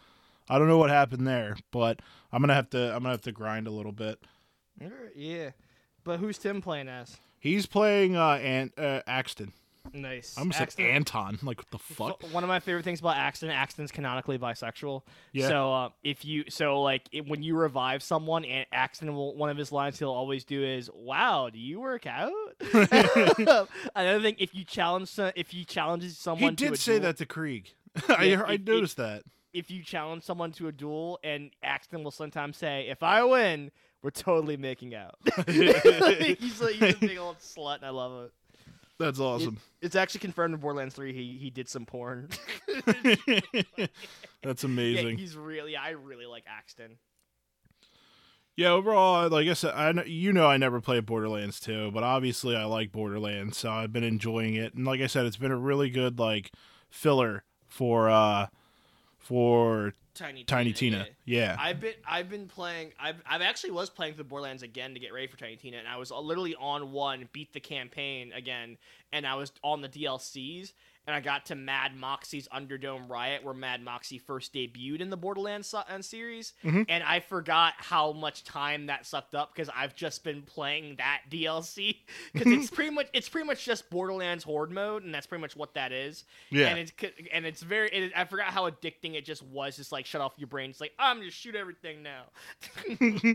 I 0.48 0.58
don't 0.58 0.68
know 0.68 0.78
what 0.78 0.90
happened 0.90 1.26
there, 1.26 1.56
but 1.70 2.00
I'm 2.32 2.40
gonna 2.42 2.54
have 2.54 2.70
to. 2.70 2.88
I'm 2.94 3.02
gonna 3.02 3.10
have 3.10 3.22
to 3.22 3.32
grind 3.32 3.66
a 3.66 3.70
little 3.70 3.92
bit. 3.92 4.18
Yeah. 5.14 5.50
But 6.04 6.18
who's 6.20 6.38
Tim 6.38 6.60
playing 6.60 6.88
as? 6.88 7.18
He's 7.38 7.66
playing 7.66 8.16
uh, 8.16 8.38
An- 8.42 8.72
uh 8.76 9.00
Axton. 9.06 9.52
Nice. 9.92 10.34
I 10.36 10.40
almost 10.42 10.58
said 10.58 10.62
Axton- 10.64 10.86
Anton. 10.86 11.38
Like 11.42 11.58
what 11.58 11.70
the 11.70 11.78
fuck? 11.78 12.22
One 12.32 12.44
of 12.44 12.48
my 12.48 12.60
favorite 12.60 12.84
things 12.84 13.00
about 13.00 13.16
Axton, 13.16 13.50
Axton's 13.50 13.90
canonically 13.92 14.38
bisexual. 14.38 15.02
Yeah. 15.32 15.48
So 15.48 15.72
uh, 15.74 15.88
if 16.04 16.24
you, 16.24 16.44
so 16.48 16.80
like 16.82 17.02
it, 17.12 17.26
when 17.28 17.42
you 17.42 17.56
revive 17.56 18.02
someone, 18.02 18.44
and 18.44 18.64
Axton 18.72 19.14
will, 19.14 19.34
one 19.36 19.50
of 19.50 19.56
his 19.56 19.72
lines 19.72 19.98
he'll 19.98 20.10
always 20.10 20.44
do 20.44 20.62
is, 20.64 20.88
"Wow, 20.94 21.50
do 21.52 21.58
you 21.58 21.80
work 21.80 22.06
out?" 22.06 22.32
Another 23.94 24.20
thing, 24.22 24.36
if 24.38 24.54
you 24.54 24.64
challenge, 24.64 25.08
some, 25.08 25.32
if 25.36 25.52
you 25.54 25.64
challenges 25.64 26.16
someone, 26.18 26.52
He 26.52 26.56
did 26.56 26.78
say 26.78 26.92
duel- 26.94 27.02
that 27.02 27.16
to 27.18 27.26
Krieg. 27.26 27.74
I, 28.08 28.24
Yeah, 28.24 28.42
I 28.46 28.56
noticed 28.56 28.96
that. 28.96 29.22
If 29.52 29.70
you 29.70 29.82
challenge 29.82 30.22
someone 30.22 30.52
to 30.52 30.68
a 30.68 30.72
duel, 30.72 31.18
and 31.22 31.50
Axton 31.62 32.02
will 32.04 32.10
sometimes 32.10 32.56
say, 32.56 32.86
"If 32.88 33.02
I 33.02 33.22
win, 33.24 33.70
we're 34.02 34.10
totally 34.10 34.56
making 34.56 34.94
out." 34.94 35.16
he's 35.46 35.74
like 36.62 36.72
he's 36.76 36.94
a 36.94 36.96
big 36.98 37.18
old 37.18 37.38
slut, 37.40 37.76
and 37.76 37.84
I 37.84 37.90
love 37.90 38.24
it. 38.24 38.32
That's 38.98 39.18
awesome. 39.18 39.58
It's 39.80 39.96
actually 39.96 40.20
confirmed 40.20 40.54
in 40.54 40.60
Borderlands 40.60 40.94
3 40.94 41.12
he 41.12 41.38
he 41.38 41.50
did 41.50 41.68
some 41.68 41.86
porn. 41.86 42.28
That's 44.42 44.62
yeah, 44.62 44.64
amazing. 44.64 45.18
he's 45.18 45.36
really 45.36 45.76
I 45.76 45.90
really 45.90 46.26
like 46.26 46.44
Axton. 46.46 46.98
Yeah, 48.54 48.68
overall, 48.72 49.30
like 49.30 49.48
I 49.48 49.54
said, 49.54 49.72
I 49.74 49.92
know, 49.92 50.04
you 50.04 50.32
know 50.32 50.46
I 50.46 50.58
never 50.58 50.80
played 50.80 51.06
Borderlands 51.06 51.58
2, 51.58 51.90
but 51.90 52.02
obviously 52.02 52.54
I 52.54 52.64
like 52.64 52.92
Borderlands, 52.92 53.56
so 53.56 53.70
I've 53.70 53.94
been 53.94 54.04
enjoying 54.04 54.54
it. 54.54 54.74
And 54.74 54.86
like 54.86 55.00
I 55.00 55.06
said, 55.06 55.24
it's 55.24 55.38
been 55.38 55.50
a 55.50 55.56
really 55.56 55.88
good 55.88 56.18
like 56.18 56.52
filler 56.90 57.44
for 57.66 58.10
uh 58.10 58.48
for 59.18 59.94
Tiny 60.14 60.44
Tiny 60.44 60.72
Tina. 60.72 61.06
yeah. 61.24 61.56
I've 61.58 61.80
been 61.80 61.94
I've 62.06 62.28
been 62.28 62.46
playing 62.46 62.92
I've 63.00 63.22
I've 63.28 63.42
actually 63.42 63.70
was 63.70 63.90
playing 63.90 64.14
through 64.14 64.24
Borderlands 64.24 64.62
again 64.62 64.94
to 64.94 65.00
get 65.00 65.12
ready 65.12 65.26
for 65.26 65.38
Tiny 65.38 65.56
Tina 65.56 65.78
and 65.78 65.88
I 65.88 65.96
was 65.96 66.12
uh, 66.12 66.20
literally 66.20 66.54
on 66.56 66.92
one 66.92 67.28
beat 67.32 67.52
the 67.52 67.60
campaign 67.60 68.32
again 68.32 68.76
and 69.12 69.26
I 69.26 69.34
was 69.36 69.52
on 69.62 69.80
the 69.80 69.88
DLCs 69.88 70.72
and 71.06 71.16
I 71.16 71.20
got 71.20 71.46
to 71.46 71.54
Mad 71.54 71.92
Moxxi's 72.00 72.48
Underdome 72.48 73.08
Riot 73.08 73.42
where 73.44 73.54
Mad 73.54 73.84
Moxxi 73.84 74.20
first 74.20 74.52
debuted 74.54 75.00
in 75.00 75.10
the 75.10 75.16
Borderlands 75.16 75.68
so- 75.68 75.78
uh, 75.78 76.00
series 76.02 76.54
Mhm. 76.64 76.86
and 76.88 77.02
I 77.02 77.20
forgot 77.20 77.74
how 77.78 78.12
much 78.12 78.44
time 78.44 78.86
that 78.86 79.04
sucked 79.06 79.34
up 79.34 79.54
because 79.54 79.68
I've 79.74 79.94
just 79.96 80.22
been 80.24 80.42
playing 80.42 80.96
that 80.96 81.22
DLC 81.30 81.96
because 82.32 82.52
it's 82.52 82.70
pretty 82.70 82.90
much 82.90 83.08
it's 83.12 83.28
pretty 83.28 83.46
much 83.46 83.64
just 83.64 83.90
Borderlands 83.90 84.44
Horde 84.44 84.70
mode 84.70 85.02
and 85.04 85.14
that's 85.14 85.26
pretty 85.26 85.42
much 85.42 85.56
what 85.56 85.74
that 85.74 85.92
is 85.92 86.24
yeah. 86.50 86.68
and 86.68 86.78
it's 86.78 86.92
and 87.32 87.44
it's 87.46 87.62
very. 87.62 87.88
It, 87.88 88.12
I 88.16 88.24
forgot 88.24 88.46
how 88.46 88.68
addicting 88.70 89.14
it 89.14 89.24
just 89.24 89.42
was. 89.42 89.76
Just 89.76 89.92
like 89.92 90.06
shut 90.06 90.20
off 90.20 90.34
your 90.36 90.46
brain. 90.48 90.70
It's 90.70 90.80
like 90.80 90.92
I'm 90.98 91.18
gonna 91.18 91.30
shoot 91.30 91.54
everything 91.54 92.02
now. 92.02 92.24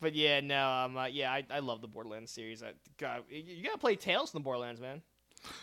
but 0.00 0.14
yeah, 0.14 0.40
no, 0.40 0.68
um, 0.70 0.96
uh, 0.96 1.06
yeah, 1.06 1.32
I, 1.32 1.44
I 1.50 1.58
love 1.60 1.80
the 1.80 1.88
Borderlands 1.88 2.30
series. 2.30 2.62
I, 2.62 2.72
God, 2.98 3.22
you 3.30 3.42
you 3.46 3.64
gotta 3.64 3.78
play 3.78 3.96
Tales 3.96 4.32
in 4.34 4.38
the 4.38 4.44
Borderlands, 4.44 4.80
man. 4.80 5.02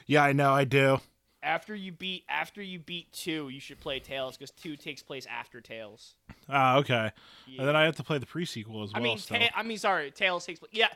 Yeah, 0.08 0.24
I 0.24 0.34
know, 0.34 0.52
I 0.54 0.64
do. 0.64 1.00
After 1.44 1.76
you 1.76 1.92
beat 1.92 2.24
after 2.28 2.62
you 2.62 2.80
beat 2.80 3.12
two, 3.14 3.50
you 3.50 3.60
should 3.60 3.80
play 3.80 4.00
Tales 4.00 4.36
because 4.36 4.50
two 4.52 4.76
takes 4.76 5.04
place 5.04 5.28
after 5.30 5.62
Tales. 5.62 6.16
Ah, 6.50 6.78
okay. 6.78 7.12
Yeah. 7.46 7.60
And 7.60 7.68
then 7.68 7.76
I 7.76 7.84
have 7.84 7.96
to 7.98 8.04
play 8.04 8.18
the 8.18 8.26
pre-sequel 8.26 8.84
as 8.84 8.94
well. 8.94 9.02
I 9.02 9.04
mean, 9.04 9.18
still. 9.20 9.40
ta- 9.40 9.50
I 9.56 9.62
mean, 9.62 9.78
sorry, 9.78 10.10
Tales 10.10 10.44
takes 10.46 10.60
place. 10.60 10.72
Yeah, 10.74 10.88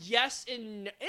yes 0.00 0.44
and 0.52 0.88
eh, 0.88 1.06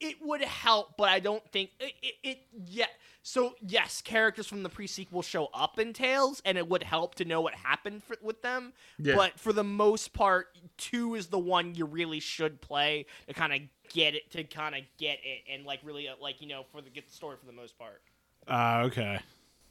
it 0.00 0.16
would 0.22 0.42
help, 0.42 0.96
but 0.96 1.08
I 1.08 1.20
don't 1.20 1.44
think 1.52 1.70
it. 1.78 1.92
it, 2.02 2.14
it 2.22 2.38
yeah. 2.66 2.86
So 3.22 3.54
yes, 3.60 4.00
characters 4.00 4.46
from 4.46 4.62
the 4.62 4.68
pre-sequel 4.68 5.22
show 5.22 5.48
up 5.52 5.78
in 5.78 5.92
Tales, 5.92 6.40
and 6.44 6.56
it 6.56 6.68
would 6.68 6.82
help 6.82 7.14
to 7.16 7.24
know 7.24 7.40
what 7.40 7.54
happened 7.54 8.02
for, 8.02 8.16
with 8.22 8.42
them. 8.42 8.72
Yeah. 8.98 9.14
But 9.14 9.38
for 9.38 9.52
the 9.52 9.64
most 9.64 10.12
part, 10.12 10.56
two 10.78 11.14
is 11.14 11.26
the 11.26 11.38
one 11.38 11.74
you 11.74 11.84
really 11.84 12.20
should 12.20 12.60
play 12.60 13.06
to 13.28 13.34
kind 13.34 13.52
of 13.52 13.60
get 13.92 14.14
it, 14.14 14.30
to 14.32 14.44
kind 14.44 14.74
of 14.74 14.82
get 14.98 15.18
it, 15.22 15.42
and 15.52 15.64
like 15.64 15.80
really, 15.82 16.08
uh, 16.08 16.14
like 16.20 16.40
you 16.40 16.48
know, 16.48 16.64
for 16.72 16.80
the 16.80 16.90
get 16.90 17.06
the 17.06 17.14
story 17.14 17.36
for 17.38 17.46
the 17.46 17.52
most 17.52 17.78
part. 17.78 18.00
Ah, 18.48 18.82
okay. 18.82 19.20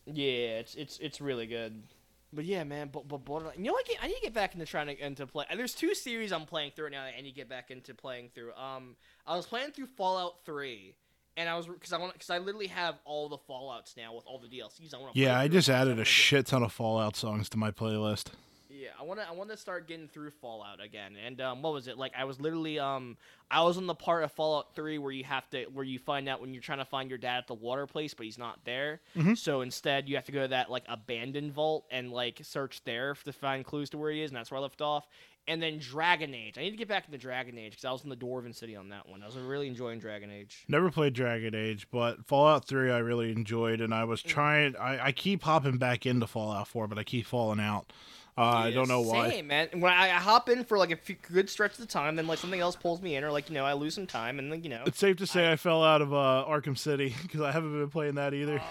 Yeah, 0.06 0.60
it's 0.60 0.76
it's 0.76 1.00
it's 1.00 1.20
really 1.22 1.48
good. 1.48 1.84
But 2.32 2.46
yeah, 2.46 2.64
man, 2.64 2.90
but 2.92 3.08
but 3.08 3.26
Borderlands. 3.26 3.58
You 3.58 3.66
know, 3.66 3.74
I, 3.74 3.84
get, 3.88 3.98
I 4.02 4.08
need 4.08 4.16
to 4.16 4.22
get 4.22 4.34
back 4.34 4.54
into 4.54 4.66
trying 4.66 4.88
to 4.88 5.06
into 5.06 5.26
play. 5.26 5.46
There's 5.56 5.74
two 5.74 5.96
series 5.96 6.32
I'm 6.32 6.46
playing 6.46 6.72
through 6.76 6.86
right 6.86 6.92
now 6.92 7.06
that 7.06 7.16
I 7.18 7.22
need 7.22 7.32
to 7.32 7.36
get 7.36 7.50
back 7.50 7.72
into 7.72 7.96
playing 7.96 8.30
through. 8.36 8.54
Um, 8.54 8.96
I 9.26 9.36
was 9.36 9.48
playing 9.48 9.72
through 9.72 9.88
Fallout 9.98 10.46
Three, 10.46 10.96
and 11.40 11.48
I 11.50 11.56
was 11.56 11.66
because 11.66 11.94
I 11.94 11.98
want 11.98 12.14
because 12.14 12.30
I 12.30 12.38
literally 12.38 12.68
have 12.68 12.96
all 13.06 13.30
the 13.30 13.38
Fallout's 13.38 13.96
now 13.98 14.14
with 14.14 14.26
all 14.28 14.38
the 14.40 14.48
DLCs. 14.48 14.94
I 14.94 14.98
want 14.98 15.14
to. 15.16 15.20
Yeah, 15.20 15.40
I 15.40 15.48
just 15.48 15.70
added 15.70 15.98
a 15.98 16.06
shit 16.06 16.48
ton 16.48 16.62
of 16.64 16.72
Fallout 16.74 17.16
songs 17.16 17.48
to 17.50 17.58
my 17.58 17.72
playlist. 17.72 18.28
Yeah, 18.72 18.90
I 19.00 19.04
want 19.04 19.20
to. 19.20 19.28
I 19.28 19.32
want 19.32 19.50
to 19.50 19.58
start 19.58 19.88
getting 19.88 20.08
through 20.08 20.30
Fallout 20.30 20.82
again. 20.84 21.16
And 21.26 21.42
um, 21.42 21.62
what 21.62 21.74
was 21.74 21.88
it 21.88 21.98
like? 21.98 22.14
I 22.18 22.26
was 22.26 22.40
literally 22.40 22.78
um, 22.80 23.18
I 23.50 23.64
was 23.64 23.78
on 23.78 23.88
the 23.88 23.96
part 23.96 24.24
of 24.24 24.32
Fallout 24.32 24.76
Three 24.76 24.98
where 25.00 25.12
you 25.12 25.24
have 25.24 25.50
to, 25.50 25.64
where 25.74 25.84
you 25.84 25.98
find 25.98 26.30
out 26.30 26.40
when 26.40 26.54
you're 26.54 26.62
trying 26.62 26.78
to 26.78 26.86
find 26.86 27.10
your 27.10 27.18
dad 27.18 27.40
at 27.40 27.48
the 27.48 27.56
water 27.56 27.88
place, 27.88 28.14
but 28.14 28.26
he's 28.26 28.38
not 28.38 28.60
there. 28.66 29.02
Mhm. 29.18 29.38
So 29.38 29.62
instead, 29.62 30.08
you 30.08 30.16
have 30.16 30.26
to 30.26 30.32
go 30.32 30.42
to 30.44 30.48
that 30.50 30.70
like 30.70 30.84
abandoned 30.88 31.52
vault 31.54 31.86
and 31.90 32.12
like 32.12 32.40
search 32.44 32.84
there 32.84 33.16
to 33.26 33.34
find 33.34 33.66
clues 33.66 33.90
to 33.92 33.98
where 33.98 34.12
he 34.12 34.22
is, 34.22 34.30
and 34.30 34.38
that's 34.38 34.52
where 34.52 34.60
I 34.60 34.62
left 34.62 34.82
off. 34.82 35.08
And 35.50 35.62
then 35.62 35.80
Dragon 35.80 36.34
Age. 36.34 36.58
I 36.58 36.62
need 36.62 36.72
to 36.72 36.78
get 36.78 36.88
back 36.88 37.06
into 37.06 37.18
Dragon 37.18 37.58
Age 37.58 37.72
because 37.72 37.86
I 37.86 37.92
was 37.92 38.04
in 38.04 38.10
the 38.10 38.16
Dwarven 38.16 38.56
City 38.56 38.76
on 38.76 38.90
that 38.90 39.10
one. 39.10 39.24
I 39.24 39.26
was 39.26 39.36
really 39.36 39.68
enjoying 39.68 40.00
Dragon 40.00 40.32
Age. 40.32 40.64
Never 40.68 40.92
played 40.92 41.14
Dragon 41.14 41.56
Age, 41.56 41.88
but 41.92 42.26
Fallout 42.26 42.66
3 42.66 42.92
I 42.92 43.00
really 43.00 43.32
enjoyed, 43.32 43.82
and 43.82 43.94
I 43.94 44.04
was 44.04 44.22
trying. 44.22 44.76
I, 44.78 45.08
I 45.08 45.12
keep 45.12 45.44
hopping 45.44 45.78
back 45.78 46.06
into 46.06 46.28
Fallout 46.28 46.68
4, 46.68 46.88
but 46.88 46.98
I 46.98 47.04
keep 47.04 47.26
falling 47.26 47.60
out. 47.60 47.92
Uh, 48.40 48.68
I 48.68 48.72
don't 48.72 48.88
know 48.88 49.02
why. 49.02 49.30
Same, 49.30 49.48
man. 49.48 49.68
When 49.74 49.92
I, 49.92 50.04
I 50.04 50.20
hop 50.20 50.48
in 50.48 50.64
for 50.64 50.78
like 50.78 50.92
a 50.92 50.96
few, 50.96 51.18
good 51.30 51.50
stretch 51.50 51.74
of 51.74 51.80
the 51.80 51.86
time, 51.86 52.16
then 52.16 52.26
like 52.26 52.40
something 52.40 52.62
else 52.62 52.78
pulls 52.78 53.02
me 53.02 53.18
in, 53.18 53.24
or 53.26 53.32
like 53.34 53.50
you 53.50 53.56
know 53.56 53.66
I 53.66 53.74
lose 53.74 53.96
some 53.96 54.08
time, 54.08 54.40
and 54.40 54.50
then 54.50 54.64
you 54.64 54.70
know. 54.70 54.84
It's 54.86 54.98
safe 54.98 55.18
to 55.18 55.28
say 55.28 55.52
I, 55.52 55.58
fell 55.58 55.84
out 55.84 56.02
of 56.02 56.14
uh, 56.14 56.46
Arkham 56.48 56.78
City 56.78 57.14
because 57.22 57.42
I 57.42 57.52
haven't 57.52 57.78
been 57.78 57.90
playing 57.90 58.16
that 58.16 58.34
either. 58.34 58.54
Dude, 58.54 58.62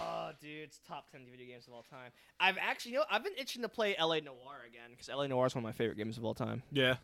it's 0.68 0.80
top 0.86 1.10
ten 1.10 1.22
video 1.30 1.46
games 1.46 1.66
of 1.66 1.72
all 1.72 1.82
time. 1.82 2.12
I've 2.38 2.58
actually, 2.58 2.92
you 2.92 2.98
know, 2.98 3.04
I've 3.10 3.24
been 3.24 3.32
itching 3.38 3.62
to 3.62 3.68
play 3.68 3.96
LA 3.98 4.20
Noire 4.20 4.62
again 4.66 4.90
because 4.90 5.08
LA 5.08 5.26
Noire 5.26 5.46
is 5.46 5.54
one 5.54 5.64
of 5.64 5.68
my 5.68 5.72
favorite 5.72 5.96
games 5.96 6.18
of 6.18 6.24
all 6.24 6.34
time. 6.34 6.62
Yeah. 6.70 6.96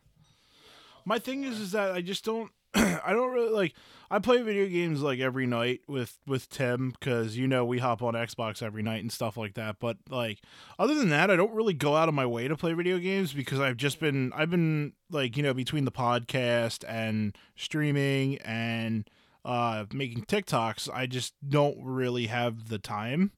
My 1.07 1.19
thing 1.19 1.45
is, 1.45 1.59
is 1.59 1.73
that 1.73 1.93
I 1.93 2.01
just 2.01 2.25
don't. 2.25 2.51
I 2.75 3.13
don't 3.13 3.33
really 3.33 3.53
like. 3.53 3.75
I 4.11 4.19
play 4.19 4.43
video 4.43 4.67
games 4.67 5.01
like 5.01 5.19
every 5.19 5.47
night 5.47 5.81
with 5.89 6.19
with 6.27 6.49
Tim 6.49 6.91
because 6.91 7.37
you 7.37 7.47
know 7.47 7.65
we 7.65 7.79
hop 7.79 8.03
on 8.03 8.15
Xbox 8.15 8.63
every 8.63 8.83
night 8.83 9.03
and 9.03 9.11
stuff 9.11 9.37
like 9.37 9.55
that. 9.55 9.77
But 9.81 9.97
like 10.11 10.41
other 10.79 10.95
than 10.95 11.09
that, 11.11 11.31
I 11.31 11.37
don't 11.37 11.53
really 11.55 11.75
go 11.75 11.97
out 11.97 12.09
of 12.09 12.15
my 12.15 12.27
way 12.27 12.49
to 12.49 12.57
play 12.57 12.73
video 12.75 12.99
games 12.99 13.33
because 13.33 13.61
I've 13.61 13.77
just 13.77 13.99
been 13.99 14.33
I've 14.35 14.51
been 14.51 14.93
like 15.11 15.37
you 15.37 15.43
know 15.43 15.55
between 15.55 15.85
the 15.85 15.93
podcast 15.93 16.85
and 16.89 17.37
streaming 17.57 18.39
and 18.39 19.09
uh 19.45 19.85
making 19.93 20.25
TikToks, 20.25 20.89
I 20.93 21.07
just 21.07 21.35
don't 21.47 21.79
really 21.83 22.27
have 22.27 22.69
the 22.69 22.79
time. 22.79 23.33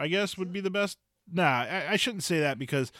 I 0.00 0.08
guess 0.08 0.36
would 0.38 0.52
be 0.52 0.60
the 0.60 0.70
best. 0.70 0.98
Nah, 1.32 1.42
I, 1.62 1.84
I 1.90 1.96
shouldn't 1.96 2.24
say 2.24 2.40
that 2.40 2.58
because 2.58 2.90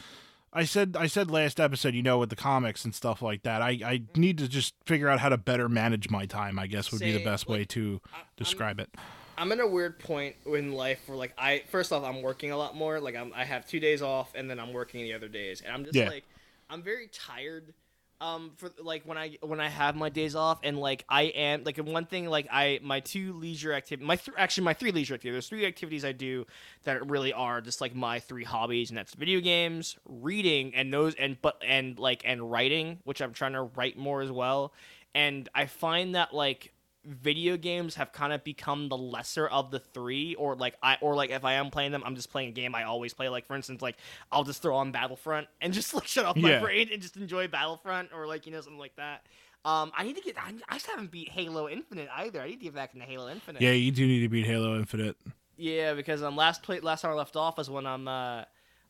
I 0.53 0.63
said 0.65 0.95
I 0.99 1.07
said 1.07 1.31
last 1.31 1.59
episode, 1.59 1.93
you 1.95 2.03
know, 2.03 2.17
with 2.19 2.29
the 2.29 2.35
comics 2.35 2.85
and 2.85 2.93
stuff 2.95 3.21
like 3.21 3.43
that. 3.43 3.61
I, 3.61 3.69
I 3.85 4.01
need 4.15 4.37
to 4.37 4.47
just 4.47 4.73
figure 4.85 5.09
out 5.09 5.19
how 5.19 5.29
to 5.29 5.37
better 5.37 5.67
manage 5.67 6.09
my 6.09 6.25
time. 6.25 6.59
I 6.59 6.67
guess 6.67 6.91
would 6.91 7.01
be 7.01 7.11
the 7.11 7.23
best 7.23 7.47
way 7.47 7.65
to 7.65 7.99
I- 8.13 8.17
I'm- 8.17 8.25
describe 8.37 8.79
it. 8.79 8.89
I'm 9.37 9.51
in 9.51 9.59
a 9.59 9.65
weird 9.67 9.97
point 9.97 10.35
in 10.45 10.73
life 10.73 10.99
where 11.07 11.17
like 11.17 11.33
I 11.37 11.63
first 11.69 11.91
off 11.91 12.03
I'm 12.03 12.21
working 12.21 12.51
a 12.51 12.57
lot 12.57 12.75
more. 12.75 12.99
Like 12.99 13.15
I'm 13.15 13.33
I 13.35 13.43
have 13.43 13.65
two 13.65 13.79
days 13.79 14.01
off 14.03 14.35
and 14.35 14.47
then 14.49 14.59
I'm 14.59 14.71
working 14.71 15.01
the 15.03 15.13
other 15.13 15.29
days, 15.29 15.61
and 15.61 15.73
I'm 15.73 15.83
just 15.83 15.95
Yeah. 15.95 16.09
like 16.09 16.25
I'm 16.69 16.83
very 16.83 17.07
tired. 17.11 17.73
Um, 18.21 18.51
for 18.57 18.69
like 18.79 19.01
when 19.03 19.17
I 19.17 19.39
when 19.41 19.59
I 19.59 19.67
have 19.67 19.95
my 19.95 20.09
days 20.09 20.35
off 20.35 20.59
and 20.61 20.77
like 20.77 21.03
I 21.09 21.23
am 21.23 21.63
like 21.63 21.77
one 21.77 22.05
thing 22.05 22.27
like 22.27 22.47
I 22.51 22.79
my 22.83 22.99
two 22.99 23.33
leisure 23.33 23.73
activity 23.73 24.05
my 24.05 24.15
th- 24.15 24.37
actually 24.37 24.65
my 24.65 24.75
three 24.75 24.91
leisure 24.91 25.15
activities 25.15 25.33
there's 25.33 25.49
three 25.49 25.65
activities 25.65 26.05
I 26.05 26.11
do 26.11 26.45
that 26.83 27.09
really 27.09 27.33
are 27.33 27.61
just 27.61 27.81
like 27.81 27.95
my 27.95 28.19
three 28.19 28.43
hobbies 28.43 28.91
and 28.91 28.97
that's 28.99 29.15
video 29.15 29.39
games 29.39 29.97
reading 30.05 30.75
and 30.75 30.93
those 30.93 31.15
and 31.15 31.35
but 31.41 31.63
and 31.67 31.97
like 31.97 32.21
and 32.23 32.51
writing 32.51 32.99
which 33.05 33.23
I'm 33.23 33.33
trying 33.33 33.53
to 33.53 33.63
write 33.63 33.97
more 33.97 34.21
as 34.21 34.31
well. 34.31 34.71
And 35.15 35.49
I 35.55 35.65
find 35.65 36.13
that 36.13 36.31
like 36.31 36.73
video 37.05 37.57
games 37.57 37.95
have 37.95 38.11
kind 38.11 38.31
of 38.31 38.43
become 38.43 38.87
the 38.89 38.97
lesser 38.97 39.47
of 39.47 39.71
the 39.71 39.79
three 39.79 40.35
or 40.35 40.55
like 40.55 40.75
i 40.83 40.97
or 41.01 41.15
like 41.15 41.31
if 41.31 41.43
i 41.43 41.53
am 41.53 41.71
playing 41.71 41.91
them 41.91 42.03
i'm 42.05 42.15
just 42.15 42.31
playing 42.31 42.49
a 42.49 42.51
game 42.51 42.75
i 42.75 42.83
always 42.83 43.11
play 43.13 43.27
like 43.27 43.45
for 43.47 43.55
instance 43.55 43.81
like 43.81 43.97
i'll 44.31 44.43
just 44.43 44.61
throw 44.61 44.75
on 44.75 44.91
battlefront 44.91 45.47
and 45.61 45.73
just 45.79 45.93
like 45.95 46.05
shut 46.05 46.25
off 46.25 46.35
my 46.35 46.49
Yeah. 46.51 46.59
brain 46.59 46.89
and 46.93 47.01
just 47.01 47.17
enjoy 47.17 47.47
battlefront 47.47 48.09
or 48.13 48.27
like 48.27 48.45
you 48.45 48.51
know 48.51 48.61
something 48.61 48.77
like 48.79 48.95
that 48.97 49.25
um 49.65 49.91
i 49.97 50.03
need 50.03 50.15
to 50.15 50.21
get 50.21 50.35
i, 50.37 50.53
I 50.69 50.75
just 50.75 50.85
haven't 50.87 51.09
beat 51.09 51.29
halo 51.29 51.67
infinite 51.67 52.07
either 52.17 52.39
i 52.39 52.47
need 52.47 52.57
to 52.59 52.65
get 52.65 52.75
back 52.75 52.93
into 52.93 53.05
halo 53.05 53.29
infinite 53.29 53.61
Yeah, 53.63 53.71
you 53.71 53.91
do 53.91 54.05
need 54.05 54.19
to 54.21 54.29
beat 54.29 54.45
Halo 54.45 54.77
Infinite. 54.77 55.15
yeah, 55.57 55.93
because 55.95 56.21
um 56.21 56.35
last 56.35 56.61
play 56.61 56.79
last 56.81 57.01
time 57.01 57.11
I 57.11 57.15
left 57.15 57.35
off 57.35 57.57
was 57.57 57.69
when 57.69 57.85
I'm 57.87 58.07
uh 58.07 58.43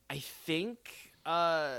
I 0.10 0.20
think 0.20 0.78
uh 1.26 1.76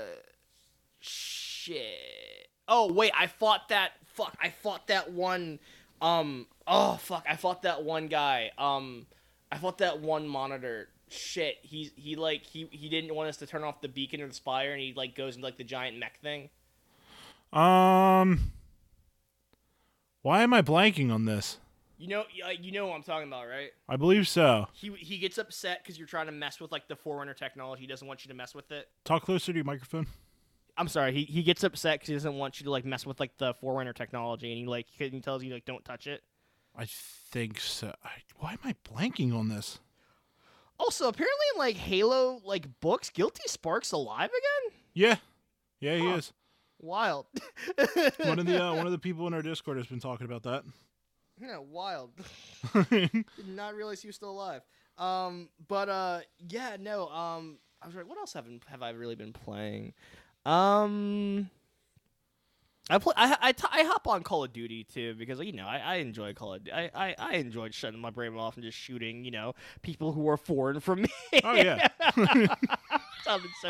shit. 0.99 2.47
Oh 2.67 2.91
wait, 2.91 3.11
I 3.17 3.27
fought 3.27 3.69
that 3.69 3.91
fuck 4.05 4.35
I 4.41 4.49
fought 4.49 4.87
that 4.87 5.11
one 5.11 5.59
um 6.03 6.47
oh 6.67 6.97
fuck, 6.97 7.25
I 7.29 7.35
fought 7.37 7.63
that 7.63 7.83
one 7.83 8.07
guy. 8.07 8.51
Um 8.57 9.07
I 9.51 9.57
fought 9.57 9.77
that 9.79 10.01
one 10.01 10.27
monitor. 10.27 10.89
Shit, 11.07 11.57
he's 11.61 11.91
he 11.95 12.15
like 12.15 12.43
he 12.43 12.67
he 12.71 12.89
didn't 12.89 13.15
want 13.15 13.29
us 13.29 13.37
to 13.37 13.47
turn 13.47 13.63
off 13.63 13.81
the 13.81 13.87
beacon 13.87 14.21
or 14.21 14.27
the 14.27 14.33
spire 14.33 14.73
and 14.73 14.81
he 14.81 14.93
like 14.95 15.15
goes 15.15 15.35
into 15.35 15.45
like 15.45 15.57
the 15.57 15.63
giant 15.63 15.97
mech 15.97 16.19
thing. 16.21 16.49
Um, 17.53 18.51
why 20.23 20.41
am 20.41 20.53
I 20.53 20.61
blanking 20.61 21.11
on 21.13 21.25
this? 21.25 21.57
You 21.99 22.07
know 22.09 22.23
you 22.59 22.71
know 22.71 22.87
what 22.87 22.95
I'm 22.95 23.03
talking 23.03 23.27
about, 23.27 23.47
right? 23.47 23.69
I 23.87 23.95
believe 23.95 24.27
so. 24.27 24.67
He 24.73 24.89
he 24.97 25.19
gets 25.19 25.37
upset 25.37 25.85
cuz 25.85 25.97
you're 25.97 26.07
trying 26.07 26.25
to 26.25 26.31
mess 26.33 26.59
with 26.59 26.71
like 26.71 26.87
the 26.87 26.95
Forerunner 26.95 27.33
technology. 27.33 27.81
He 27.81 27.87
doesn't 27.87 28.07
want 28.07 28.25
you 28.25 28.29
to 28.29 28.33
mess 28.33 28.53
with 28.53 28.71
it. 28.71 28.89
Talk 29.05 29.23
closer 29.23 29.53
to 29.53 29.57
your 29.57 29.65
microphone. 29.65 30.07
I'm 30.77 30.87
sorry. 30.87 31.13
He 31.13 31.23
he 31.23 31.43
gets 31.43 31.63
upset 31.63 31.95
because 31.95 32.07
he 32.07 32.13
doesn't 32.15 32.33
want 32.35 32.59
you 32.59 32.63
to 32.65 32.71
like 32.71 32.85
mess 32.85 33.05
with 33.05 33.19
like 33.19 33.37
the 33.37 33.53
Forerunner 33.55 33.93
technology, 33.93 34.51
and 34.51 34.59
he 34.59 34.65
like 34.65 34.87
he 34.89 35.19
tells 35.21 35.43
you 35.43 35.53
like 35.53 35.65
don't 35.65 35.85
touch 35.85 36.07
it. 36.07 36.23
I 36.75 36.85
think 36.85 37.59
so. 37.59 37.93
I, 38.03 38.09
why 38.37 38.53
am 38.53 38.59
I 38.63 38.75
blanking 38.89 39.35
on 39.37 39.49
this? 39.49 39.79
Also, 40.79 41.07
apparently 41.07 41.45
in 41.53 41.59
like 41.59 41.75
Halo 41.75 42.41
like 42.43 42.79
books, 42.79 43.09
Guilty 43.11 43.43
Spark's 43.45 43.91
alive 43.91 44.29
again. 44.31 44.79
Yeah, 44.93 45.15
yeah, 45.79 45.95
he 45.97 46.07
Huh. 46.09 46.15
is. 46.15 46.33
Wild. 46.79 47.27
One 48.25 48.39
of 48.39 48.45
the 48.45 48.61
uh, 48.61 48.73
one 48.75 48.85
of 48.87 48.91
the 48.91 48.99
people 48.99 49.27
in 49.27 49.33
our 49.33 49.41
Discord 49.43 49.77
has 49.77 49.85
been 49.87 49.99
talking 49.99 50.25
about 50.25 50.43
that. 50.43 50.63
yeah, 51.39 51.57
wild. 51.59 52.11
Did 52.89 53.23
not 53.47 53.75
realize 53.75 54.01
he 54.01 54.07
was 54.07 54.15
still 54.15 54.31
alive. 54.31 54.61
Um, 54.97 55.49
but 55.67 55.87
uh, 55.89 56.19
yeah, 56.49 56.77
no. 56.79 57.07
Um, 57.09 57.59
I 57.81 57.85
was 57.87 57.95
like, 57.95 58.07
what 58.07 58.17
else 58.17 58.33
have 58.33 58.45
have 58.67 58.81
I 58.81 58.89
really 58.89 59.15
been 59.15 59.31
playing? 59.33 59.93
Um. 60.45 61.49
I 62.89 62.97
play. 62.97 63.13
I 63.15 63.37
I, 63.41 63.51
t- 63.53 63.63
I 63.71 63.83
hop 63.83 64.07
on 64.09 64.23
Call 64.23 64.43
of 64.43 64.51
Duty 64.51 64.83
too 64.83 65.15
because 65.17 65.39
you 65.39 65.53
know 65.53 65.65
I, 65.65 65.77
I 65.77 65.95
enjoy 65.95 66.33
Call 66.33 66.55
of 66.55 66.65
Duty. 66.65 66.75
I, 66.75 66.91
I 66.93 67.15
I 67.17 67.33
enjoyed 67.35 67.73
shutting 67.73 68.01
my 68.01 68.09
brain 68.09 68.35
off 68.35 68.55
and 68.57 68.63
just 68.63 68.77
shooting 68.77 69.23
you 69.23 69.31
know 69.31 69.55
people 69.83 70.11
who 70.11 70.27
are 70.27 70.35
foreign 70.35 70.81
from 70.81 71.03
me. 71.03 71.09
Oh 71.45 71.53
yeah. 71.53 71.87
Sounded 73.23 73.49
so. 73.61 73.69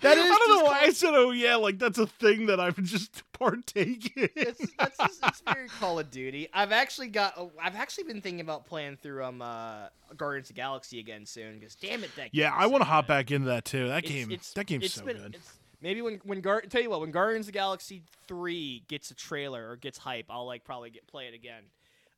That 0.00 0.16
is 0.16 0.24
I 0.24 0.28
don't 0.28 0.48
know 0.48 0.64
why 0.64 0.80
I 0.80 0.90
said, 0.92 1.10
"Oh 1.12 1.30
yeah," 1.30 1.56
like 1.56 1.78
that's 1.78 1.98
a 1.98 2.06
thing 2.06 2.46
that 2.46 2.58
I've 2.58 2.82
just 2.82 3.22
partake 3.34 4.10
in. 4.16 4.30
it's, 4.34 4.66
that's 4.78 4.96
just, 4.96 5.20
it's 5.26 5.40
very 5.42 5.68
Call 5.68 5.98
of 5.98 6.10
Duty. 6.10 6.48
I've 6.54 6.72
actually 6.72 7.08
got. 7.08 7.38
I've 7.62 7.76
actually 7.76 8.04
been 8.04 8.22
thinking 8.22 8.40
about 8.40 8.64
playing 8.64 8.96
through 8.96 9.22
um 9.24 9.42
uh 9.42 9.88
Guardians 10.16 10.48
of 10.48 10.56
the 10.56 10.60
Galaxy 10.62 11.00
again 11.00 11.26
soon 11.26 11.58
because 11.58 11.74
damn 11.74 12.02
it 12.02 12.16
that. 12.16 12.30
yeah, 12.32 12.50
I 12.56 12.64
is 12.64 12.70
want 12.70 12.80
to 12.80 12.86
hop 12.88 13.06
back 13.08 13.30
into 13.30 13.48
that 13.48 13.66
too. 13.66 13.88
That 13.88 13.98
It's- 14.04 14.10
game, 14.12 14.30
it's- 14.30 14.52
that 14.54 14.66
game's 14.66 14.84
it's 14.86 14.94
so 14.94 15.04
been- 15.04 15.18
good. 15.18 15.36
Maybe 15.84 16.02
when 16.02 16.20
when 16.24 16.40
Gar- 16.40 16.62
tell 16.62 16.82
you 16.82 16.90
what 16.90 17.00
when 17.00 17.12
Guardians 17.12 17.46
of 17.46 17.52
the 17.52 17.58
Galaxy 17.58 18.02
three 18.26 18.82
gets 18.88 19.12
a 19.12 19.14
trailer 19.14 19.70
or 19.70 19.76
gets 19.76 19.98
hype, 19.98 20.26
I'll 20.28 20.46
like 20.46 20.64
probably 20.64 20.90
get 20.90 21.06
play 21.06 21.28
it 21.28 21.34
again. 21.34 21.62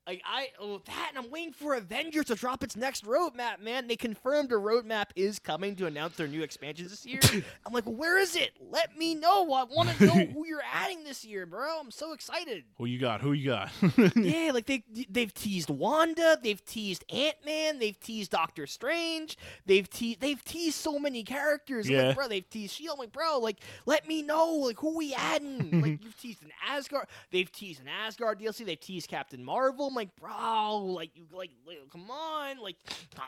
Like 0.06 0.22
I 0.24 0.48
oh 0.60 0.80
that 0.86 1.12
and 1.14 1.24
I'm 1.24 1.30
waiting 1.32 1.52
for 1.52 1.74
Avengers 1.74 2.26
to 2.26 2.36
drop 2.36 2.62
its 2.62 2.76
next 2.76 3.04
roadmap, 3.04 3.60
man. 3.60 3.88
They 3.88 3.96
confirmed 3.96 4.52
a 4.52 4.54
roadmap 4.54 5.06
is 5.16 5.38
coming 5.40 5.74
to 5.76 5.86
announce 5.86 6.16
their 6.16 6.28
new 6.28 6.42
expansions 6.42 6.90
this 6.90 7.04
year. 7.04 7.18
I'm 7.66 7.72
like, 7.72 7.84
where 7.84 8.16
is 8.18 8.36
it? 8.36 8.52
Let 8.60 8.96
me 8.96 9.14
know. 9.16 9.52
I 9.52 9.64
want 9.64 9.88
to 9.90 10.06
know 10.06 10.12
who 10.32 10.46
you're 10.46 10.62
adding 10.72 11.02
this 11.02 11.24
year, 11.24 11.44
bro. 11.44 11.80
I'm 11.80 11.90
so 11.90 12.12
excited. 12.12 12.62
Who 12.78 12.86
you 12.86 13.00
got? 13.00 13.20
Who 13.20 13.32
you 13.32 13.46
got? 13.50 13.70
yeah, 14.16 14.52
like 14.54 14.66
they 14.66 14.84
they've 15.10 15.34
teased 15.34 15.70
Wanda, 15.70 16.38
they've 16.40 16.64
teased 16.64 17.04
Ant 17.12 17.36
Man, 17.44 17.80
they've 17.80 17.98
teased 17.98 18.30
Doctor 18.30 18.66
Strange, 18.68 19.36
they've 19.66 19.90
te- 19.90 20.16
they've 20.20 20.42
teased 20.44 20.76
so 20.76 20.98
many 21.00 21.24
characters. 21.24 21.88
I'm 21.88 21.94
Yeah. 21.94 22.06
like, 22.08 22.16
bro, 22.16 22.28
they've 22.28 22.48
teased 22.48 22.74
Shield. 22.76 22.94
I'm 22.94 23.00
like, 23.00 23.12
bro, 23.12 23.38
like 23.40 23.58
let 23.86 24.06
me 24.06 24.22
know, 24.22 24.50
like 24.52 24.78
who 24.78 24.96
we 24.96 25.14
adding? 25.14 25.80
like 25.82 26.04
you've 26.04 26.16
teased 26.20 26.44
an 26.44 26.52
Asgard, 26.68 27.06
they've 27.32 27.50
teased 27.50 27.80
an 27.80 27.88
Asgard 27.88 28.38
DLC, 28.38 28.64
they've 28.64 28.78
teased 28.78 29.08
Captain 29.08 29.42
Marvel. 29.42 29.90
Like, 29.96 30.14
bro, 30.14 30.84
like 30.84 31.10
you 31.16 31.26
like, 31.32 31.50
come 31.90 32.10
on, 32.10 32.58
like, 32.58 32.76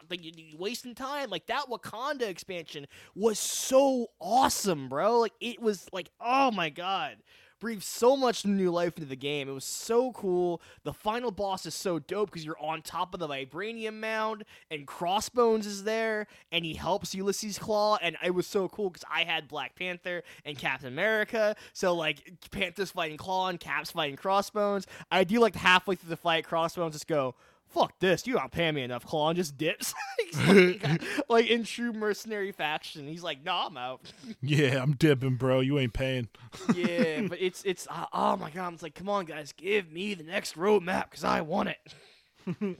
like 0.08 0.24
you, 0.24 0.30
you 0.36 0.56
wasting 0.56 0.94
time. 0.94 1.30
Like 1.30 1.46
that 1.46 1.64
Wakanda 1.68 2.28
expansion 2.28 2.86
was 3.16 3.38
so 3.40 4.08
awesome, 4.20 4.88
bro. 4.88 5.18
Like 5.18 5.32
it 5.40 5.60
was 5.60 5.88
like, 5.92 6.10
oh 6.20 6.52
my 6.52 6.70
god 6.70 7.16
breathed 7.58 7.82
so 7.82 8.16
much 8.16 8.44
new 8.46 8.70
life 8.70 8.96
into 8.96 9.08
the 9.08 9.16
game. 9.16 9.48
It 9.48 9.52
was 9.52 9.64
so 9.64 10.12
cool. 10.12 10.60
The 10.84 10.92
final 10.92 11.30
boss 11.30 11.66
is 11.66 11.74
so 11.74 11.98
dope 11.98 12.30
because 12.30 12.44
you're 12.44 12.60
on 12.60 12.82
top 12.82 13.14
of 13.14 13.20
the 13.20 13.28
vibranium 13.28 14.00
mound, 14.00 14.44
and 14.70 14.86
Crossbones 14.86 15.66
is 15.66 15.84
there, 15.84 16.26
and 16.52 16.64
he 16.64 16.74
helps 16.74 17.14
Ulysses 17.14 17.58
Claw, 17.58 17.98
and 18.02 18.16
it 18.24 18.34
was 18.34 18.46
so 18.46 18.68
cool 18.68 18.90
because 18.90 19.04
I 19.10 19.24
had 19.24 19.48
Black 19.48 19.74
Panther 19.74 20.22
and 20.44 20.58
Captain 20.58 20.88
America. 20.88 21.56
So 21.72 21.94
like 21.94 22.50
Panther's 22.50 22.90
fighting 22.90 23.16
Claw 23.16 23.48
and 23.48 23.60
Cap's 23.60 23.90
fighting 23.90 24.16
Crossbones. 24.16 24.86
I 25.10 25.24
do 25.24 25.40
like 25.40 25.54
halfway 25.54 25.96
through 25.96 26.10
the 26.10 26.16
fight, 26.16 26.44
Crossbones 26.44 26.94
just 26.94 27.06
go. 27.06 27.34
Fuck 27.70 27.98
this! 27.98 28.26
You 28.26 28.34
don't 28.34 28.50
pay 28.50 28.70
me 28.72 28.82
enough. 28.82 29.04
Claw 29.04 29.28
and 29.28 29.36
just 29.36 29.58
dips, 29.58 29.94
like, 30.46 31.02
like 31.28 31.46
in 31.48 31.64
true 31.64 31.92
mercenary 31.92 32.52
faction. 32.52 33.06
He's 33.06 33.22
like, 33.22 33.44
"Nah, 33.44 33.66
I'm 33.66 33.76
out." 33.76 34.12
yeah, 34.40 34.82
I'm 34.82 34.92
dipping, 34.92 35.36
bro. 35.36 35.60
You 35.60 35.78
ain't 35.78 35.92
paying. 35.92 36.28
yeah, 36.74 37.22
but 37.28 37.40
it's 37.40 37.62
it's 37.64 37.86
uh, 37.90 38.06
oh 38.12 38.36
my 38.36 38.50
god! 38.50 38.72
It's 38.74 38.82
like, 38.82 38.94
come 38.94 39.08
on, 39.08 39.26
guys, 39.26 39.52
give 39.52 39.92
me 39.92 40.14
the 40.14 40.24
next 40.24 40.56
roadmap 40.56 41.10
because 41.10 41.24
I 41.24 41.42
want 41.42 41.68
it. 41.68 42.78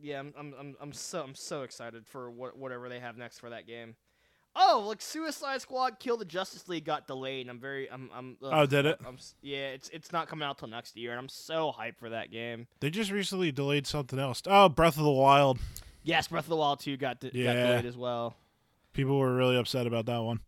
yeah, 0.00 0.20
I'm, 0.20 0.32
I'm 0.38 0.54
I'm 0.58 0.76
I'm 0.80 0.92
so 0.92 1.22
I'm 1.22 1.34
so 1.34 1.62
excited 1.62 2.06
for 2.06 2.30
what 2.30 2.56
whatever 2.56 2.88
they 2.88 3.00
have 3.00 3.16
next 3.16 3.40
for 3.40 3.50
that 3.50 3.66
game. 3.66 3.96
Oh, 4.58 4.84
like 4.88 5.02
Suicide 5.02 5.60
Squad 5.60 5.98
Kill 6.00 6.16
the 6.16 6.24
Justice 6.24 6.66
League 6.68 6.84
got 6.86 7.06
delayed. 7.06 7.42
And 7.42 7.50
I'm 7.50 7.60
very 7.60 7.90
I'm 7.90 8.08
I'm. 8.14 8.36
ugh, 8.42 8.50
Oh, 8.52 8.66
did 8.66 8.86
it? 8.86 8.98
I'm, 9.06 9.18
yeah, 9.42 9.68
it's 9.68 9.88
it's 9.90 10.12
not 10.12 10.28
coming 10.28 10.46
out 10.48 10.58
till 10.58 10.68
next 10.68 10.96
year, 10.96 11.10
and 11.10 11.18
I'm 11.20 11.28
so 11.28 11.72
hyped 11.78 11.98
for 11.98 12.08
that 12.10 12.30
game. 12.30 12.66
They 12.80 12.88
just 12.90 13.10
recently 13.10 13.52
delayed 13.52 13.86
something 13.86 14.18
else. 14.18 14.42
Oh, 14.46 14.68
Breath 14.68 14.96
of 14.96 15.04
the 15.04 15.10
Wild. 15.10 15.58
Yes, 16.04 16.28
Breath 16.28 16.44
of 16.44 16.50
the 16.50 16.56
Wild 16.56 16.80
2 16.80 16.96
got, 16.96 17.20
de- 17.20 17.30
got 17.30 17.34
Yeah. 17.34 17.66
delayed 17.66 17.84
as 17.84 17.96
well. 17.96 18.36
People 18.92 19.18
were 19.18 19.34
really 19.34 19.56
upset 19.56 19.86
about 19.86 20.06
that 20.06 20.22
one. 20.22 20.40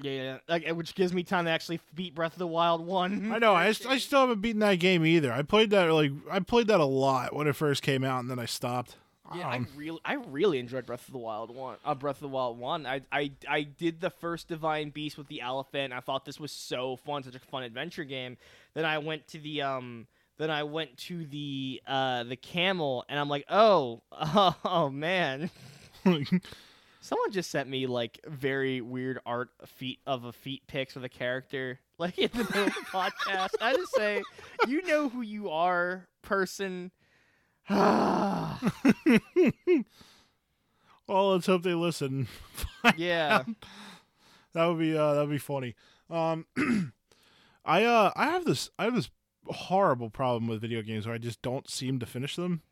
Yeah, 0.00 0.38
like 0.48 0.66
which 0.70 0.94
gives 0.94 1.12
me 1.12 1.22
time 1.22 1.44
to 1.44 1.50
actually 1.50 1.78
beat 1.94 2.14
Breath 2.14 2.32
of 2.32 2.38
the 2.38 2.46
Wild 2.46 2.84
1. 2.86 3.30
I 3.30 3.38
know. 3.38 3.52
I, 3.54 3.66
I 3.88 3.98
still 3.98 4.20
haven't 4.20 4.40
beaten 4.40 4.60
that 4.60 4.76
game 4.80 5.04
either. 5.04 5.30
I 5.32 5.42
played 5.42 5.68
that 5.70 5.92
like 5.92 6.10
I 6.30 6.40
played 6.40 6.66
that 6.68 6.80
a 6.80 6.84
lot 6.86 7.34
when 7.36 7.46
it 7.46 7.54
first 7.54 7.82
came 7.82 8.02
out, 8.02 8.20
and 8.20 8.30
then 8.30 8.38
I 8.38 8.46
stopped. 8.46 8.96
Yeah, 9.34 9.48
Um, 9.48 9.66
I 9.74 9.78
really, 9.78 10.00
I 10.04 10.14
really 10.14 10.58
enjoyed 10.58 10.86
Breath 10.86 11.06
of 11.06 11.12
the 11.12 11.18
Wild 11.18 11.54
one. 11.54 11.76
Uh, 11.84 11.94
Breath 11.94 12.16
of 12.16 12.22
the 12.22 12.28
Wild 12.28 12.58
one. 12.58 12.86
I, 12.86 13.02
I, 13.10 13.32
I 13.48 13.62
did 13.62 14.00
the 14.00 14.10
first 14.10 14.48
Divine 14.48 14.90
Beast 14.90 15.16
with 15.18 15.28
the 15.28 15.40
elephant. 15.40 15.92
I 15.92 16.00
thought 16.00 16.24
this 16.24 16.40
was 16.40 16.52
so 16.52 16.96
fun, 16.96 17.22
such 17.22 17.34
a 17.34 17.38
fun 17.38 17.62
adventure 17.62 18.04
game. 18.04 18.36
Then 18.74 18.84
I 18.84 18.98
went 18.98 19.28
to 19.28 19.38
the 19.38 19.62
um, 19.62 20.06
then 20.38 20.50
I 20.50 20.62
went 20.64 20.96
to 21.08 21.24
the 21.26 21.82
uh, 21.86 22.24
the 22.24 22.36
camel, 22.36 23.04
and 23.08 23.18
I'm 23.18 23.28
like, 23.28 23.44
oh, 23.48 24.02
oh, 24.64 24.90
man. 24.92 25.50
Someone 27.00 27.32
just 27.32 27.50
sent 27.50 27.68
me 27.68 27.86
like 27.86 28.20
very 28.28 28.80
weird 28.80 29.18
art 29.26 29.50
feet 29.66 29.98
of 30.06 30.24
a 30.24 30.32
feet 30.32 30.62
pics 30.68 30.94
of 30.96 31.02
a 31.04 31.08
character, 31.08 31.80
like 31.98 32.16
in 32.18 32.30
the 32.32 32.44
middle 32.44 32.62
of 32.66 32.74
the 32.74 32.80
podcast. 32.92 33.50
I 33.60 33.74
just 33.74 33.94
say, 33.94 34.22
you 34.68 34.82
know 34.86 35.08
who 35.08 35.22
you 35.22 35.50
are, 35.50 36.06
person. 36.22 36.92
well, 41.06 41.32
let's 41.32 41.46
hope 41.46 41.62
they 41.62 41.74
listen. 41.74 42.28
yeah. 42.96 43.42
That 44.54 44.66
would 44.66 44.78
be 44.78 44.96
uh, 44.96 45.14
that 45.14 45.20
would 45.20 45.30
be 45.30 45.38
funny. 45.38 45.74
Um, 46.10 46.46
I 47.64 47.84
uh 47.84 48.12
I 48.16 48.26
have 48.26 48.44
this 48.44 48.70
I 48.78 48.84
have 48.84 48.94
this 48.94 49.10
horrible 49.46 50.10
problem 50.10 50.46
with 50.46 50.60
video 50.60 50.82
games 50.82 51.06
where 51.06 51.14
I 51.14 51.18
just 51.18 51.42
don't 51.42 51.68
seem 51.70 51.98
to 52.00 52.06
finish 52.06 52.36
them. 52.36 52.62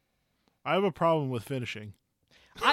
I 0.64 0.74
have 0.74 0.84
a 0.84 0.92
problem 0.92 1.30
with 1.30 1.42
finishing. 1.42 1.94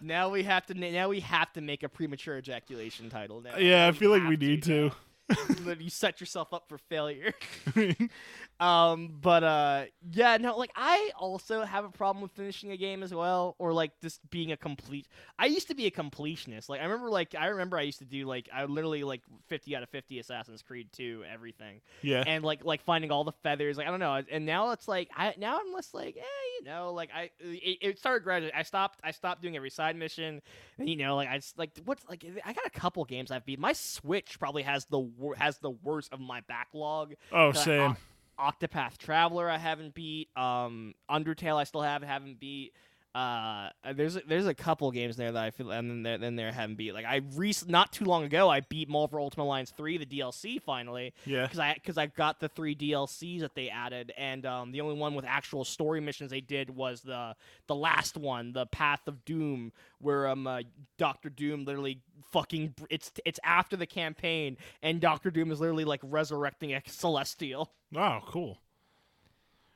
now 0.00 0.28
we 0.28 0.42
have 0.42 0.66
to. 0.66 0.74
Now 0.74 1.08
we 1.08 1.20
have 1.20 1.52
to 1.52 1.60
make 1.60 1.82
a 1.82 1.88
premature 1.88 2.38
ejaculation 2.38 3.08
title. 3.10 3.40
Now. 3.40 3.56
Yeah, 3.56 3.86
I 3.86 3.92
feel 3.92 4.10
like 4.10 4.26
we 4.28 4.36
need 4.36 4.62
to. 4.64 4.88
now. 4.88 4.92
you 5.78 5.90
set 5.90 6.20
yourself 6.20 6.52
up 6.52 6.68
for 6.68 6.78
failure. 6.78 7.32
um, 8.60 9.18
but 9.20 9.44
uh, 9.44 9.84
yeah, 10.12 10.36
no, 10.38 10.56
like 10.56 10.72
I 10.76 11.10
also 11.18 11.62
have 11.62 11.84
a 11.84 11.90
problem 11.90 12.22
with 12.22 12.32
finishing 12.32 12.72
a 12.72 12.76
game 12.76 13.02
as 13.02 13.14
well, 13.14 13.56
or 13.58 13.72
like 13.72 13.92
just 14.00 14.20
being 14.30 14.52
a 14.52 14.56
complete. 14.56 15.08
I 15.38 15.46
used 15.46 15.68
to 15.68 15.74
be 15.74 15.86
a 15.86 15.90
completionist. 15.90 16.68
Like 16.68 16.80
I 16.80 16.84
remember, 16.84 17.10
like 17.10 17.34
I 17.38 17.46
remember 17.46 17.78
I 17.78 17.82
used 17.82 17.98
to 17.98 18.04
do 18.04 18.26
like 18.26 18.48
I 18.52 18.64
literally 18.64 19.04
like 19.04 19.22
fifty 19.48 19.74
out 19.76 19.82
of 19.82 19.88
fifty 19.88 20.18
Assassin's 20.18 20.62
Creed 20.62 20.88
2 20.92 21.24
everything 21.30 21.80
yeah. 22.02 22.22
and 22.26 22.44
like 22.44 22.64
like 22.64 22.82
finding 22.82 23.10
all 23.10 23.24
the 23.24 23.32
feathers 23.42 23.76
like 23.76 23.86
i 23.86 23.90
don't 23.90 24.00
know 24.00 24.22
and 24.30 24.46
now 24.46 24.70
it's 24.70 24.88
like 24.88 25.08
i 25.16 25.34
now 25.38 25.58
i'm 25.58 25.72
less 25.72 25.92
like 25.92 26.16
eh 26.16 26.58
you 26.58 26.64
know 26.64 26.92
like 26.92 27.10
i 27.14 27.30
it, 27.40 27.78
it 27.80 27.98
started 27.98 28.24
gradually 28.24 28.52
i 28.54 28.62
stopped 28.62 29.00
i 29.04 29.10
stopped 29.10 29.42
doing 29.42 29.56
every 29.56 29.70
side 29.70 29.96
mission 29.96 30.40
and 30.78 30.88
you 30.88 30.96
know 30.96 31.16
like 31.16 31.28
i 31.28 31.36
just 31.36 31.58
like 31.58 31.70
what's 31.84 32.04
like 32.08 32.24
i 32.44 32.52
got 32.52 32.66
a 32.66 32.70
couple 32.70 33.04
games 33.04 33.30
i've 33.30 33.44
beat 33.44 33.58
my 33.58 33.72
switch 33.72 34.38
probably 34.38 34.62
has 34.62 34.84
the 34.86 34.98
has 35.36 35.58
the 35.58 35.70
worst 35.70 36.12
of 36.12 36.20
my 36.20 36.40
backlog 36.42 37.14
oh, 37.32 37.52
same. 37.52 37.96
octopath 38.38 38.96
traveler 38.98 39.48
i 39.48 39.58
haven't 39.58 39.94
beat 39.94 40.28
um 40.36 40.94
undertale 41.10 41.56
i 41.56 41.64
still 41.64 41.82
have 41.82 42.02
haven't 42.02 42.40
beat 42.40 42.72
uh, 43.14 43.70
there's 43.94 44.16
a, 44.16 44.22
there's 44.26 44.46
a 44.46 44.54
couple 44.54 44.90
games 44.90 45.16
there 45.16 45.30
that 45.30 45.42
I 45.42 45.50
feel 45.50 45.70
and 45.70 45.88
then 45.88 46.02
there 46.02 46.18
then 46.18 46.34
there 46.34 46.50
haven't 46.50 46.76
beat 46.76 46.94
like 46.94 47.04
I 47.04 47.22
rec- 47.36 47.68
not 47.68 47.92
too 47.92 48.04
long 48.04 48.24
ago 48.24 48.48
I 48.48 48.60
beat 48.60 48.88
Marvel 48.88 49.20
Ultimate 49.20 49.44
Alliance 49.44 49.72
three 49.76 49.98
the 49.98 50.06
DLC 50.06 50.60
finally 50.60 51.14
yeah. 51.24 51.42
because 51.42 51.60
I 51.60 51.74
because 51.74 51.96
I 51.96 52.06
got 52.06 52.40
the 52.40 52.48
three 52.48 52.74
DLCs 52.74 53.40
that 53.40 53.54
they 53.54 53.68
added, 53.68 54.12
and 54.18 54.44
um, 54.44 54.72
the 54.72 54.80
only 54.80 54.96
one 54.96 55.14
with 55.14 55.24
actual 55.24 55.64
story 55.64 56.00
missions 56.00 56.32
they 56.32 56.40
did 56.40 56.70
was 56.70 57.02
the 57.02 57.36
the 57.68 57.74
last 57.74 58.16
one, 58.16 58.52
the 58.52 58.66
Path 58.66 59.06
of 59.06 59.24
Doom, 59.24 59.72
where 60.00 60.26
um 60.26 60.46
uh, 60.46 60.62
Doctor 60.98 61.30
Doom 61.30 61.64
literally 61.64 62.00
fucking 62.32 62.74
it's 62.90 63.12
it's 63.24 63.38
after 63.44 63.76
the 63.76 63.86
campaign, 63.86 64.56
and 64.82 65.00
Doctor 65.00 65.30
Doom 65.30 65.52
is 65.52 65.60
literally 65.60 65.84
like 65.84 66.00
resurrecting 66.02 66.74
a 66.74 66.82
Celestial. 66.86 67.70
Oh, 67.94 68.18
cool. 68.26 68.58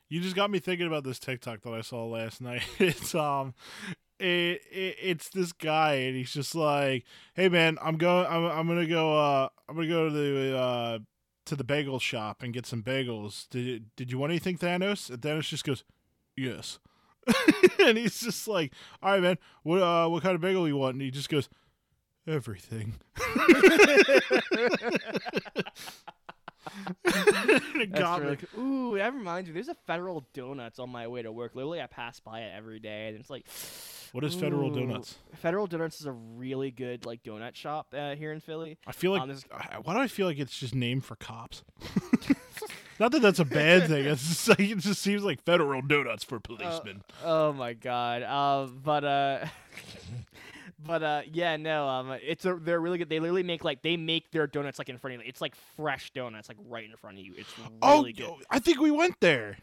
You 0.08 0.20
just 0.20 0.36
got 0.36 0.50
me 0.50 0.58
thinking 0.58 0.86
about 0.86 1.04
this 1.04 1.18
TikTok 1.18 1.62
that 1.62 1.72
I 1.72 1.82
saw 1.82 2.06
last 2.06 2.40
night. 2.40 2.62
It's 2.78 3.14
um 3.14 3.54
it, 4.18 4.62
it 4.70 4.96
it's 5.00 5.28
this 5.28 5.52
guy 5.52 5.94
and 5.94 6.16
he's 6.16 6.32
just 6.32 6.54
like, 6.54 7.04
"Hey 7.34 7.48
man, 7.48 7.78
I'm 7.82 7.96
going 7.96 8.26
I'm 8.26 8.44
I'm 8.44 8.66
going 8.66 8.80
to 8.80 8.86
go 8.86 9.16
uh 9.16 9.48
I'm 9.68 9.76
going 9.76 9.88
to 9.88 9.94
go 9.94 10.08
to 10.08 10.14
the 10.14 10.58
uh 10.58 10.98
to 11.46 11.56
the 11.56 11.64
bagel 11.64 11.98
shop 11.98 12.42
and 12.42 12.52
get 12.52 12.66
some 12.66 12.82
bagels. 12.82 13.48
Did 13.48 13.64
you, 13.64 13.80
did 13.96 14.10
you 14.10 14.18
want 14.18 14.32
anything, 14.32 14.58
Thanos?" 14.58 15.10
And 15.10 15.20
Thanos 15.20 15.48
just 15.48 15.64
goes, 15.64 15.84
"Yes." 16.36 16.78
and 17.84 17.98
he's 17.98 18.20
just 18.20 18.48
like, 18.48 18.72
"All 19.02 19.12
right, 19.12 19.22
man. 19.22 19.38
What 19.62 19.82
uh 19.82 20.08
what 20.08 20.22
kind 20.22 20.34
of 20.34 20.40
bagel 20.40 20.66
you 20.66 20.76
want?" 20.76 20.94
And 20.94 21.02
he 21.02 21.10
just 21.10 21.28
goes, 21.28 21.48
"Everything." 22.26 22.94
It 27.04 27.90
That's 27.90 28.00
got 28.00 28.20
me. 28.20 28.24
really 28.24 28.36
cool. 28.36 28.62
Ooh, 28.64 28.98
that 28.98 29.12
reminds 29.14 29.48
me. 29.48 29.54
There's 29.54 29.68
a 29.68 29.74
Federal 29.86 30.26
Donuts 30.34 30.78
on 30.78 30.90
my 30.90 31.06
way 31.08 31.22
to 31.22 31.32
work. 31.32 31.54
Literally, 31.54 31.80
I 31.80 31.86
pass 31.86 32.20
by 32.20 32.40
it 32.40 32.52
every 32.56 32.80
day, 32.80 33.08
and 33.08 33.18
it's 33.18 33.30
like, 33.30 33.46
What 34.12 34.24
is 34.24 34.34
Federal 34.34 34.70
ooh. 34.72 34.80
Donuts? 34.80 35.16
Federal 35.34 35.66
Donuts 35.66 36.00
is 36.00 36.06
a 36.06 36.12
really 36.12 36.70
good 36.70 37.04
like 37.04 37.22
donut 37.22 37.54
shop 37.54 37.94
uh, 37.96 38.14
here 38.14 38.32
in 38.32 38.40
Philly. 38.40 38.78
I 38.86 38.92
feel 38.92 39.12
like 39.12 39.20
Um, 39.22 39.34
why 39.84 39.94
do 39.94 40.00
I 40.00 40.08
feel 40.08 40.26
like 40.26 40.38
it's 40.38 40.58
just 40.58 40.74
named 40.74 41.04
for 41.04 41.16
cops? 41.16 41.62
Not 42.98 43.12
that 43.12 43.22
that's 43.22 43.38
a 43.38 43.44
bad 43.44 43.86
thing. 43.86 44.06
It's 44.06 44.26
just 44.26 44.48
like 44.48 44.60
it 44.60 44.78
just 44.78 45.00
seems 45.02 45.22
like 45.22 45.42
federal 45.44 45.82
donuts 45.82 46.24
for 46.24 46.40
policemen. 46.40 47.02
Oh 47.24 47.52
my 47.52 47.74
god. 47.74 48.22
Um, 48.24 48.80
but 48.82 49.04
uh, 49.04 49.44
but 50.78 51.02
uh, 51.02 51.22
yeah, 51.32 51.56
no. 51.56 51.88
Um, 51.88 52.16
it's 52.22 52.44
a 52.44 52.54
they're 52.54 52.80
really 52.80 52.98
good. 52.98 53.08
They 53.08 53.20
literally 53.20 53.42
make 53.42 53.64
like 53.64 53.82
they 53.82 53.96
make 53.96 54.30
their 54.30 54.46
donuts 54.46 54.78
like 54.78 54.88
in 54.88 54.98
front 54.98 55.16
of 55.16 55.22
you. 55.22 55.28
It's 55.28 55.40
like 55.40 55.54
fresh 55.76 56.10
donuts, 56.10 56.48
like 56.48 56.58
right 56.68 56.88
in 56.88 56.96
front 56.96 57.18
of 57.18 57.24
you. 57.24 57.34
It's 57.36 57.52
oh, 57.82 57.98
really 57.98 58.12
good. 58.12 58.30
I 58.50 58.58
think 58.58 58.80
we 58.80 58.90
went 58.90 59.16
there. 59.20 59.58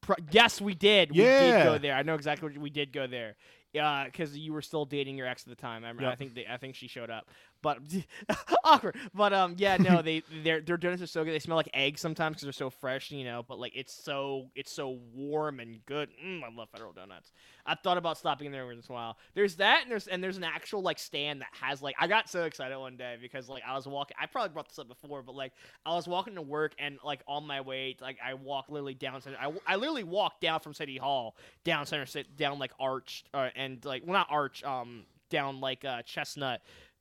Pro- 0.00 0.16
yes, 0.30 0.60
we 0.60 0.74
did. 0.74 1.10
We 1.10 1.18
did 1.18 1.24
Yeah. 1.24 1.64
go 1.64 1.78
there. 1.78 1.94
I 1.94 2.02
know 2.02 2.14
exactly 2.14 2.48
what 2.48 2.58
we 2.58 2.70
did 2.70 2.92
go 2.92 3.06
there. 3.06 3.36
Yeah, 3.74 4.04
because 4.04 4.38
you 4.38 4.52
were 4.52 4.62
still 4.62 4.84
dating 4.84 5.18
your 5.18 5.26
ex 5.26 5.42
at 5.42 5.48
the 5.48 5.60
time. 5.60 5.84
I, 5.84 5.88
remember, 5.88 6.08
I 6.08 6.14
think 6.14 6.34
they, 6.34 6.46
I 6.46 6.58
think 6.58 6.76
she 6.76 6.86
showed 6.86 7.10
up, 7.10 7.28
but 7.60 7.78
awkward. 8.64 8.96
But 9.12 9.32
um, 9.32 9.56
yeah, 9.58 9.76
no, 9.78 10.00
they 10.00 10.22
their 10.44 10.60
their 10.60 10.76
donuts 10.76 11.02
are 11.02 11.08
so 11.08 11.24
good. 11.24 11.34
They 11.34 11.40
smell 11.40 11.56
like 11.56 11.70
eggs 11.74 12.00
sometimes 12.00 12.36
because 12.36 12.44
they're 12.44 12.52
so 12.52 12.70
fresh, 12.70 13.10
you 13.10 13.24
know. 13.24 13.44
But 13.46 13.58
like 13.58 13.72
it's 13.74 13.92
so 13.92 14.50
it's 14.54 14.70
so 14.70 15.00
warm 15.12 15.58
and 15.58 15.84
good. 15.86 16.08
Mm, 16.24 16.44
I 16.44 16.54
love 16.54 16.68
Federal 16.70 16.92
Donuts. 16.92 17.32
I 17.66 17.74
thought 17.74 17.98
about 17.98 18.16
stopping 18.16 18.46
in 18.46 18.52
there 18.52 18.64
once 18.64 18.86
in 18.86 18.92
a 18.92 18.94
while. 18.94 19.18
There's 19.34 19.56
that, 19.56 19.80
and 19.82 19.90
there's 19.90 20.06
and 20.06 20.22
there's 20.22 20.36
an 20.36 20.44
actual 20.44 20.82
like 20.82 21.00
stand 21.00 21.40
that 21.40 21.48
has 21.60 21.82
like 21.82 21.96
I 21.98 22.06
got 22.06 22.28
so 22.28 22.44
excited 22.44 22.78
one 22.78 22.96
day 22.96 23.16
because 23.20 23.48
like 23.48 23.64
I 23.66 23.74
was 23.74 23.88
walking. 23.88 24.16
I 24.20 24.26
probably 24.26 24.50
brought 24.52 24.68
this 24.68 24.78
up 24.78 24.86
before, 24.86 25.22
but 25.22 25.34
like 25.34 25.52
I 25.84 25.94
was 25.94 26.06
walking 26.06 26.36
to 26.36 26.42
work 26.42 26.74
and 26.78 26.98
like 27.02 27.22
on 27.26 27.44
my 27.44 27.60
way, 27.60 27.96
like 28.00 28.18
I 28.24 28.34
walk 28.34 28.66
literally 28.68 28.94
down. 28.94 29.20
Center, 29.20 29.38
I, 29.40 29.52
I 29.66 29.76
literally 29.76 30.04
walked 30.04 30.42
down 30.42 30.60
from 30.60 30.74
City 30.74 30.96
Hall 30.96 31.34
down 31.64 31.86
Center 31.86 32.06
Sit 32.06 32.36
down 32.36 32.58
like 32.58 32.72
Arch 32.78 33.24
uh, 33.32 33.48
and 33.56 33.63
like 33.84 34.02
well 34.04 34.14
not 34.14 34.26
Arch 34.30 34.62
um 34.64 35.04
down 35.30 35.60
like 35.60 35.84
uh, 35.84 36.02
Chestnut 36.02 36.60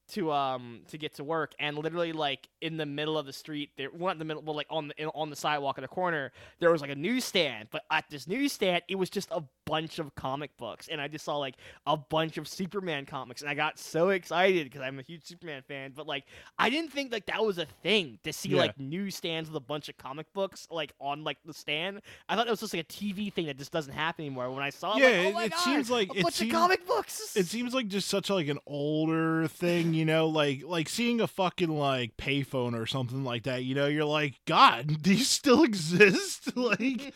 to 0.10 0.32
um 0.32 0.82
to 0.90 0.98
get 0.98 1.14
to 1.16 1.24
work 1.24 1.54
and 1.60 1.78
literally 1.78 2.12
like 2.12 2.50
in 2.62 2.76
the 2.78 2.86
middle 2.86 3.18
of 3.18 3.26
the 3.26 3.34
street 3.34 3.70
there 3.78 3.90
well 3.92 4.08
not 4.08 4.12
in 4.14 4.20
the 4.20 4.26
middle 4.26 4.42
but 4.42 4.54
like 4.54 4.68
on 4.70 4.90
the 4.90 5.06
on 5.14 5.30
the 5.30 5.36
sidewalk 5.36 5.78
in 5.78 5.82
the 5.82 5.88
corner 5.88 6.32
there 6.60 6.72
was 6.72 6.82
like 6.82 6.90
a 6.90 6.96
newsstand 6.96 7.70
but 7.72 7.84
at 7.90 8.04
this 8.10 8.28
newsstand 8.28 8.82
it 8.90 8.96
was 8.96 9.10
just 9.10 9.30
a 9.32 9.42
bunch 9.66 10.00
of 10.00 10.14
comic 10.16 10.56
books 10.58 10.88
and 10.90 11.00
I 11.00 11.08
just 11.08 11.26
saw 11.26 11.38
like 11.38 11.56
a 11.86 11.96
bunch 11.98 12.38
of 12.38 12.48
Superman 12.48 13.06
comics 13.06 13.42
and 13.42 13.50
I 13.50 13.54
got 13.54 13.80
so 13.80 14.10
excited 14.10 14.66
because 14.66 14.82
I'm 14.82 15.00
a 15.00 15.02
huge 15.04 15.24
Superman 15.26 15.62
fan 15.68 15.94
but 15.96 16.06
like 16.08 16.26
I 16.60 16.70
didn't 16.70 16.92
think 16.92 17.12
like 17.12 17.26
that 17.28 17.44
was 17.44 17.58
a 17.58 17.66
thing 17.82 18.20
to 18.24 18.34
see 18.34 18.50
Yeah. 18.50 18.58
like 18.62 18.80
newsstands 18.80 19.50
with 19.50 19.58
a 19.58 19.66
bunch 19.66 19.90
of 19.90 19.98
comic 19.98 20.32
books 20.34 20.68
like 20.70 20.92
on 21.00 21.24
like 21.24 21.38
the 21.46 21.54
stand 21.54 22.02
I 22.28 22.36
thought 22.36 22.48
it 22.48 22.52
was 22.52 22.60
just 22.60 22.74
like 22.74 22.84
a 22.84 22.86
TV 22.88 23.32
thing 23.32 23.46
that 23.46 23.58
just 23.58 23.72
doesn't 23.72 23.94
happen 23.94 24.26
anymore 24.26 24.50
when 24.52 24.64
I 24.64 24.70
saw 24.70 24.96
it, 24.98 25.00
Yeah, 25.02 25.08
like, 25.08 25.16
it- 25.16 25.26
oh 25.28 25.32
my 25.34 25.44
it 25.46 25.52
God, 25.52 25.60
seems 25.60 25.90
like- 25.92 26.10
a 26.14 26.18
it 26.20 26.24
bunch 26.24 26.36
seems- 26.36 26.54
of 26.54 26.60
comic 26.60 26.86
books 26.88 27.36
It 27.36 27.46
seems 27.48 27.74
like 27.74 27.88
just 27.88 28.08
such 28.08 28.30
like 28.30 28.48
an 28.48 28.60
older 28.68 29.48
thing, 29.48 29.94
you 29.94 30.06
know, 30.06 30.28
like 30.28 30.64
like 30.66 30.90
seeing 30.90 31.22
a 31.22 31.28
fucking 31.28 31.70
like 31.70 32.18
payphone 32.18 32.74
or 32.80 32.86
something 32.86 33.24
like 33.24 33.44
that. 33.44 33.64
You 33.64 33.76
know, 33.76 33.88
you're 33.88 34.06
like, 34.06 34.40
God, 34.46 34.98
these 35.04 35.30
still 35.30 35.64
exist. 35.64 36.56
like, 36.58 37.14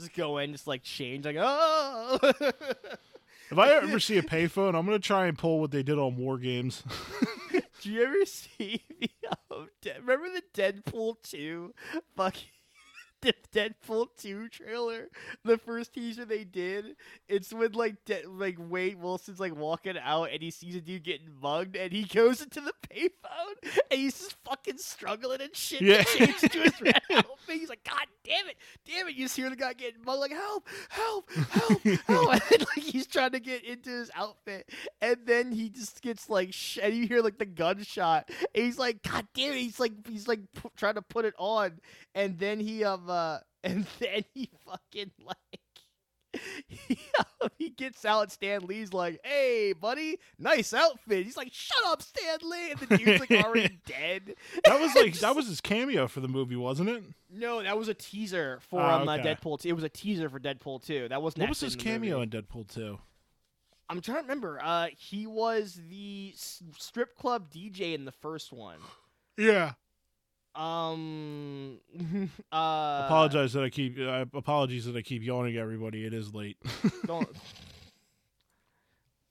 just 0.00 0.14
go 0.14 0.38
in, 0.38 0.52
just 0.52 0.66
like 0.66 0.82
change, 0.82 1.24
like 1.24 1.36
oh. 1.38 2.18
if 2.22 3.58
I 3.58 3.74
ever 3.74 4.00
see 4.00 4.18
a 4.18 4.22
payphone, 4.22 4.74
I'm 4.74 4.86
gonna 4.86 4.98
try 4.98 5.26
and 5.26 5.38
pull 5.38 5.60
what 5.60 5.70
they 5.70 5.82
did 5.82 5.98
on 5.98 6.16
War 6.16 6.38
Games. 6.38 6.82
Do 7.82 7.90
you 7.90 8.02
ever 8.04 8.24
see 8.26 8.82
the 9.00 9.10
um, 9.50 9.68
De- 9.80 9.94
remember 10.00 10.28
the 10.28 10.42
Deadpool 10.60 11.16
two 11.22 11.74
fucking 12.16 12.48
the 13.22 13.34
Deadpool 13.52 14.06
two 14.16 14.48
trailer? 14.48 15.08
The 15.44 15.58
first 15.58 15.92
teaser 15.94 16.24
they 16.24 16.44
did. 16.44 16.96
It's 17.28 17.52
when 17.52 17.72
like 17.72 18.04
De- 18.04 18.26
like 18.26 18.56
Wade 18.58 19.00
Wilson's 19.00 19.40
like 19.40 19.54
walking 19.56 19.96
out 19.98 20.30
and 20.32 20.42
he 20.42 20.50
sees 20.50 20.74
a 20.76 20.80
dude 20.80 21.04
getting 21.04 21.28
mugged 21.40 21.76
and 21.76 21.92
he 21.92 22.04
goes 22.04 22.40
into 22.42 22.60
the 22.60 22.72
payphone 22.88 23.70
and 23.90 24.00
he's 24.00 24.18
just 24.18 24.36
fucking 24.44 24.78
struggling 24.78 25.40
and 25.40 25.54
shit 25.54 25.80
Yeah. 25.82 26.02
to 26.02 26.18
change 26.18 26.40
to 26.40 26.58
his 26.60 26.80
red 26.80 27.00
outfit. 27.12 27.56
He's 27.58 27.68
like, 27.68 27.84
God 27.84 28.06
damn 28.24 28.46
it, 28.48 28.56
damn 28.86 29.08
it! 29.08 29.16
You 29.16 29.24
just 29.24 29.36
hear 29.36 29.50
the 29.50 29.56
guy 29.56 29.72
getting 29.72 30.02
mugged, 30.04 30.20
like 30.20 30.30
help, 30.30 30.68
help, 30.88 31.30
help, 31.32 31.82
help, 32.06 32.32
and 32.32 32.42
then, 32.50 32.60
like 32.60 32.84
he's 32.84 33.06
trying 33.08 33.32
to 33.32 33.40
get 33.40 33.64
into 33.64 33.90
his 33.90 34.10
outfit, 34.14 34.68
and 35.00 35.16
then 35.26 35.50
he 35.50 35.68
just 35.68 36.00
gets 36.00 36.28
like, 36.28 36.52
sh- 36.52 36.78
and 36.80 36.94
you 36.94 37.08
hear 37.08 37.22
like 37.22 37.38
the 37.38 37.46
gunshot, 37.46 38.30
and 38.54 38.64
he's 38.64 38.78
like, 38.78 39.02
God 39.02 39.26
damn 39.34 39.52
it! 39.54 39.58
He's 39.58 39.80
like, 39.80 39.92
he's 40.06 40.28
like 40.28 40.40
pu- 40.54 40.70
trying 40.76 40.94
to 40.94 41.02
put 41.02 41.24
it 41.24 41.34
on, 41.38 41.80
and 42.14 42.38
then 42.38 42.60
he 42.60 42.84
um, 42.84 43.09
uh, 43.10 43.40
and 43.64 43.86
then 43.98 44.24
he 44.34 44.48
fucking 44.66 45.10
like. 45.24 45.36
He, 47.58 47.70
gets 47.70 48.04
out 48.04 48.30
Stan 48.30 48.62
Lee's 48.66 48.92
like, 48.92 49.20
"Hey, 49.24 49.72
buddy, 49.72 50.18
nice 50.38 50.72
outfit." 50.74 51.24
He's 51.24 51.36
like, 51.36 51.48
"Shut 51.52 51.78
up, 51.86 52.02
Stan 52.02 52.38
Lee!" 52.42 52.70
And 52.72 52.80
the 52.80 52.96
dude's 52.98 53.20
like 53.20 53.30
already 53.44 53.78
dead. 53.86 54.34
That 54.64 54.78
was 54.80 54.94
like 54.94 55.14
that 55.20 55.34
was 55.34 55.48
his 55.48 55.60
cameo 55.60 56.06
for 56.06 56.20
the 56.20 56.28
movie, 56.28 56.56
wasn't 56.56 56.90
it? 56.90 57.02
No, 57.30 57.62
that 57.62 57.76
was 57.78 57.88
a 57.88 57.94
teaser 57.94 58.60
for 58.68 58.80
Oh, 58.80 58.84
um, 58.84 59.08
uh. 59.08 59.18
Deadpool. 59.18 59.60
2. 59.60 59.68
It 59.68 59.72
was 59.72 59.84
a 59.84 59.88
teaser 59.88 60.28
for 60.28 60.38
Deadpool 60.38 60.84
2. 60.84 61.08
That 61.08 61.22
wasn't. 61.22 61.40
What 61.42 61.48
was 61.50 61.60
his 61.60 61.74
in 61.74 61.80
cameo 61.80 62.18
movie. 62.20 62.36
in 62.36 62.42
Deadpool 62.42 62.68
2? 62.74 62.98
I'm 63.88 64.00
trying 64.00 64.18
to 64.18 64.22
remember. 64.22 64.60
Uh, 64.62 64.88
he 64.96 65.26
was 65.26 65.80
the 65.88 66.32
s- 66.34 66.62
strip 66.78 67.16
club 67.16 67.50
DJ 67.50 67.94
in 67.94 68.04
the 68.04 68.12
first 68.12 68.52
one. 68.52 68.78
Yeah. 69.36 69.72
Um. 70.54 71.78
uh, 72.52 73.02
Apologize 73.06 73.52
that 73.52 73.64
I 73.64 73.70
keep 73.70 73.98
uh, 73.98 74.24
apologies 74.34 74.84
that 74.86 74.96
I 74.96 75.02
keep 75.02 75.22
yawning 75.22 75.56
everybody. 75.56 76.04
It 76.04 76.14
is 76.14 76.34
late. 76.34 76.56
Don't. 77.06 77.28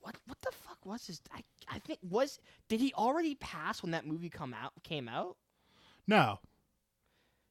what? 0.01 0.15
What 0.25 0.37
the 0.41 0.51
fuck 0.51 0.77
was 0.85 1.07
this? 1.07 1.21
I 1.33 1.43
I 1.69 1.79
think 1.79 1.99
was 2.09 2.39
did 2.67 2.79
he 2.79 2.93
already 2.93 3.35
pass 3.35 3.81
when 3.83 3.91
that 3.91 4.05
movie 4.05 4.29
come 4.29 4.53
out 4.53 4.71
came 4.83 5.07
out? 5.07 5.35
no. 6.07 6.39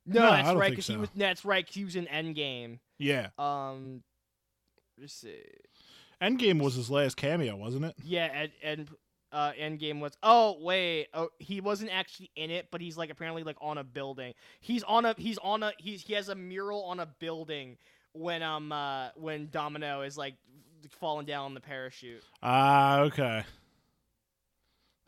No, 0.06 0.22
No, 0.22 0.30
that's 0.30 0.56
right. 0.56 0.70
Because 0.70 0.86
so. 0.86 0.94
he 0.94 0.98
was. 1.00 1.10
That's 1.14 1.44
right. 1.44 1.66
'cause 1.66 1.74
he 1.74 1.84
was 1.84 1.94
in 1.94 2.06
Endgame. 2.06 2.78
Yeah. 2.96 3.28
Um, 3.38 4.02
let's 4.98 5.12
see. 5.12 5.36
Endgame 6.22 6.62
was 6.62 6.76
his 6.76 6.90
last 6.90 7.18
cameo, 7.18 7.56
wasn't 7.56 7.84
it? 7.84 7.94
Yeah, 8.02 8.24
and 8.32 8.50
and 8.62 8.88
uh, 9.32 9.52
Endgame 9.52 10.00
was. 10.00 10.12
Oh 10.22 10.56
wait, 10.60 11.08
oh 11.14 11.28
he 11.38 11.60
wasn't 11.60 11.90
actually 11.92 12.30
in 12.36 12.50
it, 12.50 12.68
but 12.70 12.80
he's 12.80 12.96
like 12.96 13.10
apparently 13.10 13.42
like 13.42 13.56
on 13.60 13.78
a 13.78 13.84
building. 13.84 14.34
He's 14.60 14.82
on 14.84 15.04
a 15.04 15.14
he's 15.18 15.38
on 15.38 15.62
a 15.62 15.72
he's 15.78 16.02
he 16.02 16.14
has 16.14 16.28
a 16.28 16.34
mural 16.34 16.84
on 16.84 17.00
a 17.00 17.06
building 17.06 17.76
when 18.12 18.42
um 18.42 18.72
uh 18.72 19.08
when 19.16 19.48
Domino 19.50 20.02
is 20.02 20.16
like 20.16 20.34
falling 21.00 21.26
down 21.26 21.44
on 21.46 21.54
the 21.54 21.60
parachute. 21.60 22.22
Ah, 22.42 23.00
okay. 23.00 23.44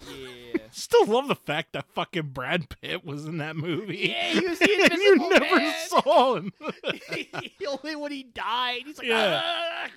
Yeah. 0.08 0.58
Still 0.70 1.06
love 1.06 1.28
the 1.28 1.34
fact 1.34 1.72
that 1.72 1.84
fucking 1.94 2.28
Brad 2.28 2.68
Pitt 2.68 3.04
was 3.04 3.26
in 3.26 3.38
that 3.38 3.56
movie. 3.56 4.08
yeah, 4.14 4.32
he 4.40 4.46
was 4.48 4.58
the 4.60 4.88
and 4.90 5.00
you 5.00 5.28
never 5.30 5.56
Man. 5.56 5.74
saw 5.88 6.36
him. 6.36 6.52
Only 7.82 7.96
when 7.96 8.12
he 8.12 8.22
died, 8.22 8.82
he's 8.86 8.98
like, 8.98 9.06
Yeah. 9.08 9.42
"Ah." 9.44 9.88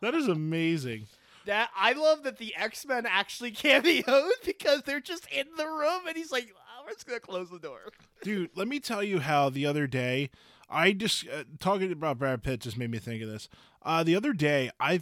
that 0.00 0.14
is 0.14 0.28
amazing. 0.28 1.06
That 1.46 1.70
I 1.76 1.92
love 1.92 2.22
that 2.22 2.38
the 2.38 2.54
X 2.56 2.86
Men 2.86 3.06
actually 3.06 3.52
cameoed 3.52 4.30
because 4.44 4.82
they're 4.82 5.00
just 5.00 5.26
in 5.30 5.46
the 5.56 5.66
room, 5.66 6.06
and 6.06 6.16
he's 6.16 6.32
like, 6.32 6.52
oh, 6.54 6.84
"We're 6.84 6.92
just 6.92 7.06
gonna 7.06 7.20
close 7.20 7.50
the 7.50 7.58
door." 7.58 7.80
Dude, 8.22 8.50
let 8.54 8.68
me 8.68 8.80
tell 8.80 9.02
you 9.02 9.20
how 9.20 9.50
the 9.50 9.66
other 9.66 9.86
day 9.86 10.30
I 10.68 10.92
just 10.92 11.26
uh, 11.28 11.44
talking 11.60 11.92
about 11.92 12.18
Brad 12.18 12.42
Pitt 12.42 12.60
just 12.60 12.78
made 12.78 12.90
me 12.90 12.98
think 12.98 13.22
of 13.22 13.28
this. 13.28 13.48
Uh, 13.82 14.02
the 14.02 14.16
other 14.16 14.32
day 14.32 14.70
I 14.80 15.00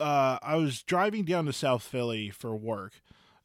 uh, 0.00 0.38
I 0.42 0.56
was 0.56 0.82
driving 0.82 1.24
down 1.24 1.46
to 1.46 1.52
South 1.52 1.82
Philly 1.82 2.30
for 2.30 2.54
work, 2.54 2.92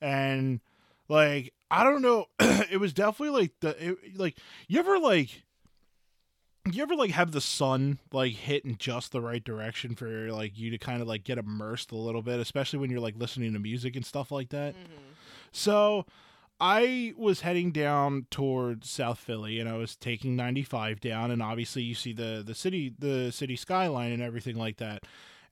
and 0.01 0.61
like 1.07 1.53
I 1.69 1.83
don't 1.83 2.01
know, 2.01 2.27
it 2.39 2.79
was 2.79 2.93
definitely 2.93 3.41
like 3.41 3.53
the 3.61 3.89
it, 3.89 4.17
like 4.17 4.37
you 4.67 4.79
ever 4.79 4.99
like 4.99 5.43
you 6.73 6.83
ever 6.83 6.95
like 6.95 7.11
have 7.11 7.31
the 7.31 7.41
sun 7.41 7.99
like 8.11 8.33
hit 8.33 8.65
in 8.65 8.77
just 8.77 9.11
the 9.11 9.21
right 9.21 9.43
direction 9.43 9.95
for 9.95 10.31
like 10.31 10.57
you 10.57 10.69
to 10.71 10.77
kind 10.77 11.01
of 11.01 11.07
like 11.07 11.23
get 11.23 11.37
immersed 11.37 11.91
a 11.91 11.95
little 11.95 12.21
bit, 12.21 12.39
especially 12.39 12.79
when 12.79 12.89
you're 12.89 12.99
like 12.99 13.15
listening 13.17 13.53
to 13.53 13.59
music 13.59 13.95
and 13.95 14.05
stuff 14.05 14.31
like 14.31 14.49
that. 14.49 14.73
Mm-hmm. 14.73 15.03
So 15.51 16.05
I 16.59 17.13
was 17.17 17.41
heading 17.41 17.71
down 17.71 18.25
towards 18.31 18.89
South 18.89 19.19
Philly 19.19 19.59
and 19.59 19.69
I 19.69 19.77
was 19.77 19.95
taking 19.95 20.35
95 20.35 20.99
down 20.99 21.31
and 21.31 21.41
obviously 21.41 21.83
you 21.83 21.95
see 21.95 22.13
the 22.13 22.43
the 22.45 22.55
city 22.55 22.93
the 22.97 23.31
city 23.31 23.55
skyline 23.55 24.11
and 24.11 24.21
everything 24.21 24.55
like 24.55 24.77
that. 24.77 25.03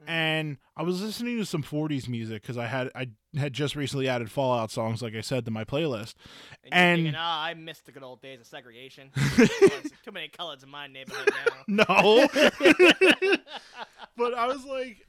And 0.08 0.58
I 0.78 0.84
was 0.84 1.02
listening 1.02 1.38
to 1.38 1.46
some 1.46 1.64
40s 1.64 2.08
music 2.08 2.44
cuz 2.44 2.58
I 2.58 2.68
had 2.68 2.92
I 2.96 3.08
had 3.38 3.54
just 3.54 3.76
recently 3.76 4.08
added 4.08 4.32
Fallout 4.32 4.72
songs 4.72 5.02
like 5.02 5.16
I 5.16 5.22
said 5.22 5.46
to 5.46 5.52
my 5.52 5.64
playlist. 5.64 6.16
And, 6.64 6.74
And- 6.74 6.98
thinking, 7.00 7.16
oh, 7.16 7.22
I 7.22 7.54
missed 7.54 7.86
the 7.86 7.92
good 7.92 8.04
old 8.04 8.22
days 8.22 8.40
of 8.40 8.48
segregation. 8.48 9.12
Too 9.36 10.12
many 10.12 10.28
colors 10.30 10.64
in 10.64 10.70
my 10.70 10.88
neighborhood 10.88 11.32
now. 11.68 11.86
No. 11.88 12.28
but 14.18 14.34
I 14.34 14.48
was 14.48 14.66
like 14.66 15.06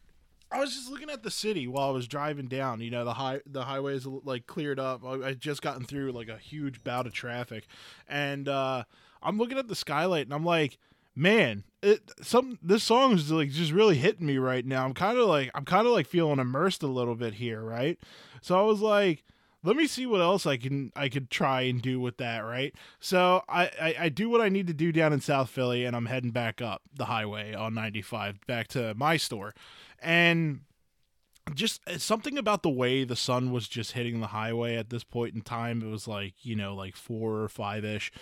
I 0.51 0.61
was 0.61 0.75
just 0.75 0.91
looking 0.91 1.11
at 1.11 1.23
the 1.23 1.31
city 1.31 1.67
while 1.67 1.89
I 1.89 1.93
was 1.93 2.07
driving 2.07 2.47
down. 2.47 2.81
You 2.81 2.91
know, 2.91 3.05
the 3.05 3.15
high 3.15 3.41
the 3.47 3.65
highways 3.65 4.07
like 4.07 4.47
cleared 4.47 4.79
up. 4.79 5.05
I 5.05 5.29
I 5.29 5.35
just 5.35 5.61
gotten 5.63 5.85
through 5.85 6.13
like 6.13 6.29
a 6.29 6.39
huge 6.39 6.85
bout 6.85 7.07
of 7.07 7.13
traffic, 7.13 7.67
and 8.09 8.49
uh, 8.49 8.85
I'm 9.23 9.39
looking 9.39 9.59
at 9.59 9.67
the 9.69 9.75
skylight, 9.75 10.27
and 10.27 10.33
I'm 10.35 10.45
like, 10.45 10.79
man, 11.17 11.65
it 11.87 12.13
some 12.23 12.59
this 12.63 12.83
song 12.83 13.15
is 13.15 13.31
like 13.31 13.51
just 13.51 13.73
really 13.73 13.97
hitting 13.97 14.27
me 14.27 14.39
right 14.39 14.65
now. 14.67 14.85
I'm 14.85 14.95
kind 14.95 15.19
of 15.19 15.27
like 15.29 15.51
I'm 15.55 15.65
kind 15.65 15.87
of 15.87 15.93
like 15.93 16.07
feeling 16.07 16.39
immersed 16.39 16.83
a 16.83 16.89
little 16.89 17.15
bit 17.15 17.35
here, 17.35 17.63
right? 17.63 17.99
So 18.41 18.59
I 18.59 18.63
was 18.63 18.81
like. 18.81 19.25
Let 19.65 19.75
me 19.75 19.89
see 19.89 20.07
what 20.07 20.21
else 20.21 20.47
I 20.47 20.59
can 20.59 20.93
I 20.95 21.09
could 21.09 21.29
try 21.29 21.63
and 21.63 21.83
do 21.83 21.99
with 21.99 22.19
that, 22.19 22.41
right? 22.41 22.73
So 23.01 23.43
I, 23.49 23.65
I, 23.81 23.95
I 24.03 24.09
do 24.11 24.29
what 24.29 24.41
I 24.41 24.49
need 24.49 24.69
to 24.69 24.75
do 24.75 24.93
down 24.93 25.13
in 25.13 25.21
South 25.21 25.51
Philly, 25.51 25.85
and 25.85 25.97
I'm 25.97 26.07
heading 26.07 26.31
back 26.31 26.63
up 26.63 26.83
the 26.95 27.07
highway 27.07 27.53
on 27.53 27.75
95 27.75 28.47
back 28.47 28.69
to 28.69 28.95
my 28.95 29.17
store, 29.17 29.55
and 30.01 30.61
just 31.55 31.81
uh, 31.89 31.99
something 31.99 32.39
about 32.39 32.63
the 32.63 32.71
way 32.71 33.03
the 33.03 33.17
sun 33.17 33.51
was 33.51 33.67
just 33.67 33.93
hitting 33.93 34.21
the 34.21 34.29
highway 34.29 34.77
at 34.77 34.91
this 34.91 35.05
point 35.05 35.35
in 35.35 35.41
time. 35.41 35.83
It 35.83 35.91
was 35.91 36.07
like 36.07 36.35
you 36.43 36.57
know 36.57 36.75
like 36.75 36.95
four 36.95 37.41
or 37.41 37.49
five 37.49 37.85
ish, 37.85 38.13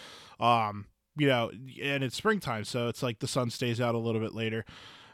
um, 0.40 0.86
you 1.16 1.28
know, 1.28 1.50
and 1.82 2.02
it's 2.02 2.16
springtime, 2.16 2.64
so 2.64 2.88
it's 2.88 3.02
like 3.02 3.18
the 3.18 3.28
sun 3.28 3.50
stays 3.50 3.80
out 3.80 3.94
a 3.94 3.98
little 3.98 4.20
bit 4.20 4.34
later. 4.34 4.64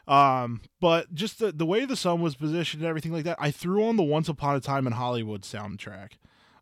Um, 0.07 0.61
but 0.79 1.13
just 1.13 1.39
the 1.39 1.51
the 1.51 1.65
way 1.65 1.85
the 1.85 1.95
sun 1.95 2.21
was 2.21 2.35
positioned 2.35 2.81
and 2.81 2.89
everything 2.89 3.11
like 3.11 3.23
that, 3.25 3.37
I 3.39 3.51
threw 3.51 3.85
on 3.85 3.97
the 3.97 4.03
Once 4.03 4.27
Upon 4.29 4.55
a 4.55 4.59
Time 4.59 4.87
in 4.87 4.93
Hollywood 4.93 5.43
soundtrack, 5.43 6.13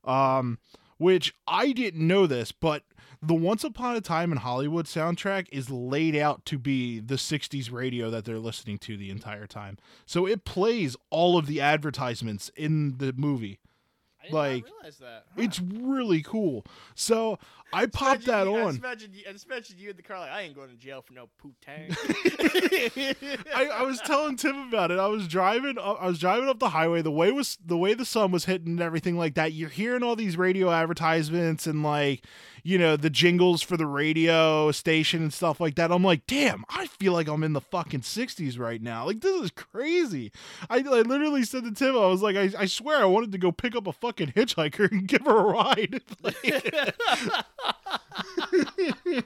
um, 0.03 0.59
which 0.97 1.33
I 1.47 1.71
didn't 1.71 2.05
know 2.05 2.27
this, 2.27 2.51
but 2.51 2.83
the 3.21 3.33
Once 3.33 3.63
Upon 3.63 3.95
a 3.95 4.01
Time 4.01 4.31
in 4.31 4.39
Hollywood 4.39 4.85
soundtrack 4.85 5.47
is 5.51 5.69
laid 5.69 6.15
out 6.15 6.45
to 6.45 6.57
be 6.57 6.99
the 6.99 7.15
60s 7.15 7.71
radio 7.71 8.09
that 8.09 8.25
they're 8.25 8.39
listening 8.39 8.77
to 8.79 8.97
the 8.97 9.09
entire 9.09 9.47
time. 9.47 9.77
So 10.05 10.25
it 10.25 10.45
plays 10.45 10.95
all 11.09 11.37
of 11.37 11.47
the 11.47 11.59
advertisements 11.59 12.49
in 12.55 12.97
the 12.97 13.13
movie. 13.13 13.59
Like, 14.31 14.65
that. 14.99 15.25
It's 15.37 15.59
really 15.59 16.21
cool. 16.21 16.65
So 16.93 17.39
I 17.71 17.85
popped 17.85 18.25
that 18.25 18.47
you- 18.47 18.55
I 18.55 18.61
on. 18.61 18.67
just 18.67 18.79
imagine, 18.79 19.11
you- 19.13 19.23
I 19.29 19.31
just 19.31 19.45
imagine 19.45 19.77
you 19.77 19.89
in 19.91 19.95
the 19.95 20.01
car 20.03 20.19
like, 20.19 20.31
I 20.31 20.41
ain't 20.41 20.55
going 20.55 20.69
to 20.69 20.75
jail 20.75 21.01
for 21.01 21.13
no 21.13 21.29
poop 21.37 21.55
tang. 21.61 21.89
I, 23.55 23.65
I 23.73 23.83
was 23.83 23.99
telling 24.01 24.35
Tim 24.37 24.67
about 24.69 24.91
it. 24.91 24.99
I 24.99 25.07
was 25.07 25.27
driving. 25.27 25.77
up- 25.77 25.97
I 26.01 26.07
was 26.07 26.19
driving 26.19 26.49
up 26.49 26.59
the 26.59 26.69
highway. 26.69 27.01
The 27.01 27.11
way 27.11 27.31
was 27.31 27.57
the 27.63 27.77
way 27.77 27.93
the 27.93 28.05
sun 28.05 28.31
was 28.31 28.45
hitting 28.45 28.69
and 28.69 28.81
everything 28.81 29.17
like 29.17 29.35
that. 29.35 29.53
You're 29.53 29.69
hearing 29.69 30.03
all 30.03 30.15
these 30.15 30.37
radio 30.37 30.71
advertisements 30.71 31.67
and 31.67 31.83
like, 31.83 32.23
you 32.63 32.77
know, 32.77 32.97
the 32.97 33.09
jingles 33.09 33.61
for 33.61 33.77
the 33.77 33.85
radio 33.85 34.71
station 34.71 35.21
and 35.21 35.33
stuff 35.33 35.59
like 35.61 35.75
that. 35.75 35.91
I'm 35.91 36.03
like, 36.03 36.25
damn, 36.27 36.65
I 36.69 36.87
feel 36.87 37.13
like 37.13 37.27
I'm 37.27 37.43
in 37.43 37.53
the 37.53 37.61
fucking 37.61 38.01
'60s 38.01 38.59
right 38.59 38.81
now. 38.81 39.05
Like 39.05 39.21
this 39.21 39.41
is 39.41 39.51
crazy. 39.51 40.31
I, 40.69 40.77
I 40.79 41.01
literally 41.01 41.43
said 41.43 41.63
to 41.63 41.71
Tim, 41.71 41.95
I 41.95 42.07
was 42.07 42.21
like, 42.21 42.35
I, 42.35 42.49
I 42.57 42.65
swear 42.65 42.97
I 42.97 43.05
wanted 43.05 43.31
to 43.31 43.37
go 43.37 43.51
pick 43.51 43.75
up 43.75 43.87
a 43.87 43.93
fucking 43.93 44.33
hitchhiker 44.33 44.91
and 44.91 45.07
give 45.07 45.21
her 45.21 45.37
a 45.37 45.43
ride. 45.43 46.01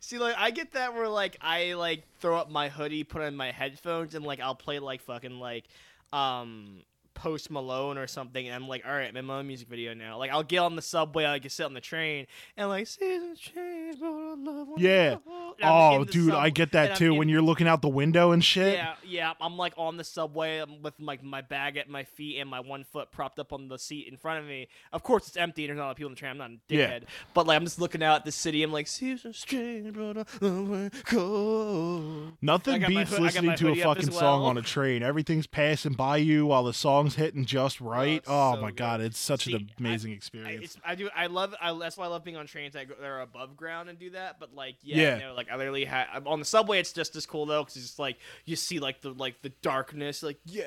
See, 0.00 0.18
like 0.18 0.34
I 0.36 0.50
get 0.50 0.72
that 0.72 0.94
where 0.94 1.08
like 1.08 1.36
I 1.40 1.74
like 1.74 2.04
throw 2.20 2.36
up 2.36 2.50
my 2.50 2.68
hoodie, 2.68 3.04
put 3.04 3.22
on 3.22 3.36
my 3.36 3.50
headphones, 3.50 4.14
and 4.14 4.24
like 4.24 4.40
I'll 4.40 4.54
play 4.54 4.78
like 4.78 5.00
fucking 5.02 5.38
like 5.38 5.64
um 6.12 6.82
Post 7.16 7.50
Malone 7.50 7.98
or 7.98 8.06
something, 8.06 8.46
and 8.46 8.54
I'm 8.54 8.68
like, 8.68 8.84
all 8.86 8.92
right, 8.92 9.08
I'm 9.08 9.16
in 9.16 9.24
my 9.24 9.38
own 9.38 9.48
music 9.48 9.66
video 9.68 9.92
now. 9.94 10.18
Like 10.18 10.30
I'll 10.30 10.44
get 10.44 10.58
on 10.58 10.76
the 10.76 10.82
subway, 10.82 11.26
I 11.26 11.40
can 11.40 11.50
sit 11.50 11.64
on 11.66 11.74
the 11.74 11.80
train, 11.80 12.26
and 12.56 12.68
like 12.68 12.86
seasons 12.86 13.40
change, 13.40 13.96
but 13.98 14.06
I 14.06 14.34
love 14.38 14.68
Yeah. 14.76 15.16
more." 15.26 15.54
And 15.58 15.64
I'm 15.70 16.00
oh, 16.00 16.04
dude, 16.04 16.30
sub- 16.30 16.38
I 16.38 16.50
get 16.50 16.72
that 16.72 16.96
too. 16.96 17.12
in- 17.12 17.16
when 17.18 17.28
you're 17.30 17.40
looking 17.42 17.66
out 17.66 17.80
the 17.82 17.88
window 17.88 18.32
and 18.32 18.44
shit. 18.44 18.74
Yeah, 18.74 18.94
yeah. 19.04 19.32
I'm 19.40 19.56
like 19.56 19.72
on 19.78 19.96
the 19.96 20.04
subway 20.04 20.58
I'm 20.58 20.82
with 20.82 20.92
like 21.00 21.22
my 21.24 21.40
bag 21.40 21.76
at 21.78 21.88
my 21.88 22.04
feet 22.04 22.38
and 22.38 22.48
my 22.50 22.60
one 22.60 22.84
foot 22.84 23.10
propped 23.10 23.38
up 23.38 23.52
on 23.54 23.68
the 23.68 23.78
seat 23.78 24.06
in 24.06 24.16
front 24.18 24.38
of 24.40 24.44
me. 24.46 24.68
Of 24.92 25.02
course, 25.02 25.26
it's 25.28 25.36
empty 25.38 25.64
and 25.64 25.70
there's 25.70 25.78
not 25.78 25.84
a 25.84 25.86
lot 25.86 25.90
of 25.92 25.96
people 25.96 26.08
in 26.10 26.14
the 26.14 26.18
train. 26.20 26.30
I'm 26.32 26.38
not 26.38 26.50
a 26.50 26.58
Yeah. 26.68 26.86
dickhead, 26.90 27.02
but 27.32 27.46
like 27.46 27.56
I'm 27.56 27.64
just 27.64 27.80
looking 27.80 28.02
out 28.02 28.16
at 28.16 28.24
the 28.26 28.32
city. 28.32 28.62
I'm 28.62 28.70
like, 28.72 28.86
seasons 28.86 29.40
change, 29.40 29.94
but 29.94 30.26
I 30.42 30.46
love. 30.46 32.32
Nothing 32.42 32.84
beats 32.86 33.10
hood- 33.10 33.20
listening 33.20 33.56
to 33.56 33.66
a 33.66 33.68
hoodie 33.70 33.82
up 33.82 33.96
as 33.98 34.04
fucking 34.04 34.18
song 34.18 34.42
on 34.42 34.58
a 34.58 34.62
train. 34.62 35.02
Everything's 35.02 35.46
passing 35.46 35.94
by 35.94 36.18
you 36.18 36.46
while 36.46 36.64
the 36.64 36.72
song's 37.10 37.14
hitting 37.16 37.44
just 37.44 37.80
oh, 37.80 37.86
right. 37.86 38.08
it's 38.18 38.28
Oh, 38.28 38.54
so 38.54 38.60
my 38.60 38.68
good. 38.68 38.76
god, 38.76 39.00
it's 39.00 39.18
such 39.18 39.44
See, 39.44 39.54
an 39.54 39.70
amazing 39.78 40.12
I, 40.12 40.14
experience. 40.14 40.64
it's, 40.64 40.76
I 40.84 40.94
do. 40.94 41.08
I 41.14 41.26
love. 41.26 41.54
I, 41.60 41.72
that's 41.74 41.96
why 41.96 42.04
I 42.04 42.08
love 42.08 42.24
being 42.24 42.36
on 42.36 42.46
trains. 42.46 42.76
I 42.76 42.84
go, 42.84 42.94
they're 43.00 43.20
above 43.20 43.56
ground 43.56 43.88
and 43.88 43.98
do 43.98 44.10
that. 44.10 44.38
But 44.40 44.54
like, 44.54 44.76
yeah, 44.82 44.96
Yeah. 44.96 45.14
You 45.16 45.22
know, 45.22 45.34
like 45.34 45.50
I 45.50 45.56
literally 45.56 45.84
had 45.84 46.06
on 46.26 46.38
the 46.38 46.44
subway. 46.44 46.80
It's 46.80 46.92
just 46.92 47.16
as 47.16 47.26
cool 47.26 47.46
though, 47.46 47.62
because 47.62 47.76
it's 47.76 47.86
just 47.86 47.98
like 47.98 48.18
you 48.44 48.56
see 48.56 48.78
like 48.80 49.00
the 49.00 49.10
like 49.10 49.42
the 49.42 49.50
darkness. 49.62 50.22
Like, 50.22 50.38
yeah, 50.44 50.64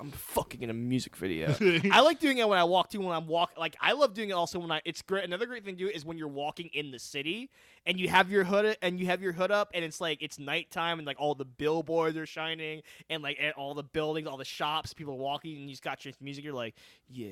I'm 0.00 0.10
fucking 0.10 0.62
in 0.62 0.70
a 0.70 0.74
music 0.74 1.14
video. 1.14 1.54
I 1.92 2.00
like 2.00 2.18
doing 2.18 2.38
it 2.38 2.48
when 2.48 2.58
I 2.58 2.64
walk 2.64 2.90
too. 2.90 3.00
When 3.00 3.14
I'm 3.14 3.28
walk, 3.28 3.52
like 3.56 3.76
I 3.80 3.92
love 3.92 4.14
doing 4.14 4.30
it 4.30 4.32
also 4.32 4.58
when 4.58 4.70
I. 4.72 4.80
It's 4.84 5.00
great. 5.00 5.24
Another 5.24 5.46
great 5.46 5.64
thing 5.64 5.76
to 5.76 5.84
do 5.84 5.88
is 5.88 6.04
when 6.04 6.18
you're 6.18 6.26
walking 6.26 6.70
in 6.72 6.90
the 6.90 6.98
city 6.98 7.50
and 7.86 8.00
you 8.00 8.08
have 8.08 8.30
your 8.30 8.44
hood 8.44 8.76
and 8.82 8.98
you 8.98 9.06
have 9.06 9.22
your 9.22 9.32
hood 9.32 9.50
up 9.52 9.70
and 9.74 9.84
it's 9.84 10.00
like 10.00 10.20
it's 10.20 10.38
nighttime 10.38 10.98
and 10.98 11.06
like 11.06 11.20
all 11.20 11.34
the 11.34 11.44
billboards 11.44 12.16
are 12.16 12.26
shining 12.26 12.82
and 13.10 13.22
like 13.22 13.38
and 13.40 13.52
all 13.52 13.74
the 13.74 13.84
buildings, 13.84 14.26
all 14.26 14.36
the 14.36 14.44
shops, 14.44 14.92
people 14.92 15.14
are 15.14 15.18
walking 15.18 15.56
and 15.56 15.62
you 15.64 15.70
just 15.70 15.84
got 15.84 16.04
your 16.04 16.14
music. 16.20 16.44
You're 16.44 16.52
like, 16.52 16.74
yeah, 17.08 17.28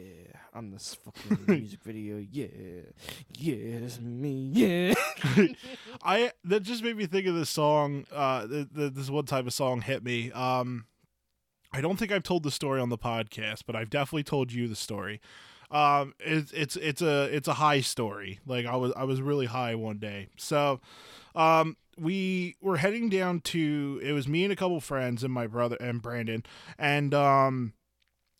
I'm 0.54 0.70
this 0.70 0.96
fucking 1.04 1.44
music 1.48 1.82
video. 1.82 2.24
Yeah, 2.30 2.46
yeah, 3.36 3.80
this 3.80 3.94
is 3.94 4.00
me. 4.00 4.50
Yeah. 4.52 4.94
I 6.04 6.30
that 6.44 6.62
just 6.62 6.84
made 6.84 6.96
me 6.96 7.06
think 7.06 7.26
of 7.26 7.34
this 7.34 7.50
song. 7.50 8.06
Uh, 8.12 8.46
th- 8.46 8.68
th- 8.74 8.92
this 8.92 9.10
one 9.10 9.24
type 9.24 9.46
of 9.46 9.52
song 9.52 9.80
hit 9.80 10.04
me. 10.04 10.30
Um, 10.32 10.84
I 11.72 11.80
don't 11.80 11.98
think 11.98 12.10
I've 12.10 12.22
told 12.22 12.42
the 12.42 12.50
story 12.50 12.80
on 12.80 12.88
the 12.88 12.98
podcast, 12.98 13.62
but 13.66 13.76
I've 13.76 13.90
definitely 13.90 14.24
told 14.24 14.52
you 14.52 14.66
the 14.66 14.76
story. 14.76 15.20
Um, 15.70 16.14
it's 16.18 16.50
it's 16.52 16.76
it's 16.76 17.00
a 17.00 17.24
it's 17.34 17.46
a 17.46 17.54
high 17.54 17.80
story. 17.80 18.40
Like 18.44 18.66
I 18.66 18.76
was 18.76 18.92
I 18.96 19.04
was 19.04 19.22
really 19.22 19.46
high 19.46 19.76
one 19.76 19.98
day. 19.98 20.28
So, 20.36 20.80
um, 21.34 21.76
we 21.96 22.56
were 22.60 22.78
heading 22.78 23.08
down 23.08 23.40
to. 23.40 24.00
It 24.02 24.12
was 24.12 24.26
me 24.26 24.42
and 24.42 24.52
a 24.52 24.56
couple 24.56 24.80
friends 24.80 25.22
and 25.22 25.32
my 25.32 25.46
brother 25.46 25.76
and 25.80 26.02
Brandon, 26.02 26.44
and 26.76 27.14
um, 27.14 27.74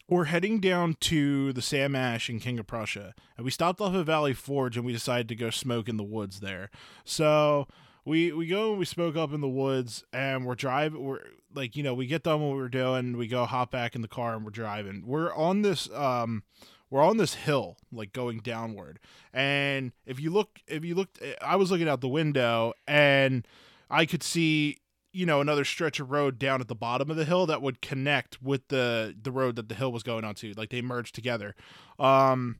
we're 0.08 0.24
heading 0.24 0.58
down 0.58 0.96
to 1.02 1.52
the 1.52 1.62
Sam 1.62 1.94
Ash 1.94 2.28
in 2.28 2.40
King 2.40 2.58
of 2.58 2.66
Prussia, 2.66 3.14
and 3.36 3.44
we 3.44 3.52
stopped 3.52 3.80
off 3.80 3.94
at 3.94 4.06
Valley 4.06 4.34
Forge, 4.34 4.76
and 4.76 4.84
we 4.84 4.92
decided 4.92 5.28
to 5.28 5.36
go 5.36 5.50
smoke 5.50 5.88
in 5.88 5.98
the 5.98 6.02
woods 6.02 6.40
there. 6.40 6.68
So 7.04 7.68
we 8.04 8.32
we 8.32 8.46
go 8.46 8.70
and 8.70 8.78
we 8.78 8.84
smoke 8.84 9.16
up 9.16 9.32
in 9.32 9.40
the 9.40 9.48
woods, 9.48 10.04
and 10.12 10.46
we're 10.46 10.54
driving. 10.54 11.02
We're 11.02 11.20
like 11.54 11.76
you 11.76 11.82
know 11.82 11.94
we 11.94 12.06
get 12.06 12.22
done 12.22 12.40
what 12.40 12.56
we 12.56 12.62
are 12.62 12.68
doing, 12.68 13.16
we 13.16 13.26
go 13.26 13.44
hop 13.44 13.70
back 13.70 13.94
in 13.94 14.02
the 14.02 14.08
car, 14.08 14.34
and 14.34 14.44
we're 14.44 14.50
driving. 14.50 15.04
We're 15.06 15.34
on 15.34 15.62
this 15.62 15.90
um 15.92 16.42
we're 16.90 17.02
on 17.02 17.16
this 17.16 17.34
hill 17.34 17.76
like 17.92 18.12
going 18.12 18.38
downward 18.38 18.98
and 19.32 19.92
if 20.04 20.20
you 20.20 20.30
look 20.30 20.58
if 20.66 20.84
you 20.84 20.94
looked 20.94 21.22
i 21.40 21.56
was 21.56 21.70
looking 21.70 21.88
out 21.88 22.00
the 22.00 22.08
window 22.08 22.74
and 22.86 23.46
i 23.88 24.04
could 24.04 24.22
see 24.22 24.76
you 25.12 25.24
know 25.24 25.40
another 25.40 25.64
stretch 25.64 26.00
of 26.00 26.10
road 26.10 26.38
down 26.38 26.60
at 26.60 26.68
the 26.68 26.74
bottom 26.74 27.10
of 27.10 27.16
the 27.16 27.24
hill 27.24 27.46
that 27.46 27.62
would 27.62 27.80
connect 27.80 28.42
with 28.42 28.66
the 28.68 29.14
the 29.20 29.32
road 29.32 29.56
that 29.56 29.68
the 29.68 29.74
hill 29.74 29.92
was 29.92 30.02
going 30.02 30.24
onto 30.24 30.52
like 30.56 30.70
they 30.70 30.82
merged 30.82 31.14
together 31.14 31.54
um 31.98 32.58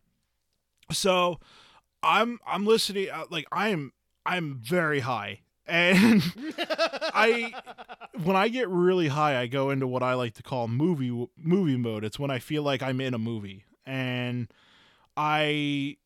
so 0.91 1.38
i'm 2.03 2.38
i'm 2.47 2.64
listening 2.64 3.09
uh, 3.11 3.24
like 3.30 3.47
i'm 3.53 3.93
i'm 4.27 4.55
very 4.62 5.01
high 5.01 5.41
and 5.71 6.23
I 6.66 7.55
when 8.25 8.37
I 8.37 8.49
get 8.49 8.68
really 8.68 9.09
high, 9.09 9.41
I 9.41 9.47
go 9.47 9.71
into 9.71 9.87
what 9.87 10.03
I 10.03 10.14
like 10.14 10.35
to 10.35 10.43
call 10.43 10.68
movie 10.68 11.29
movie 11.37 11.77
mode. 11.77 12.05
It's 12.05 12.18
when 12.18 12.31
I 12.31 12.39
feel 12.39 12.62
like 12.62 12.83
I'm 12.83 13.01
in 13.01 13.14
a 13.14 13.18
movie, 13.18 13.64
and 13.87 14.53
I 15.16 15.97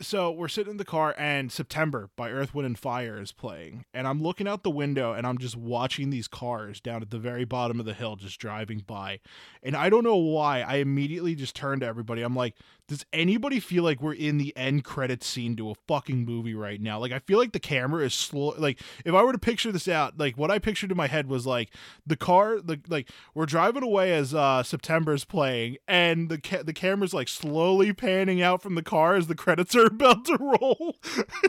so 0.00 0.30
we're 0.30 0.48
sitting 0.48 0.72
in 0.72 0.76
the 0.78 0.84
car 0.84 1.14
and 1.16 1.52
September 1.52 2.10
by 2.16 2.30
Earth, 2.30 2.54
Wind 2.54 2.66
and 2.66 2.78
Fire 2.78 3.20
is 3.20 3.30
playing. 3.30 3.84
And 3.94 4.06
I'm 4.08 4.20
looking 4.20 4.48
out 4.48 4.64
the 4.64 4.70
window 4.70 5.12
and 5.12 5.26
I'm 5.26 5.38
just 5.38 5.56
watching 5.56 6.10
these 6.10 6.26
cars 6.26 6.80
down 6.80 7.02
at 7.02 7.10
the 7.10 7.18
very 7.18 7.44
bottom 7.44 7.78
of 7.78 7.86
the 7.86 7.94
hill 7.94 8.16
just 8.16 8.40
driving 8.40 8.80
by. 8.80 9.20
And 9.62 9.76
I 9.76 9.90
don't 9.90 10.02
know 10.02 10.16
why. 10.16 10.62
I 10.62 10.76
immediately 10.76 11.36
just 11.36 11.54
turned 11.54 11.82
to 11.82 11.86
everybody. 11.86 12.22
I'm 12.22 12.34
like, 12.34 12.56
does 12.92 13.06
anybody 13.10 13.58
feel 13.58 13.82
like 13.84 14.02
we're 14.02 14.12
in 14.12 14.36
the 14.36 14.54
end 14.54 14.84
credit 14.84 15.24
scene 15.24 15.56
to 15.56 15.70
a 15.70 15.74
fucking 15.88 16.26
movie 16.26 16.52
right 16.52 16.78
now? 16.78 16.98
Like 16.98 17.10
I 17.10 17.20
feel 17.20 17.38
like 17.38 17.52
the 17.52 17.58
camera 17.58 18.04
is 18.04 18.12
slow 18.12 18.52
like 18.58 18.82
if 19.06 19.14
I 19.14 19.22
were 19.22 19.32
to 19.32 19.38
picture 19.38 19.72
this 19.72 19.88
out, 19.88 20.18
like 20.18 20.36
what 20.36 20.50
I 20.50 20.58
pictured 20.58 20.90
in 20.90 20.96
my 20.98 21.06
head 21.06 21.26
was 21.26 21.46
like 21.46 21.70
the 22.06 22.18
car 22.18 22.60
the 22.60 22.78
like 22.88 23.08
we're 23.34 23.46
driving 23.46 23.82
away 23.82 24.12
as 24.12 24.34
uh 24.34 24.62
September's 24.62 25.24
playing 25.24 25.78
and 25.88 26.28
the 26.28 26.36
ca- 26.36 26.64
the 26.64 26.74
camera's 26.74 27.14
like 27.14 27.28
slowly 27.28 27.94
panning 27.94 28.42
out 28.42 28.60
from 28.60 28.74
the 28.74 28.82
car 28.82 29.14
as 29.14 29.26
the 29.26 29.34
credits 29.34 29.74
are 29.74 29.86
about 29.86 30.26
to 30.26 30.36
roll. 30.38 30.96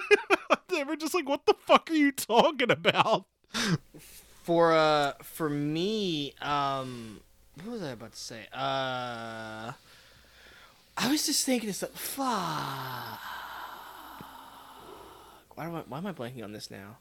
they 0.70 0.86
were 0.86 0.96
just 0.96 1.14
like, 1.14 1.28
"What 1.28 1.46
the 1.46 1.56
fuck 1.56 1.92
are 1.92 1.94
you 1.94 2.14
talking 2.14 2.72
about?" 2.72 3.26
For 4.44 4.72
uh, 4.72 5.16
for 5.22 5.50
me, 5.50 6.36
um, 6.42 7.20
what 7.66 7.74
was 7.74 7.84
I 7.84 7.90
about 7.90 8.14
to 8.14 8.18
say? 8.18 8.48
Uh, 8.54 9.74
I 10.98 11.10
was 11.10 11.26
just 11.26 11.46
thinking 11.46 11.70
of 11.70 11.76
something. 11.76 11.98
Fuck. 11.98 13.20
Why, 15.56 15.66
am 15.66 15.76
I, 15.76 15.84
why 15.88 15.98
am 15.98 16.08
I 16.08 16.14
blanking 16.14 16.44
on 16.44 16.52
this 16.52 16.72
now? 16.72 16.98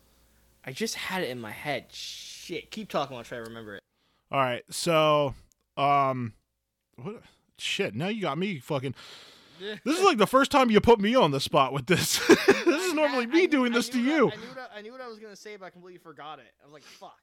I 0.65 0.73
just 0.73 0.95
had 0.95 1.23
it 1.23 1.31
in 1.31 1.41
my 1.41 1.51
head. 1.51 1.87
Shit. 1.91 2.71
Keep 2.71 2.89
talking. 2.89 3.17
I'll 3.17 3.25
try 3.25 3.39
to 3.39 3.45
remember 3.45 3.77
it. 3.77 3.83
All 4.31 4.39
right. 4.39 4.63
So, 4.71 5.35
um, 5.77 6.35
what? 6.97 7.23
Shit. 7.59 7.95
Now 7.95 8.09
you 8.09 8.23
got 8.23 8.39
me 8.39 8.59
fucking. 8.59 8.95
This 9.85 9.99
is 9.99 10.05
like 10.05 10.19
the 10.19 10.27
first 10.27 10.51
time 10.51 10.71
you 10.71 10.81
put 10.81 10.99
me 10.99 11.15
on 11.15 11.31
the 11.31 11.39
spot 11.39 11.73
with 11.73 11.87
this. 11.87 12.19
this 12.27 12.67
is 12.67 12.95
normally 12.95 13.27
me 13.27 13.47
doing 13.47 13.73
this 13.73 13.89
to 13.91 14.01
you. 14.01 14.31
I, 14.33 14.37
knew 14.37 14.49
what 14.49 14.59
I, 14.59 14.79
I 14.79 14.83
knew 14.83 14.93
what 14.93 15.01
I 15.01 15.07
was 15.07 15.21
gonna 15.21 15.37
say, 15.37 15.57
but 15.57 15.67
I 15.67 15.71
completely 15.71 15.99
forgot 15.99 16.41
it. 16.41 16.53
I 16.61 16.67
was 16.67 16.73
like, 16.73 16.83
"Fuck." 16.83 17.21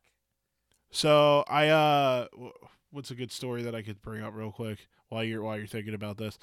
So 0.92 1.44
I 1.50 1.68
uh, 1.68 2.28
what's 2.92 3.12
a 3.12 3.16
good 3.16 3.34
story 3.34 3.64
that 3.64 3.76
I 3.76 3.82
could 3.82 4.02
bring 4.02 4.24
up 4.24 4.34
real 4.34 4.52
quick 4.52 4.80
while 5.10 5.24
you're 5.24 5.42
while 5.42 5.58
you're 5.58 5.68
thinking 5.68 5.94
about 5.94 6.18
this? 6.18 6.38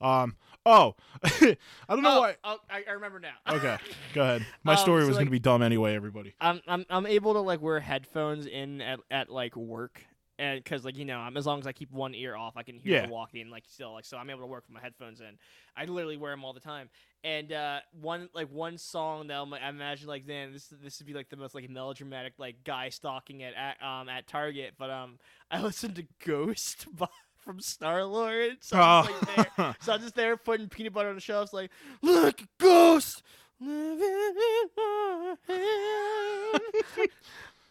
Um. 0.00 0.36
Oh, 0.66 0.94
I 1.24 1.56
don't 1.88 2.02
know 2.02 2.18
oh, 2.18 2.20
why. 2.20 2.36
Oh, 2.44 2.58
I, 2.70 2.84
I 2.88 2.92
remember 2.92 3.18
now. 3.20 3.32
okay, 3.48 3.78
go 4.14 4.22
ahead. 4.22 4.46
My 4.62 4.72
Um, 4.74 4.78
story 4.78 5.02
so, 5.02 5.08
was 5.08 5.16
like- 5.16 5.24
gonna 5.24 5.30
be 5.30 5.38
dumb 5.38 5.62
anyway. 5.62 5.94
Everybody. 5.94 6.34
I'm 6.40 6.60
I'm 6.68 6.84
I'm 6.90 7.06
able 7.06 7.32
to 7.34 7.40
like 7.40 7.60
wear 7.60 7.80
headphones 7.80 8.46
in 8.46 8.80
at, 8.80 9.00
at 9.10 9.30
like 9.30 9.56
work 9.56 10.04
and 10.38 10.62
because 10.62 10.84
like 10.84 10.96
you 10.96 11.04
know 11.04 11.18
I'm 11.18 11.36
as 11.36 11.46
long 11.46 11.58
as 11.58 11.66
I 11.66 11.72
keep 11.72 11.90
one 11.90 12.14
ear 12.14 12.36
off 12.36 12.56
I 12.56 12.62
can 12.62 12.78
hear 12.78 12.94
Yeah. 12.94 13.06
the 13.06 13.12
walking 13.12 13.50
like 13.50 13.64
still 13.66 13.92
like 13.94 14.04
so 14.04 14.16
I'm 14.18 14.30
able 14.30 14.42
to 14.42 14.46
work 14.46 14.64
with 14.68 14.74
my 14.74 14.80
headphones 14.80 15.20
in. 15.20 15.36
I 15.76 15.84
literally 15.86 16.16
wear 16.16 16.32
them 16.32 16.44
all 16.44 16.52
the 16.52 16.60
time. 16.60 16.90
And 17.24 17.52
uh, 17.52 17.80
one 18.00 18.28
like 18.34 18.48
one 18.52 18.78
song 18.78 19.26
that 19.28 19.40
I'm, 19.40 19.52
I 19.52 19.68
imagine 19.68 20.06
like 20.06 20.26
then 20.26 20.52
this 20.52 20.72
this 20.80 21.00
would 21.00 21.06
be 21.08 21.14
like 21.14 21.28
the 21.28 21.36
most 21.36 21.56
like 21.56 21.68
melodramatic 21.68 22.34
like 22.38 22.62
guy 22.62 22.90
stalking 22.90 23.42
at, 23.42 23.54
at 23.54 23.82
um 23.84 24.08
at 24.08 24.28
Target. 24.28 24.74
But 24.78 24.90
um 24.90 25.18
I 25.50 25.60
listened 25.60 25.96
to 25.96 26.06
Ghost 26.24 26.86
by, 26.96 27.08
from 27.48 27.60
Star 27.60 28.04
Lord. 28.04 28.58
So 28.60 28.78
I'm 28.78 29.06
just, 29.06 29.38
like, 29.38 29.56
there. 29.56 29.76
So 29.80 29.92
I'm 29.94 30.00
just 30.02 30.14
there 30.14 30.36
putting 30.36 30.68
peanut 30.68 30.92
butter 30.92 31.08
on 31.08 31.14
the 31.14 31.20
shelves, 31.22 31.54
like, 31.54 31.70
look, 32.02 32.42
ghost 32.58 33.22
living 33.58 34.02
in 34.02 34.68
my 34.76 35.34
hand. 35.48 36.60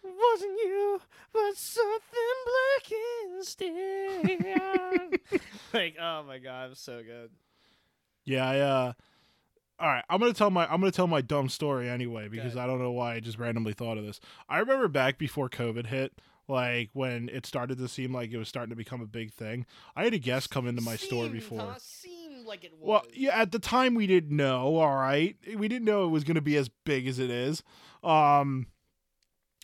Wasn't 0.03 0.57
you, 0.63 0.99
but 1.31 1.55
something 1.55 1.99
black 2.47 2.91
instead. 3.37 5.19
like, 5.73 5.95
oh 6.01 6.23
my 6.23 6.39
god, 6.39 6.69
I'm 6.69 6.75
so 6.75 7.03
good. 7.03 7.29
Yeah, 8.25 8.49
I 8.49 8.59
uh 8.59 8.93
all 9.79 9.87
right, 9.87 10.03
I'm 10.09 10.19
gonna 10.19 10.33
tell 10.33 10.49
my 10.49 10.65
I'm 10.65 10.79
gonna 10.79 10.91
tell 10.91 11.05
my 11.05 11.21
dumb 11.21 11.49
story 11.49 11.87
anyway 11.87 12.29
because 12.29 12.53
Okay. 12.53 12.59
I 12.63 12.65
don't 12.65 12.79
know 12.79 12.93
why 12.93 13.13
I 13.13 13.19
just 13.19 13.37
randomly 13.37 13.73
thought 13.73 13.99
of 13.99 14.05
this. 14.07 14.19
I 14.49 14.57
remember 14.57 14.87
back 14.87 15.19
before 15.19 15.49
COVID 15.49 15.85
hit, 15.85 16.13
like 16.47 16.89
when 16.93 17.29
it 17.29 17.45
started 17.45 17.77
to 17.79 17.87
seem 17.87 18.13
like 18.13 18.31
it 18.31 18.37
was 18.37 18.47
starting 18.47 18.69
to 18.69 18.75
become 18.75 19.01
a 19.01 19.07
big 19.07 19.33
thing. 19.33 19.65
I 19.95 20.03
had 20.03 20.13
a 20.13 20.19
guest 20.19 20.49
come 20.49 20.67
into 20.67 20.81
my 20.81 20.95
store 20.95 21.27
before. 21.27 21.59
huh? 21.59 21.75
Seemed 21.79 22.45
like 22.45 22.63
it 22.63 22.71
was. 22.79 22.87
Well, 22.87 23.03
yeah, 23.13 23.39
at 23.39 23.51
the 23.51 23.59
time 23.59 23.95
we 23.95 24.07
didn't 24.07 24.35
know. 24.35 24.75
All 24.77 24.95
right, 24.95 25.35
we 25.55 25.67
didn't 25.67 25.85
know 25.85 26.05
it 26.05 26.09
was 26.09 26.23
going 26.23 26.35
to 26.35 26.41
be 26.41 26.55
as 26.57 26.69
big 26.85 27.07
as 27.07 27.19
it 27.19 27.29
is. 27.29 27.63
Um, 28.03 28.67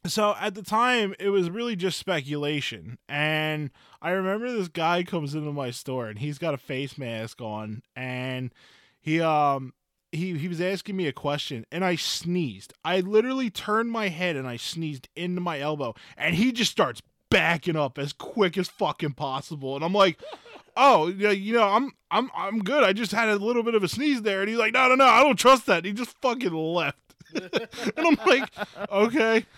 so 0.05 0.35
at 0.39 0.53
the 0.53 0.63
time 0.63 1.15
it 1.19 1.29
was 1.29 1.49
really 1.49 1.75
just 1.77 1.97
speculation, 1.97 2.97
and 3.07 3.69
I 4.01 4.11
remember 4.11 4.51
this 4.51 4.67
guy 4.67 5.03
comes 5.03 5.33
into 5.33 5.53
my 5.53 5.71
store 5.71 6.07
and 6.07 6.19
he's 6.19 6.37
got 6.37 6.53
a 6.53 6.57
face 6.57 6.97
mask 6.97 7.39
on, 7.41 7.83
and 7.95 8.53
he 8.99 9.21
um 9.21 9.73
he 10.13 10.37
he 10.37 10.47
was 10.47 10.61
asking 10.61 10.95
me 10.95 11.07
a 11.07 11.13
question, 11.13 11.65
and 11.71 11.83
I 11.83 11.95
sneezed. 11.95 12.73
I 12.85 12.99
literally 13.01 13.49
turned 13.49 13.91
my 13.91 14.07
head 14.09 14.35
and 14.35 14.47
I 14.47 14.57
sneezed 14.57 15.09
into 15.15 15.41
my 15.41 15.59
elbow, 15.59 15.95
and 16.15 16.35
he 16.35 16.51
just 16.51 16.71
starts 16.71 17.01
backing 17.29 17.75
up 17.75 17.97
as 17.97 18.13
quick 18.13 18.57
as 18.57 18.69
fucking 18.69 19.13
possible, 19.13 19.75
and 19.75 19.83
I'm 19.83 19.93
like 19.93 20.21
oh 20.75 21.05
yeah 21.07 21.29
you 21.29 21.53
know 21.53 21.67
i'm 21.67 21.91
i'm 22.09 22.31
i'm 22.35 22.59
good. 22.59 22.83
I 22.83 22.93
just 22.93 23.11
had 23.11 23.29
a 23.29 23.35
little 23.35 23.61
bit 23.63 23.75
of 23.75 23.83
a 23.83 23.87
sneeze 23.87 24.21
there. 24.23 24.41
And 24.41 24.49
he's 24.49 24.57
like 24.57 24.73
no 24.73 24.87
no 24.89 24.95
no 24.95 25.05
i 25.05 25.21
don't 25.21 25.37
trust 25.37 25.65
that. 25.67 25.77
And 25.77 25.85
he 25.85 25.93
just 25.93 26.15
fucking 26.21 26.51
left. 26.53 26.97
And 27.33 28.07
i'm 28.07 28.17
like 28.25 28.49
okay. 28.91 29.45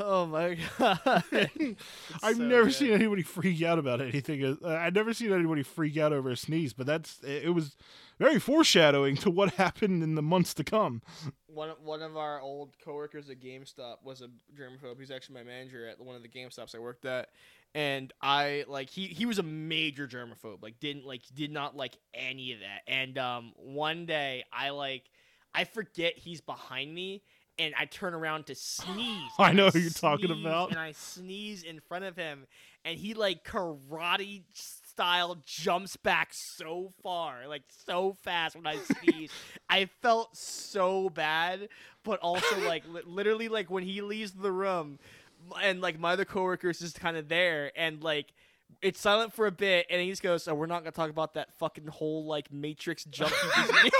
Oh 0.00 0.26
my 0.26 0.58
god. 0.78 1.00
i've 2.22 2.36
So 2.36 2.42
never 2.42 2.64
good. 2.64 2.74
seen 2.74 2.90
anybody 2.92 3.22
freak 3.22 3.62
out 3.62 3.78
about 3.78 4.00
anything. 4.00 4.58
Uh, 4.64 4.68
i've 4.70 4.94
never 4.94 5.14
seen 5.14 5.32
anybody 5.32 5.62
freak 5.62 5.96
out 5.96 6.12
over 6.12 6.30
a 6.30 6.36
sneeze 6.36 6.72
but 6.72 6.86
that's 6.86 7.20
it 7.22 7.54
was 7.54 7.76
very 8.18 8.38
foreshadowing 8.38 9.16
to 9.16 9.30
what 9.30 9.54
happened 9.54 10.02
in 10.02 10.14
the 10.14 10.22
months 10.22 10.54
to 10.54 10.64
come 10.64 11.02
one 11.58 11.70
one 11.82 12.02
of 12.02 12.16
our 12.16 12.40
old 12.40 12.76
coworkers 12.84 13.28
at 13.30 13.40
GameStop 13.40 13.96
was 14.04 14.22
a 14.22 14.28
germaphobe. 14.56 15.00
He's 15.00 15.10
actually 15.10 15.34
my 15.34 15.42
manager 15.42 15.88
at 15.88 15.98
one 16.00 16.14
of 16.14 16.22
the 16.22 16.28
GameStops 16.28 16.74
I 16.74 16.78
worked 16.78 17.04
at, 17.04 17.30
and 17.74 18.12
I 18.22 18.64
like 18.68 18.88
he 18.88 19.06
he 19.06 19.26
was 19.26 19.40
a 19.40 19.42
major 19.42 20.06
germaphobe. 20.06 20.62
Like 20.62 20.78
didn't 20.78 21.04
like 21.04 21.22
did 21.34 21.50
not 21.50 21.76
like 21.76 21.96
any 22.14 22.52
of 22.52 22.60
that. 22.60 22.82
And 22.86 23.18
um 23.18 23.52
one 23.56 24.06
day 24.06 24.44
I 24.52 24.70
like 24.70 25.10
I 25.52 25.64
forget 25.64 26.16
he's 26.16 26.40
behind 26.40 26.94
me. 26.94 27.22
And 27.60 27.74
I 27.76 27.86
turn 27.86 28.14
around 28.14 28.46
to 28.46 28.54
sneeze. 28.54 29.32
I 29.40 29.52
know 29.52 29.68
who 29.70 29.80
you're 29.80 29.90
talking 29.90 30.30
about. 30.30 30.70
And 30.70 30.78
I 30.78 30.92
sneeze 30.92 31.64
in 31.64 31.80
front 31.80 32.04
of 32.04 32.14
him, 32.14 32.46
and 32.84 32.96
he 32.96 33.14
like 33.14 33.42
karate 33.44 34.44
style 34.98 35.36
jumps 35.46 35.96
back 35.96 36.30
so 36.32 36.92
far, 37.04 37.46
like 37.46 37.62
so 37.86 38.16
fast 38.24 38.56
when 38.56 38.66
I 38.66 38.78
sneeze. 38.78 39.30
I 39.70 39.88
felt 40.02 40.36
so 40.36 41.08
bad, 41.08 41.68
but 42.02 42.18
also 42.18 42.58
like 42.66 42.82
li- 42.88 43.02
literally 43.06 43.48
like 43.48 43.70
when 43.70 43.84
he 43.84 44.02
leaves 44.02 44.32
the 44.32 44.50
room, 44.50 44.98
and 45.62 45.80
like 45.80 46.00
my 46.00 46.14
other 46.14 46.24
coworkers 46.24 46.78
is 46.78 46.90
just 46.90 47.00
kind 47.00 47.16
of 47.16 47.28
there, 47.28 47.70
and 47.76 48.02
like 48.02 48.32
it's 48.82 49.00
silent 49.00 49.32
for 49.32 49.46
a 49.46 49.52
bit, 49.52 49.86
and 49.90 50.00
he 50.00 50.08
just 50.10 50.22
goes, 50.22 50.44
"So 50.44 50.54
we're 50.54 50.66
not 50.66 50.80
gonna 50.80 50.92
talk 50.92 51.10
about 51.10 51.34
that 51.34 51.52
fucking 51.58 51.86
whole 51.86 52.26
like 52.26 52.52
Matrix 52.52 53.04
jump 53.04 53.32
to 53.32 53.90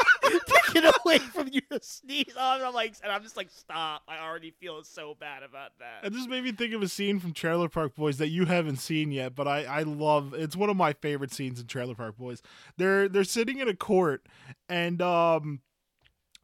get 0.72 0.84
away 1.04 1.18
from 1.18 1.48
you 1.50 1.60
to 1.70 1.80
sneeze 1.82 2.36
on." 2.38 2.56
And 2.58 2.64
I'm 2.66 2.74
like, 2.74 2.94
and 3.02 3.10
I'm 3.10 3.22
just 3.22 3.36
like, 3.36 3.50
"Stop! 3.50 4.02
I 4.06 4.18
already 4.18 4.50
feel 4.50 4.82
so 4.84 5.16
bad 5.18 5.42
about 5.42 5.72
that." 5.78 6.04
and 6.04 6.14
this 6.14 6.26
made 6.26 6.44
me 6.44 6.52
think 6.52 6.74
of 6.74 6.82
a 6.82 6.88
scene 6.88 7.18
from 7.18 7.32
trailer 7.32 7.68
park 7.68 7.94
boys 7.94 8.18
that 8.18 8.28
you 8.28 8.44
haven't 8.44 8.76
seen 8.76 9.10
yet 9.10 9.34
but 9.34 9.48
i 9.48 9.64
i 9.64 9.82
love 9.82 10.34
it's 10.34 10.54
one 10.56 10.70
of 10.70 10.76
my 10.76 10.92
favorite 10.92 11.32
scenes 11.32 11.60
in 11.60 11.66
trailer 11.66 11.94
park 11.94 12.16
boys 12.16 12.42
they're 12.76 13.08
they're 13.08 13.24
sitting 13.24 13.58
in 13.58 13.68
a 13.68 13.74
court 13.74 14.26
and 14.68 15.00
um 15.02 15.60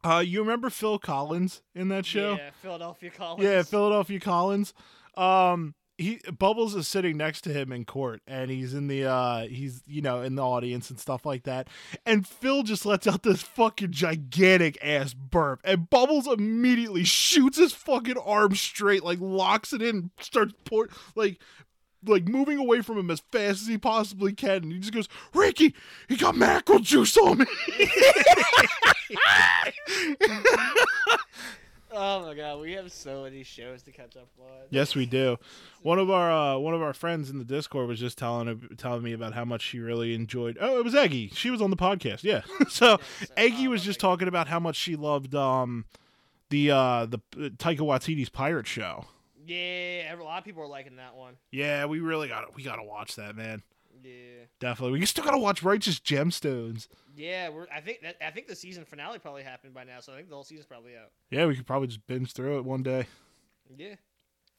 uh 0.03 0.23
you 0.25 0.39
remember 0.41 0.69
phil 0.69 0.99
collins 0.99 1.61
in 1.73 1.87
that 1.89 2.05
show 2.05 2.35
Yeah, 2.35 2.49
Philadelphia 2.61 3.09
Collins. 3.11 3.43
Yeah, 3.43 3.63
Philadelphia 3.63 4.19
Collins. 4.19 4.73
Um, 5.15 5.73
he 5.97 6.19
Bubbles 6.37 6.75
is 6.75 6.87
sitting 6.87 7.17
next 7.17 7.41
to 7.41 7.53
him 7.53 7.71
in 7.71 7.85
court 7.85 8.21
and 8.27 8.51
he's 8.51 8.73
in 8.73 8.87
the 8.87 9.05
uh 9.05 9.47
he's 9.47 9.81
you 9.87 10.01
know 10.01 10.21
in 10.21 10.35
the 10.35 10.43
audience 10.43 10.89
and 10.89 10.99
stuff 10.99 11.25
like 11.25 11.43
that. 11.43 11.67
And 12.05 12.27
Phil 12.27 12.63
just 12.63 12.85
lets 12.85 13.07
out 13.07 13.23
this 13.23 13.41
fucking 13.41 13.91
gigantic 13.91 14.77
ass 14.81 15.13
burp 15.13 15.61
and 15.63 15.89
Bubbles 15.89 16.27
immediately 16.27 17.03
shoots 17.03 17.57
his 17.57 17.73
fucking 17.73 18.17
arm 18.17 18.55
straight 18.55 19.03
like 19.03 19.19
locks 19.19 19.73
it 19.73 19.81
in 19.81 20.11
starts 20.19 20.53
pour 20.65 20.89
like 21.15 21.39
like 22.05 22.27
moving 22.27 22.57
away 22.57 22.81
from 22.81 22.97
him 22.97 23.09
as 23.09 23.21
fast 23.31 23.61
as 23.61 23.67
he 23.67 23.77
possibly 23.77 24.33
can 24.33 24.63
and 24.63 24.71
he 24.73 24.79
just 24.79 24.93
goes 24.93 25.07
Ricky 25.33 25.73
he 26.07 26.17
got 26.17 26.35
mackerel 26.35 26.79
juice 26.79 27.17
on 27.17 27.39
me 27.39 27.45
Oh 31.97 32.21
my 32.25 32.33
god, 32.33 32.59
we 32.59 32.73
have 32.73 32.91
so 32.91 33.23
many 33.23 33.43
shows 33.43 33.81
to 33.83 33.91
catch 33.91 34.17
up 34.17 34.27
on. 34.39 34.67
Yes, 34.69 34.95
we 34.95 35.05
do. 35.05 35.37
One 35.81 35.97
of 35.97 36.09
our 36.09 36.31
uh, 36.31 36.57
one 36.57 36.73
of 36.73 36.81
our 36.81 36.93
friends 36.93 37.29
in 37.29 37.39
the 37.39 37.45
Discord 37.45 37.87
was 37.87 37.99
just 37.99 38.17
telling 38.17 38.69
telling 38.77 39.01
me 39.01 39.13
about 39.13 39.33
how 39.33 39.45
much 39.45 39.61
she 39.61 39.79
really 39.79 40.13
enjoyed. 40.13 40.57
Oh, 40.59 40.77
it 40.77 40.83
was 40.83 40.93
Aggie. 40.93 41.29
She 41.33 41.49
was 41.49 41.61
on 41.61 41.69
the 41.69 41.77
podcast. 41.77 42.23
Yeah. 42.23 42.41
so 42.69 42.99
Eggy 43.37 43.67
was 43.67 43.81
just 43.83 43.99
talking 43.99 44.27
about 44.27 44.47
how 44.47 44.59
much 44.59 44.75
she 44.75 44.95
loved 44.95 45.33
um 45.35 45.85
the 46.49 46.71
uh 46.71 47.05
the 47.05 47.19
uh, 47.37 47.49
Taika 47.49 47.79
Waititi's 47.79 48.29
Pirate 48.29 48.67
Show. 48.67 49.05
Yeah, 49.45 50.13
a 50.13 50.17
lot 50.21 50.39
of 50.39 50.43
people 50.43 50.63
are 50.63 50.67
liking 50.67 50.95
that 50.95 51.15
one. 51.15 51.35
Yeah, 51.51 51.85
we 51.85 51.99
really 51.99 52.27
got 52.27 52.41
to 52.41 52.47
we 52.55 52.63
got 52.63 52.75
to 52.77 52.83
watch 52.83 53.15
that, 53.15 53.35
man. 53.35 53.61
Yeah. 54.03 54.45
Definitely. 54.59 54.99
We 54.99 55.05
still 55.05 55.23
got 55.23 55.31
to 55.31 55.37
watch 55.37 55.63
Righteous 55.63 55.99
Gemstones. 55.99 56.87
Yeah, 57.15 57.49
we're. 57.49 57.67
I 57.73 57.81
think 57.81 58.01
that 58.01 58.17
I 58.25 58.31
think 58.31 58.47
the 58.47 58.55
season 58.55 58.85
finale 58.85 59.19
probably 59.19 59.43
happened 59.43 59.73
by 59.73 59.83
now, 59.83 59.99
so 60.01 60.13
I 60.13 60.17
think 60.17 60.29
the 60.29 60.35
whole 60.35 60.43
season's 60.43 60.65
probably 60.67 60.95
out. 60.95 61.11
Yeah, 61.29 61.45
we 61.45 61.55
could 61.55 61.65
probably 61.65 61.87
just 61.87 62.05
binge 62.07 62.33
through 62.33 62.57
it 62.57 62.65
one 62.65 62.83
day. 62.83 63.07
Yeah. 63.75 63.95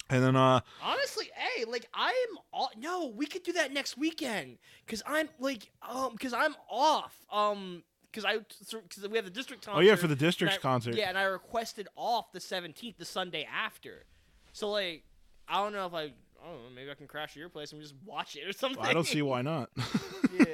And 0.08 0.22
then 0.22 0.36
uh 0.36 0.60
Honestly, 0.82 1.26
hey, 1.34 1.64
like 1.64 1.86
I'm 1.92 2.14
all, 2.52 2.70
no, 2.78 3.06
we 3.06 3.26
could 3.26 3.42
do 3.42 3.52
that 3.54 3.72
next 3.72 3.98
weekend 3.98 4.58
cuz 4.86 5.02
I'm 5.06 5.28
like 5.40 5.70
um 5.82 6.16
cuz 6.16 6.32
I'm 6.32 6.54
off. 6.70 7.14
Um 7.30 7.82
cuz 8.12 8.24
I 8.24 8.38
cuz 8.38 9.08
we 9.08 9.16
have 9.16 9.24
the 9.24 9.30
district 9.30 9.64
concert. 9.64 9.78
Oh 9.78 9.82
yeah, 9.82 9.96
for 9.96 10.06
the 10.06 10.16
district's 10.16 10.56
I- 10.58 10.60
concert. 10.60 10.94
Yeah, 10.94 11.08
and 11.08 11.18
I 11.18 11.24
requested 11.24 11.88
off 11.96 12.32
the 12.32 12.38
17th, 12.38 12.96
the 12.98 13.04
Sunday 13.04 13.44
after. 13.52 14.04
So 14.52 14.70
like 14.70 15.04
I 15.48 15.62
don't 15.62 15.72
know 15.72 15.86
if 15.86 15.94
I 15.94 16.12
know, 16.52 16.58
maybe 16.74 16.90
I 16.90 16.94
can 16.94 17.06
crash 17.06 17.30
at 17.30 17.36
your 17.36 17.48
place 17.48 17.72
and 17.72 17.78
we 17.78 17.84
just 17.84 17.94
watch 18.04 18.36
it 18.36 18.46
or 18.46 18.52
something. 18.52 18.84
I 18.84 18.92
don't 18.92 19.06
see 19.06 19.22
why 19.22 19.42
not. 19.42 19.70
yeah. 20.38 20.46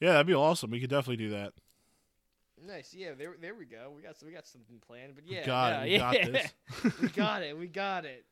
yeah, 0.00 0.12
that'd 0.12 0.26
be 0.26 0.34
awesome. 0.34 0.70
We 0.70 0.80
could 0.80 0.90
definitely 0.90 1.16
do 1.16 1.30
that. 1.30 1.52
Nice. 2.64 2.94
Yeah, 2.94 3.10
there 3.16 3.34
there 3.40 3.54
we 3.54 3.66
go. 3.66 3.92
We 3.94 4.02
got 4.02 4.16
we 4.24 4.32
got 4.32 4.46
something 4.46 4.80
planned. 4.86 5.14
But 5.14 5.24
yeah, 5.26 5.44
got 5.44 5.88
yeah, 5.88 6.10
it. 6.10 6.22
We 6.22 6.28
got 6.32 6.32
this. 6.32 6.92
we 7.02 7.08
got 7.08 7.42
it. 7.42 7.58
We 7.58 7.66
got 7.66 8.04
it. 8.04 8.24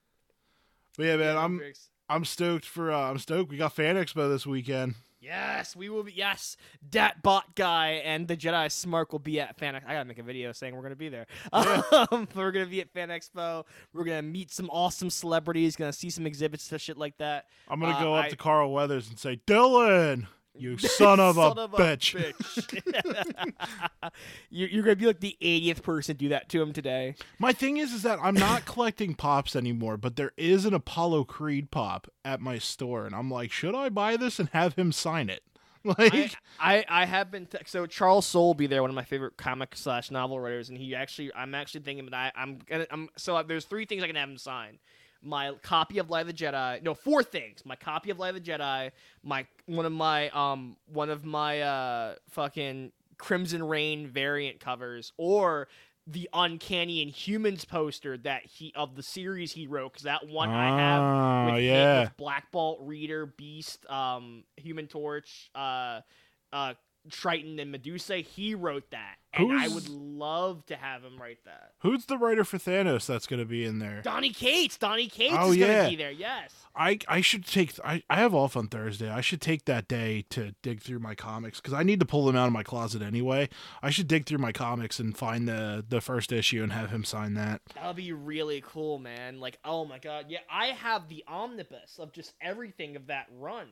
But 0.96 1.06
yeah, 1.06 1.16
man, 1.16 1.34
Yeah, 1.34 1.44
I'm 1.44 1.62
I'm 2.08 2.24
stoked 2.24 2.64
for 2.64 2.90
uh, 2.90 3.10
I'm 3.10 3.18
stoked. 3.18 3.50
We 3.50 3.56
got 3.56 3.72
Fan 3.74 3.96
Expo 3.96 4.30
this 4.30 4.46
weekend. 4.46 4.94
Yes, 5.24 5.74
we 5.74 5.88
will 5.88 6.02
be. 6.02 6.12
Yes, 6.12 6.56
Dat 6.88 7.22
Bot 7.22 7.54
Guy 7.54 8.02
and 8.04 8.28
the 8.28 8.36
Jedi 8.36 8.70
Smart 8.70 9.10
will 9.10 9.18
be 9.18 9.40
at 9.40 9.56
Fan. 9.58 9.74
I 9.74 9.80
gotta 9.80 10.04
make 10.04 10.18
a 10.18 10.22
video 10.22 10.52
saying 10.52 10.76
we're 10.76 10.82
gonna 10.82 10.96
be 10.96 11.08
there. 11.08 11.26
Um, 11.52 12.28
we're 12.34 12.50
gonna 12.52 12.66
be 12.66 12.80
at 12.80 12.90
Fan 12.92 13.08
Expo. 13.08 13.64
We're 13.92 14.04
gonna 14.04 14.22
meet 14.22 14.52
some 14.52 14.68
awesome 14.70 15.08
celebrities. 15.10 15.76
Gonna 15.76 15.92
see 15.92 16.10
some 16.10 16.26
exhibits 16.26 16.70
and 16.70 16.80
shit 16.80 16.98
like 16.98 17.16
that. 17.18 17.46
I'm 17.68 17.80
gonna 17.80 17.94
Uh, 17.96 18.02
go 18.02 18.14
up 18.14 18.26
I- 18.26 18.28
to 18.30 18.36
Carl 18.36 18.70
Weathers 18.72 19.08
and 19.08 19.18
say, 19.18 19.40
Dillon, 19.46 20.26
you 20.56 20.78
son 20.78 21.20
of 21.20 21.36
a 21.36 21.40
of 21.40 21.72
bitch. 21.72 22.14
bitch. 22.52 23.52
you, 24.50 24.66
you're 24.66 24.82
gonna 24.82 24.96
be 24.96 25.06
like 25.06 25.20
the 25.20 25.36
80th 25.40 25.82
person 25.82 26.16
to 26.16 26.18
do 26.18 26.28
that 26.30 26.48
to 26.50 26.62
him 26.62 26.72
today. 26.72 27.16
My 27.38 27.52
thing 27.52 27.76
is, 27.76 27.92
is 27.92 28.02
that 28.02 28.18
I'm 28.22 28.34
not 28.34 28.64
collecting 28.66 29.14
pops 29.14 29.56
anymore, 29.56 29.96
but 29.96 30.16
there 30.16 30.32
is 30.36 30.64
an 30.64 30.74
Apollo 30.74 31.24
Creed 31.24 31.70
pop 31.70 32.08
at 32.24 32.40
my 32.40 32.58
store, 32.58 33.06
and 33.06 33.14
I'm 33.14 33.30
like, 33.30 33.50
should 33.50 33.74
I 33.74 33.88
buy 33.88 34.16
this 34.16 34.38
and 34.38 34.48
have 34.50 34.74
him 34.74 34.92
sign 34.92 35.28
it? 35.28 35.42
Like, 35.98 36.14
I, 36.58 36.76
I, 36.78 36.84
I 36.88 37.04
have 37.04 37.30
been 37.30 37.46
so 37.66 37.84
Charles 37.84 38.24
Soule 38.24 38.46
will 38.46 38.54
be 38.54 38.66
there, 38.66 38.80
one 38.80 38.90
of 38.90 38.96
my 38.96 39.04
favorite 39.04 39.36
comic 39.36 39.76
slash 39.76 40.10
novel 40.10 40.40
writers, 40.40 40.70
and 40.70 40.78
he 40.78 40.94
actually 40.94 41.30
I'm 41.34 41.54
actually 41.54 41.82
thinking 41.82 42.06
that 42.06 42.14
I, 42.14 42.32
I'm 42.34 42.58
gonna 42.66 42.86
I'm 42.90 43.10
so 43.18 43.36
uh, 43.36 43.42
there's 43.42 43.66
three 43.66 43.84
things 43.84 44.02
I 44.02 44.06
can 44.06 44.16
have 44.16 44.30
him 44.30 44.38
sign. 44.38 44.78
My 45.24 45.52
copy 45.62 45.98
of 45.98 46.10
Light 46.10 46.22
of 46.22 46.26
the 46.28 46.32
Jedi, 46.32 46.82
no, 46.82 46.94
four 46.94 47.22
things. 47.22 47.64
My 47.64 47.76
copy 47.76 48.10
of 48.10 48.18
Light 48.18 48.34
of 48.36 48.44
the 48.44 48.50
Jedi, 48.50 48.90
my 49.22 49.46
one 49.66 49.86
of 49.86 49.92
my 49.92 50.28
um 50.30 50.76
one 50.86 51.10
of 51.10 51.24
my 51.24 51.60
uh 51.62 52.14
fucking 52.30 52.92
Crimson 53.18 53.62
Reign 53.66 54.06
variant 54.08 54.60
covers, 54.60 55.12
or 55.16 55.68
the 56.06 56.28
Uncanny 56.34 57.04
Inhumans 57.06 57.66
poster 57.66 58.18
that 58.18 58.44
he 58.44 58.72
of 58.76 58.94
the 58.94 59.02
series 59.02 59.52
he 59.52 59.66
wrote, 59.66 59.92
because 59.94 60.02
that 60.04 60.28
one 60.28 60.50
I 60.50 60.66
have 60.78 61.02
Ah, 61.02 61.44
with, 61.46 61.54
him- 61.54 61.62
yeah. 61.64 62.00
with 62.02 62.16
Black 62.18 62.52
Bolt, 62.52 62.78
Reader, 62.82 63.24
Beast, 63.24 63.88
um, 63.90 64.44
Human 64.56 64.86
Torch, 64.86 65.50
uh, 65.54 66.02
uh, 66.52 66.74
Triton, 67.10 67.58
and 67.58 67.70
Medusa. 67.70 68.16
He 68.18 68.54
wrote 68.54 68.90
that, 68.90 69.16
and 69.32 69.52
I 69.52 69.68
would 69.68 69.88
love 69.88 70.64
to 70.66 70.76
have 70.76 71.02
him 71.02 71.18
write 71.20 71.44
that. 71.44 71.72
Who's 71.80 72.06
the 72.06 72.16
writer 72.18 72.44
for 72.44 72.58
Thanos 72.58 73.06
that's 73.06 73.26
gonna 73.26 73.44
be 73.44 73.64
in 73.64 73.78
there? 73.78 74.00
Donny 74.02 74.30
Cates, 74.30 74.76
Donny 74.78 75.08
Cates 75.08 75.34
Oh, 75.38 75.50
is 75.50 75.56
yeah. 75.58 75.76
gonna 75.78 75.90
be 75.90 75.96
there. 75.96 76.10
Yes. 76.10 76.52
I 76.76 76.98
I 77.06 77.20
should 77.20 77.46
take 77.46 77.78
I, 77.84 78.02
I 78.10 78.16
have 78.16 78.34
off 78.34 78.56
on 78.56 78.68
Thursday. 78.68 79.08
I 79.10 79.20
should 79.20 79.40
take 79.40 79.64
that 79.66 79.86
day 79.86 80.24
to 80.30 80.54
dig 80.62 80.80
through 80.82 80.98
my 80.98 81.14
comics 81.14 81.60
because 81.60 81.72
I 81.74 81.82
need 81.84 82.00
to 82.00 82.06
pull 82.06 82.24
them 82.26 82.34
out 82.36 82.46
of 82.46 82.52
my 82.52 82.62
closet 82.64 83.00
anyway. 83.02 83.48
I 83.82 83.90
should 83.90 84.08
dig 84.08 84.26
through 84.26 84.38
my 84.38 84.50
comics 84.52 84.98
and 84.98 85.16
find 85.16 85.46
the 85.46 85.84
the 85.88 86.00
first 86.00 86.32
issue 86.32 86.62
and 86.62 86.72
have 86.72 86.90
him 86.90 87.04
sign 87.04 87.34
that. 87.34 87.60
That 87.74 87.86
would 87.86 87.96
be 87.96 88.12
really 88.12 88.62
cool, 88.66 88.98
man. 88.98 89.38
Like, 89.40 89.58
oh 89.64 89.84
my 89.84 89.98
god, 89.98 90.26
yeah, 90.28 90.40
I 90.50 90.66
have 90.66 91.08
the 91.08 91.22
omnibus 91.28 91.98
of 91.98 92.12
just 92.12 92.32
everything 92.40 92.96
of 92.96 93.06
that 93.06 93.26
run, 93.38 93.68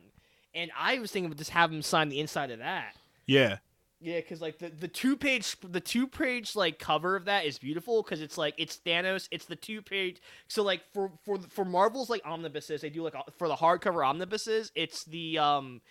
and 0.55 0.71
I 0.79 0.99
was 1.01 1.11
thinking 1.11 1.31
of 1.33 1.37
just 1.39 1.51
have 1.51 1.73
him 1.73 1.83
sign 1.83 2.09
the 2.09 2.21
inside 2.21 2.51
of 2.53 2.61
that. 2.61 2.95
Yeah. 3.27 3.59
Yeah, 4.01 4.17
because 4.17 4.41
like 4.41 4.59
the, 4.59 4.69
the 4.69 4.89
two 4.89 5.17
page 5.17 5.57
the 5.63 5.81
two 5.81 6.09
page 6.09 6.57
like 6.57 6.81
cover 6.81 7.15
of 7.15 7.27
that 7.27 7.45
is 7.45 7.57
beautiful 7.59 8.03
because 8.03 8.21
it's 8.21 8.37
like 8.37 8.55
it's 8.59 8.81
Thanos. 8.85 9.29
It's 9.31 9.45
the 9.45 9.55
two 9.55 9.81
page. 9.81 10.21
So 10.49 10.65
like 10.65 10.83
for 10.93 11.13
for 11.25 11.39
for 11.39 11.65
Marvel's 11.65 12.11
like 12.11 12.23
omnibuses, 12.25 12.81
they 12.81 12.91
do 12.91 13.05
like 13.05 13.15
for 13.39 13.47
the 13.47 13.55
hardcover 13.55 14.05
omnibuses, 14.05 14.73
it's 14.75 15.05
the 15.05 15.39
um, 15.39 15.83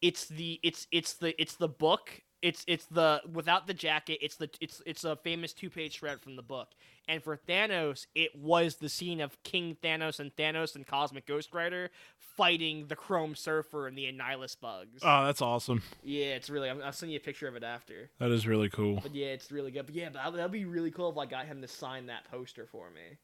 it's 0.00 0.26
the 0.28 0.58
it's 0.62 0.86
it's 0.92 1.14
the 1.14 1.38
it's 1.40 1.56
the 1.56 1.68
book. 1.68 2.22
It's 2.40 2.64
it's 2.68 2.86
the 2.86 3.20
without 3.32 3.66
the 3.66 3.74
jacket. 3.74 4.18
It's 4.22 4.36
the 4.36 4.48
it's 4.60 4.80
it's 4.86 5.02
a 5.04 5.16
famous 5.16 5.52
two 5.52 5.70
page 5.70 5.98
shred 5.98 6.20
from 6.20 6.36
the 6.36 6.42
book. 6.42 6.68
And 7.08 7.22
for 7.22 7.36
Thanos, 7.36 8.06
it 8.14 8.36
was 8.36 8.76
the 8.76 8.88
scene 8.88 9.20
of 9.20 9.42
King 9.42 9.76
Thanos 9.82 10.20
and 10.20 10.34
Thanos 10.36 10.76
and 10.76 10.86
Cosmic 10.86 11.26
Ghost 11.26 11.52
Rider 11.54 11.90
fighting 12.36 12.86
the 12.86 12.94
Chrome 12.96 13.34
Surfer 13.34 13.86
and 13.88 13.96
the 13.98 14.04
Annihilus 14.04 14.54
bugs. 14.60 15.00
Oh, 15.02 15.24
that's 15.24 15.42
awesome. 15.42 15.82
yeah, 16.04 16.34
it's 16.36 16.48
really. 16.50 16.68
I'm, 16.70 16.80
I'll 16.82 16.92
send 16.92 17.10
you 17.10 17.16
a 17.16 17.20
picture 17.20 17.48
of 17.48 17.56
it 17.56 17.64
after. 17.64 18.10
That 18.20 18.30
is 18.30 18.46
really 18.46 18.68
cool. 18.68 19.00
But 19.02 19.14
yeah, 19.14 19.28
it's 19.28 19.50
really 19.50 19.70
good. 19.70 19.86
But 19.86 19.94
yeah, 19.94 20.10
but 20.12 20.22
that- 20.22 20.34
that'd 20.36 20.52
be 20.52 20.64
really 20.64 20.90
cool 20.90 21.10
if 21.10 21.18
I 21.18 21.26
got 21.26 21.46
him 21.46 21.60
to 21.62 21.68
sign 21.68 22.06
that 22.06 22.30
poster 22.30 22.66
for 22.66 22.90
me. 22.90 23.16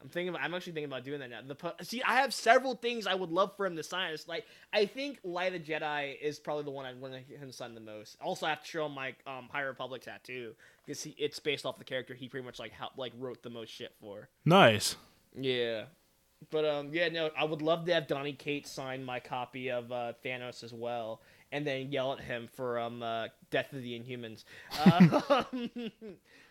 I'm 0.00 0.08
thinking. 0.08 0.28
About, 0.28 0.42
I'm 0.42 0.54
actually 0.54 0.72
thinking 0.72 0.90
about 0.90 1.04
doing 1.04 1.20
that 1.20 1.30
now. 1.30 1.40
The 1.46 1.84
see, 1.84 2.02
I 2.02 2.16
have 2.16 2.32
several 2.32 2.74
things 2.74 3.06
I 3.06 3.14
would 3.14 3.30
love 3.30 3.56
for 3.56 3.66
him 3.66 3.76
to 3.76 3.82
sign. 3.82 4.12
It's 4.12 4.28
like 4.28 4.46
I 4.72 4.86
think 4.86 5.18
Light 5.24 5.54
of 5.54 5.64
the 5.64 5.72
Jedi 5.72 6.20
is 6.20 6.38
probably 6.38 6.64
the 6.64 6.70
one 6.70 6.86
I'd 6.86 7.00
want 7.00 7.14
him 7.14 7.48
to 7.48 7.52
sign 7.52 7.74
the 7.74 7.80
most. 7.80 8.16
Also, 8.20 8.46
I 8.46 8.50
have 8.50 8.62
to 8.62 8.66
show 8.66 8.86
him 8.86 8.92
my 8.92 9.14
um, 9.26 9.48
High 9.50 9.62
Republic 9.62 10.02
tattoo 10.02 10.54
because 10.86 11.06
it's 11.18 11.38
based 11.40 11.66
off 11.66 11.78
the 11.78 11.84
character 11.84 12.14
he 12.14 12.28
pretty 12.28 12.46
much 12.46 12.58
like 12.58 12.72
like 12.96 13.12
wrote 13.18 13.42
the 13.42 13.50
most 13.50 13.70
shit 13.70 13.94
for. 14.00 14.28
Nice. 14.44 14.96
Yeah. 15.36 15.84
But 16.50 16.64
um 16.64 16.90
yeah, 16.92 17.08
no, 17.08 17.30
I 17.36 17.44
would 17.44 17.62
love 17.62 17.84
to 17.86 17.94
have 17.94 18.06
Donny 18.06 18.32
Cates 18.32 18.70
sign 18.70 19.04
my 19.04 19.18
copy 19.18 19.70
of 19.70 19.90
uh, 19.90 20.12
Thanos 20.24 20.62
as 20.62 20.72
well, 20.72 21.20
and 21.50 21.66
then 21.66 21.90
yell 21.90 22.12
at 22.12 22.20
him 22.20 22.48
for 22.52 22.78
um 22.78 23.02
uh, 23.02 23.26
Death 23.50 23.72
of 23.72 23.82
the 23.82 23.98
Inhumans. 23.98 24.44
Um, 24.84 25.90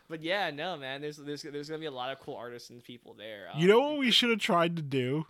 but 0.10 0.22
yeah, 0.24 0.50
no 0.52 0.78
man, 0.78 1.02
there's 1.02 1.18
there's 1.18 1.42
there's 1.44 1.70
gonna 1.70 1.80
be 1.80 1.86
a 1.86 1.92
lot 1.92 2.12
of 2.12 2.20
cool 2.20 2.36
artists 2.36 2.70
and 2.70 2.84
people 2.84 3.14
there. 3.14 3.50
Um, 3.54 3.60
You 3.60 3.68
know 3.68 3.80
what 3.80 4.00
we 4.00 4.12
should 4.12 4.30
have 4.30 4.40
tried 4.40 4.76
to 4.78 4.82
do? 4.82 5.26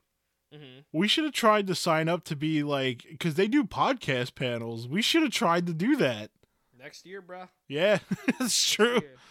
mhm. 0.53 0.83
We 0.93 1.07
should 1.07 1.23
have 1.25 1.33
tried 1.33 1.67
to 1.67 1.75
sign 1.75 2.07
up 2.07 2.23
to 2.25 2.35
be 2.35 2.63
like 2.63 3.05
because 3.09 3.35
they 3.35 3.47
do 3.47 3.63
podcast 3.63 4.35
panels. 4.35 4.87
We 4.87 5.01
should 5.01 5.23
have 5.23 5.31
tried 5.31 5.67
to 5.67 5.73
do 5.73 5.95
that. 5.97 6.31
next 6.77 7.05
year, 7.05 7.21
bruh. 7.21 7.49
Yeah, 7.67 7.99
it's 8.39 8.69
true. 8.71 8.99
year. 9.01 9.15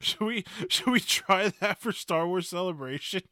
Should 0.00 0.20
we 0.20 0.44
should 0.68 0.88
we 0.88 1.00
try 1.00 1.50
that 1.60 1.78
for 1.80 1.90
Star 1.92 2.26
Wars 2.28 2.48
Celebration? 2.48 3.22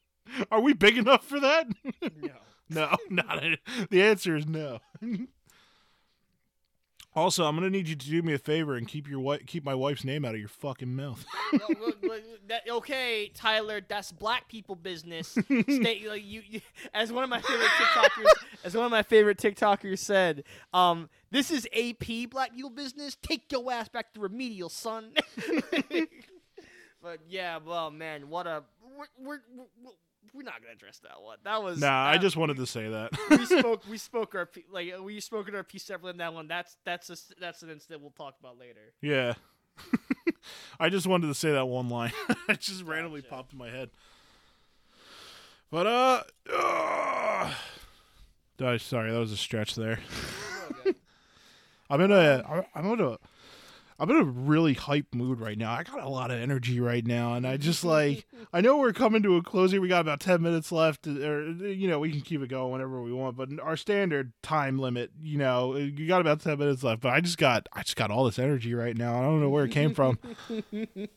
Are 0.51 0.61
we 0.61 0.73
big 0.73 0.97
enough 0.97 1.25
for 1.27 1.39
that? 1.41 1.67
No. 2.23 2.31
no, 2.71 2.97
not 3.11 3.43
it. 3.45 3.59
The 3.91 4.03
answer 4.03 4.35
is 4.37 4.47
no. 4.47 4.79
Also, 7.15 7.45
I'm 7.45 7.55
gonna 7.55 7.71
need 7.71 7.89
you 7.89 7.97
to 7.97 8.07
do 8.09 8.23
me 8.23 8.33
a 8.35 8.39
favor 8.39 8.75
and 8.75 8.89
keep 8.89 9.09
your 9.09 9.19
wi- 9.19 9.43
keep 9.47 9.65
my 9.65 9.75
wife's 9.75 10.05
name 10.05 10.25
out 10.25 10.35
of 10.35 10.41
your 10.41 10.49
fucking 10.49 10.95
mouth. 10.95 11.25
Okay, 12.71 13.31
Tyler, 13.35 13.81
that's 13.87 14.13
black 14.13 14.49
people 14.49 14.75
business. 14.75 15.29
Stay, 15.45 16.05
like, 16.09 16.23
you, 16.25 16.43
you, 16.47 16.61
as 16.93 17.13
one 17.13 17.25
of 17.25 17.31
my 17.31 17.41
favorite 17.41 17.69
TikTokers, 17.69 18.33
as 18.65 18.75
one 18.75 18.85
of 18.85 18.91
my 18.91 19.03
favorite 19.03 19.39
TikTokers 19.39 19.99
said, 19.99 20.45
um, 20.75 21.09
this 21.31 21.51
is 21.51 21.67
AP 21.75 22.31
black 22.31 22.55
people 22.55 22.71
business. 22.71 23.17
Take 23.23 23.51
your 23.51 23.71
ass 23.73 23.89
back 23.89 24.13
to 24.15 24.21
remedial, 24.21 24.69
son. 24.69 25.13
but 27.03 27.21
yeah, 27.29 27.59
well, 27.65 27.91
man, 27.91 28.29
what 28.29 28.47
a 28.47 28.65
we're, 28.97 29.07
we're, 29.19 29.41
we're, 29.83 29.93
we're 30.33 30.43
not 30.43 30.61
gonna 30.61 30.73
address 30.75 30.99
that 31.01 31.21
one. 31.23 31.39
That 31.45 31.63
was 31.63 31.81
Nah, 31.81 32.07
I 32.07 32.19
just 32.19 32.37
wanted 32.37 32.57
to 32.57 32.67
say 32.67 32.89
that. 32.89 33.11
we 33.31 33.47
spoke 33.59 33.83
we 33.89 33.99
spoke 33.99 34.35
our 34.35 34.49
like 34.71 34.93
we 35.03 35.21
spoke 35.21 35.53
our 35.53 35.63
piece 35.63 35.85
separately 35.85 36.11
on 36.13 36.17
that 36.19 36.35
one. 36.35 36.49
That's 36.49 36.77
that's 36.85 37.11
a, 37.11 37.17
that's 37.41 37.63
an 37.63 37.71
incident 37.71 38.03
we'll 38.03 38.11
talk 38.11 38.35
about 38.41 38.59
later. 38.59 38.93
yeah. 39.01 39.35
I 40.81 40.89
just 40.91 41.07
wanted 41.07 41.29
to 41.29 41.35
say 41.35 41.53
that 41.53 41.67
one 41.67 41.89
line. 41.89 42.13
it 42.49 42.61
just 42.61 42.83
randomly 42.85 43.23
Gotcha. 43.23 43.35
popped 43.35 43.53
in 43.53 43.59
my 43.59 43.71
head. 43.71 43.91
But 45.71 45.87
uh, 45.87 46.23
uh 46.53 47.55
uh, 48.63 48.79
sorry, 48.79 49.11
that 49.11 49.19
was 49.19 49.33
a 49.33 49.37
stretch 49.37 49.75
there. 49.75 49.99
I'm 51.91 52.01
in 52.01 52.13
a 52.13 52.65
I'm 52.75 52.87
in 52.93 53.01
a 53.01 53.19
I'm 53.99 54.11
in 54.11 54.17
a 54.17 54.25
really 54.25 54.75
hype 54.75 55.15
mood 55.15 55.41
right 55.41 55.57
now. 55.57 55.73
I 55.73 55.83
got 55.83 56.03
a 56.03 56.09
lot 56.09 56.31
of 56.31 56.41
energy 56.41 56.81
right 56.81 57.07
now, 57.07 57.35
and 57.35 57.47
I 57.47 57.57
just 57.57 57.85
like 57.85 58.27
I 58.53 58.61
know 58.61 58.79
we're 58.79 58.93
coming 58.93 59.23
to 59.23 59.37
a 59.37 59.43
closing. 59.43 59.81
We 59.81 59.89
got 59.89 60.01
about 60.01 60.21
ten 60.21 60.43
minutes 60.43 60.73
left, 60.73 61.07
uh, 61.07 61.11
or 61.11 61.51
you 61.51 61.89
know 61.89 61.99
we 61.99 62.11
can 62.11 62.21
keep 62.21 62.43
it 62.43 62.49
going 62.49 62.73
whenever 62.73 63.03
we 63.03 63.13
want. 63.13 63.37
But 63.37 63.49
our 63.61 63.77
standard 63.77 64.33
time 64.43 64.79
limit, 64.79 65.11
you 65.23 65.39
know, 65.39 65.77
you 65.77 66.07
got 66.07 66.21
about 66.21 66.41
ten 66.41 66.59
minutes 66.59 66.83
left. 66.83 67.01
But 67.03 67.13
I 67.13 67.21
just 67.21 67.39
got 67.39 67.69
I 67.73 67.83
just 67.83 67.97
got 67.97 68.11
all 68.11 68.25
this 68.25 68.39
energy 68.39 68.75
right 68.75 68.97
now. 68.97 69.19
I 69.19 69.23
don't 69.23 69.41
know 69.41 69.51
where 69.51 69.65
it 69.65 69.71
came 69.71 69.95
from. 69.95 70.19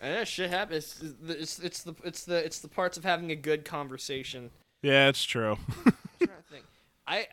And 0.00 0.14
that 0.14 0.28
shit 0.28 0.50
happens. 0.50 1.02
It's, 1.02 1.58
it's 1.58 1.58
it's 1.58 1.82
the 1.82 1.94
it's 2.04 2.24
the 2.24 2.44
it's 2.44 2.60
the 2.60 2.68
parts 2.68 2.96
of 2.96 3.04
having 3.04 3.30
a 3.32 3.36
good 3.36 3.64
conversation. 3.64 4.50
yeah, 4.82 5.08
it's 5.08 5.24
true. 5.24 5.56
I'm 5.84 5.92
trying 6.18 6.28
to 6.28 6.50
think. 6.50 6.64
I 7.06 7.26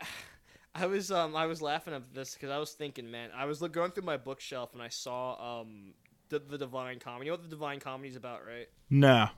I 0.77 0.87
was 0.87 1.09
um 1.09 1.35
I 1.35 1.45
was 1.45 1.61
laughing 1.61 1.93
at 1.93 2.13
this 2.13 2.33
because 2.33 2.49
I 2.49 2.57
was 2.57 2.71
thinking, 2.73 3.09
man, 3.09 3.29
I 3.35 3.45
was 3.45 3.61
look, 3.61 3.71
going 3.71 3.91
through 3.91 4.03
my 4.03 4.17
bookshelf 4.17 4.73
and 4.73 4.81
I 4.81 4.89
saw 4.89 5.61
um 5.61 5.93
the 6.29 6.39
the 6.39 6.57
Divine 6.57 6.99
Comedy. 6.99 7.27
You 7.27 7.31
know 7.31 7.35
what 7.37 7.43
the 7.43 7.49
Divine 7.49 7.79
Comedy 7.79 8.09
is 8.09 8.15
about, 8.15 8.41
right? 8.45 8.67
nah. 8.89 9.29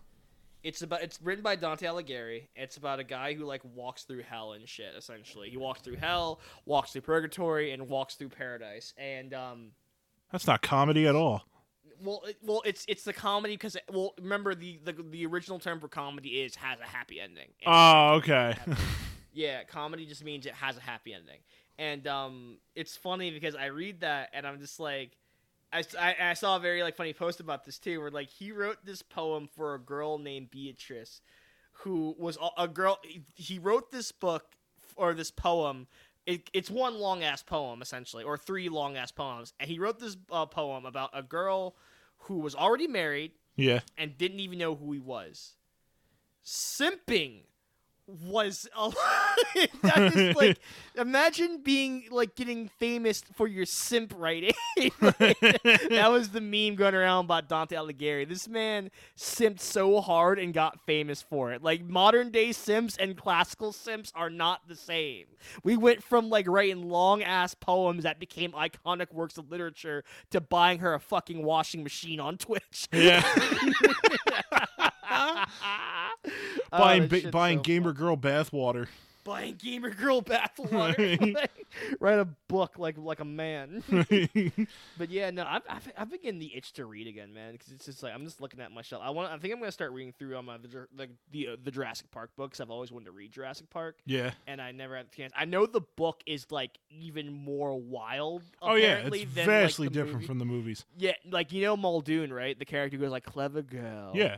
It's 0.64 0.82
about 0.82 1.04
it's 1.04 1.22
written 1.22 1.44
by 1.44 1.56
Dante 1.56 1.86
Alighieri. 1.86 2.48
It's 2.56 2.78
about 2.78 3.00
a 3.00 3.04
guy 3.04 3.36
who 3.36 3.46
like 3.46 3.62
walks 3.76 4.04
through 4.04 4.24
hell 4.24 4.54
and 4.54 4.68
shit. 4.68 4.96
Essentially, 4.98 5.50
he 5.50 5.56
walks 5.56 5.82
through 5.82 5.96
hell, 5.98 6.42
walks 6.66 6.92
through 6.92 7.02
purgatory, 7.02 7.72
and 7.72 7.88
walks 7.88 8.16
through 8.16 8.30
paradise. 8.30 8.94
And 8.98 9.34
um, 9.36 9.72
That's 10.32 10.48
not 10.48 10.62
comedy 10.64 11.08
at 11.08 11.16
all. 11.16 11.44
well, 12.04 12.22
it, 12.28 12.38
well, 12.42 12.64
it's 12.66 12.84
it's 12.90 13.04
the 13.04 13.14
comedy 13.14 13.54
because 13.54 13.78
well, 13.94 14.14
remember 14.20 14.56
the, 14.56 14.80
the 14.84 14.94
the 14.94 15.26
original 15.28 15.60
term 15.60 15.80
for 15.80 15.88
comedy 15.88 16.42
is 16.42 16.56
has 16.56 16.80
a 16.80 16.86
happy 16.88 17.22
ending. 17.22 17.50
Oh, 17.66 18.16
okay. 18.16 18.56
Yeah, 19.38 19.66
comedy 19.66 20.08
just 20.08 20.24
means 20.24 20.48
it 20.48 20.54
has 20.54 20.78
a 20.78 20.82
happy 20.82 21.14
ending. 21.14 21.38
And 21.78 22.08
um, 22.08 22.58
it's 22.74 22.98
funny 22.98 23.30
because 23.30 23.54
I 23.54 23.68
read 23.68 24.02
that 24.02 24.30
and 24.34 24.48
I'm 24.48 24.60
just 24.60 24.80
like, 24.80 25.12
I, 25.72 25.84
I, 26.00 26.16
I 26.20 26.34
saw 26.34 26.56
a 26.56 26.60
very 26.60 26.82
like 26.82 26.96
funny 26.96 27.14
post 27.14 27.40
about 27.40 27.64
this 27.64 27.78
too, 27.78 28.02
where 28.02 28.10
like 28.10 28.30
he 28.30 28.52
wrote 28.52 28.84
this 28.84 29.04
poem 29.04 29.48
for 29.56 29.76
a 29.76 29.80
girl 29.80 30.18
named 30.18 30.50
Beatrice, 30.50 31.22
who 31.84 32.16
was 32.18 32.40
a, 32.58 32.68
girl. 32.68 32.98
He 33.36 33.60
wrote 33.60 33.92
this 33.92 34.12
book 34.12 34.44
or 34.96 35.14
this 35.14 35.30
poem. 35.30 35.86
It, 36.26 36.50
it's 36.52 36.72
one 36.72 36.98
long 36.98 37.22
ass 37.22 37.44
poem 37.44 37.84
essentially, 37.84 38.24
or 38.24 38.40
three 38.40 38.70
long 38.70 38.98
ass 38.98 39.12
poems. 39.12 39.54
And 39.60 39.70
he 39.70 39.78
wrote 39.78 40.00
this 40.00 40.18
uh, 40.32 40.48
poem 40.48 40.88
about 40.88 41.12
a 41.14 41.22
girl 41.22 41.76
who 42.22 42.40
was 42.40 42.56
already 42.56 42.88
married 42.88 43.34
yeah. 43.56 43.82
and 44.00 44.18
didn't 44.18 44.40
even 44.40 44.58
know 44.58 44.74
who 44.74 44.92
he 44.94 45.00
was. 45.00 45.54
Simping 46.44 47.42
was 48.08 48.68
a 48.76 48.89
that 49.84 50.14
is 50.16 50.36
like 50.36 50.60
imagine 50.95 51.62
being 51.62 52.05
like 52.10 52.36
getting 52.36 52.70
famous 52.80 53.22
for 53.34 53.47
your 53.47 53.66
simp 53.66 54.14
writing. 54.16 54.53
that 54.78 56.08
was 56.10 56.30
the 56.30 56.41
meme 56.41 56.76
going 56.76 56.95
around 56.95 57.26
about 57.26 57.49
Dante 57.49 57.76
Alighieri. 57.76 58.28
This 58.28 58.47
man 58.47 58.89
simped 59.18 59.60
so 59.60 59.99
hard 59.99 60.39
and 60.39 60.53
got 60.53 60.80
famous 60.86 61.22
for 61.22 61.51
it. 61.51 61.62
Like 61.62 61.84
modern 61.84 62.32
day 62.32 62.51
simps 62.51 62.95
and 62.97 63.18
classical 63.18 63.74
simps 63.74 64.12
are 64.16 64.30
not 64.30 64.68
the 64.68 64.76
same. 64.76 65.26
We 65.64 65.76
went 65.76 66.01
from 66.01 66.30
like 66.30 66.47
writing 66.47 66.89
long 66.89 67.24
ass 67.24 67.53
poems 67.53 68.03
that 68.03 68.20
became 68.20 68.53
iconic 68.53 69.14
works 69.14 69.38
of 69.38 69.51
literature 69.51 70.03
to 70.32 70.39
buying 70.39 70.80
her 70.80 70.93
a 70.93 70.99
fucking 70.99 71.43
washing 71.43 71.84
machine 71.84 72.20
on 72.20 72.38
Twitch. 72.38 72.88
Yeah. 72.93 73.22
Oh, 76.72 76.80
buying 76.80 77.07
ba- 77.07 77.30
buying 77.32 77.59
so 77.59 77.63
gamer 77.63 77.93
girl 77.93 78.18
bathwater. 78.18 78.88
buying 79.28 79.55
gamer 79.55 79.89
girl 79.89 80.22
bathwater. 80.22 81.47
Write 81.99 82.20
a 82.20 82.28
book 82.47 82.80
like 82.80 82.97
like 82.97 83.20
a 83.20 83.26
man. 83.26 83.84
but 84.97 85.09
yeah, 85.09 85.30
no, 85.32 85.45
I've, 85.45 85.63
I've 85.70 85.91
I've 85.97 86.09
been 86.09 86.22
getting 86.22 86.39
the 86.39 86.55
itch 86.55 86.74
to 86.74 86.86
read 86.86 87.07
again, 87.07 87.34
man. 87.34 87.53
Because 87.53 87.72
it's 87.72 87.86
just 87.86 88.01
like 88.01 88.13
I'm 88.13 88.24
just 88.24 88.41
looking 88.41 88.59
at 88.61 88.72
my 88.72 88.82
shelf. 88.82 89.01
I 89.05 89.09
want. 89.09 89.32
I 89.32 89.38
think 89.38 89.53
I'm 89.53 89.59
gonna 89.59 89.72
start 89.72 89.91
reading 89.91 90.13
through 90.18 90.36
on 90.38 90.45
my 90.45 90.57
the 90.57 90.88
the 90.95 91.09
the, 91.32 91.47
uh, 91.49 91.55
the 91.61 91.72
Jurassic 91.72 92.09
Park 92.09 92.32
books. 92.36 92.59
I've 92.59 92.72
always 92.72 92.91
wanted 92.91 93.05
to 93.05 93.11
read 93.11 93.32
Jurassic 93.32 93.70
Park, 93.70 93.97
yeah. 94.05 94.32
and 94.47 94.61
I 94.61 94.72
never 94.72 94.95
had 94.95 95.07
the 95.11 95.15
chance. 95.15 95.34
I 95.36 95.45
know 95.45 95.65
the 95.65 95.82
book 95.82 96.22
is 96.26 96.47
like 96.49 96.78
even 96.89 97.32
more 97.32 97.76
wild. 97.76 98.43
Oh 98.61 98.76
yeah, 98.76 99.09
it's 99.11 99.34
than, 99.34 99.45
vastly 99.45 99.88
like, 99.88 99.93
different 99.93 100.15
movie. 100.15 100.28
from 100.28 100.39
the 100.39 100.45
movies. 100.45 100.86
Yeah, 100.97 101.13
like 101.30 101.51
you 101.51 101.61
know 101.63 101.76
Muldoon, 101.76 102.32
right? 102.32 102.57
The 102.57 102.65
character 102.65 102.97
goes 102.97 103.11
like 103.11 103.26
clever 103.26 103.61
girl. 103.61 104.11
Yeah. 104.13 104.38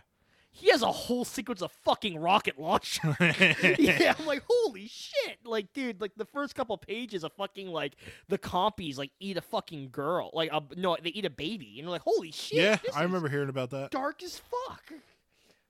He 0.59 0.69
has 0.71 0.81
a 0.81 0.91
whole 0.91 1.23
sequence 1.23 1.61
of 1.61 1.71
fucking 1.71 2.19
rocket 2.19 2.59
launcher. 2.59 3.15
yeah, 3.79 4.13
I'm 4.19 4.25
like, 4.25 4.43
holy 4.47 4.87
shit. 4.87 5.37
Like, 5.45 5.71
dude, 5.73 6.01
like 6.01 6.11
the 6.17 6.25
first 6.25 6.53
couple 6.53 6.77
pages 6.77 7.23
of 7.23 7.31
fucking 7.33 7.69
like 7.69 7.95
the 8.27 8.37
compies 8.37 8.97
like 8.97 9.11
eat 9.19 9.37
a 9.37 9.41
fucking 9.41 9.89
girl. 9.91 10.31
Like 10.33 10.49
a, 10.51 10.61
no, 10.75 10.97
they 11.01 11.11
eat 11.11 11.25
a 11.25 11.29
baby. 11.29 11.75
And 11.77 11.77
you're 11.83 11.89
like, 11.89 12.01
holy 12.01 12.31
shit. 12.31 12.57
yeah, 12.59 12.77
I 12.95 13.03
remember 13.03 13.29
hearing 13.29 13.49
about 13.49 13.69
that. 13.71 13.91
dark 13.91 14.21
as 14.21 14.39
fuck. 14.39 14.91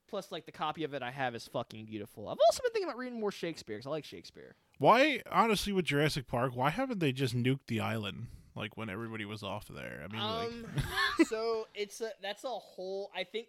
Plus, 0.09 0.31
like 0.31 0.47
the 0.47 0.51
copy 0.51 0.83
of 0.83 0.95
it 0.95 1.03
I 1.03 1.11
have 1.11 1.35
is 1.35 1.47
fucking 1.47 1.85
beautiful. 1.85 2.27
I've 2.27 2.37
also 2.49 2.63
been 2.63 2.71
thinking 2.71 2.89
about 2.89 2.97
reading 2.97 3.19
more 3.19 3.31
Shakespeare 3.31 3.77
because 3.77 3.85
I 3.85 3.91
like 3.91 4.05
Shakespeare. 4.05 4.55
Why, 4.79 5.21
honestly, 5.31 5.71
with 5.71 5.85
Jurassic 5.85 6.25
Park, 6.25 6.55
why 6.55 6.71
haven't 6.71 6.99
they 6.99 7.11
just 7.11 7.35
nuked 7.35 7.67
the 7.67 7.79
island 7.79 8.25
like 8.59 8.77
when 8.77 8.89
everybody 8.89 9.25
was 9.25 9.41
off 9.41 9.67
there? 9.67 10.03
I 10.03 10.11
mean, 10.11 10.21
Um, 10.21 10.65
so 11.27 11.67
it's 11.73 12.01
a 12.01 12.11
that's 12.21 12.43
a 12.43 12.49
whole. 12.49 13.09
I 13.15 13.23
think 13.23 13.47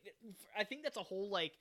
I 0.56 0.64
think 0.64 0.82
that's 0.82 0.96
a 0.96 1.02
whole 1.02 1.28
like 1.28 1.52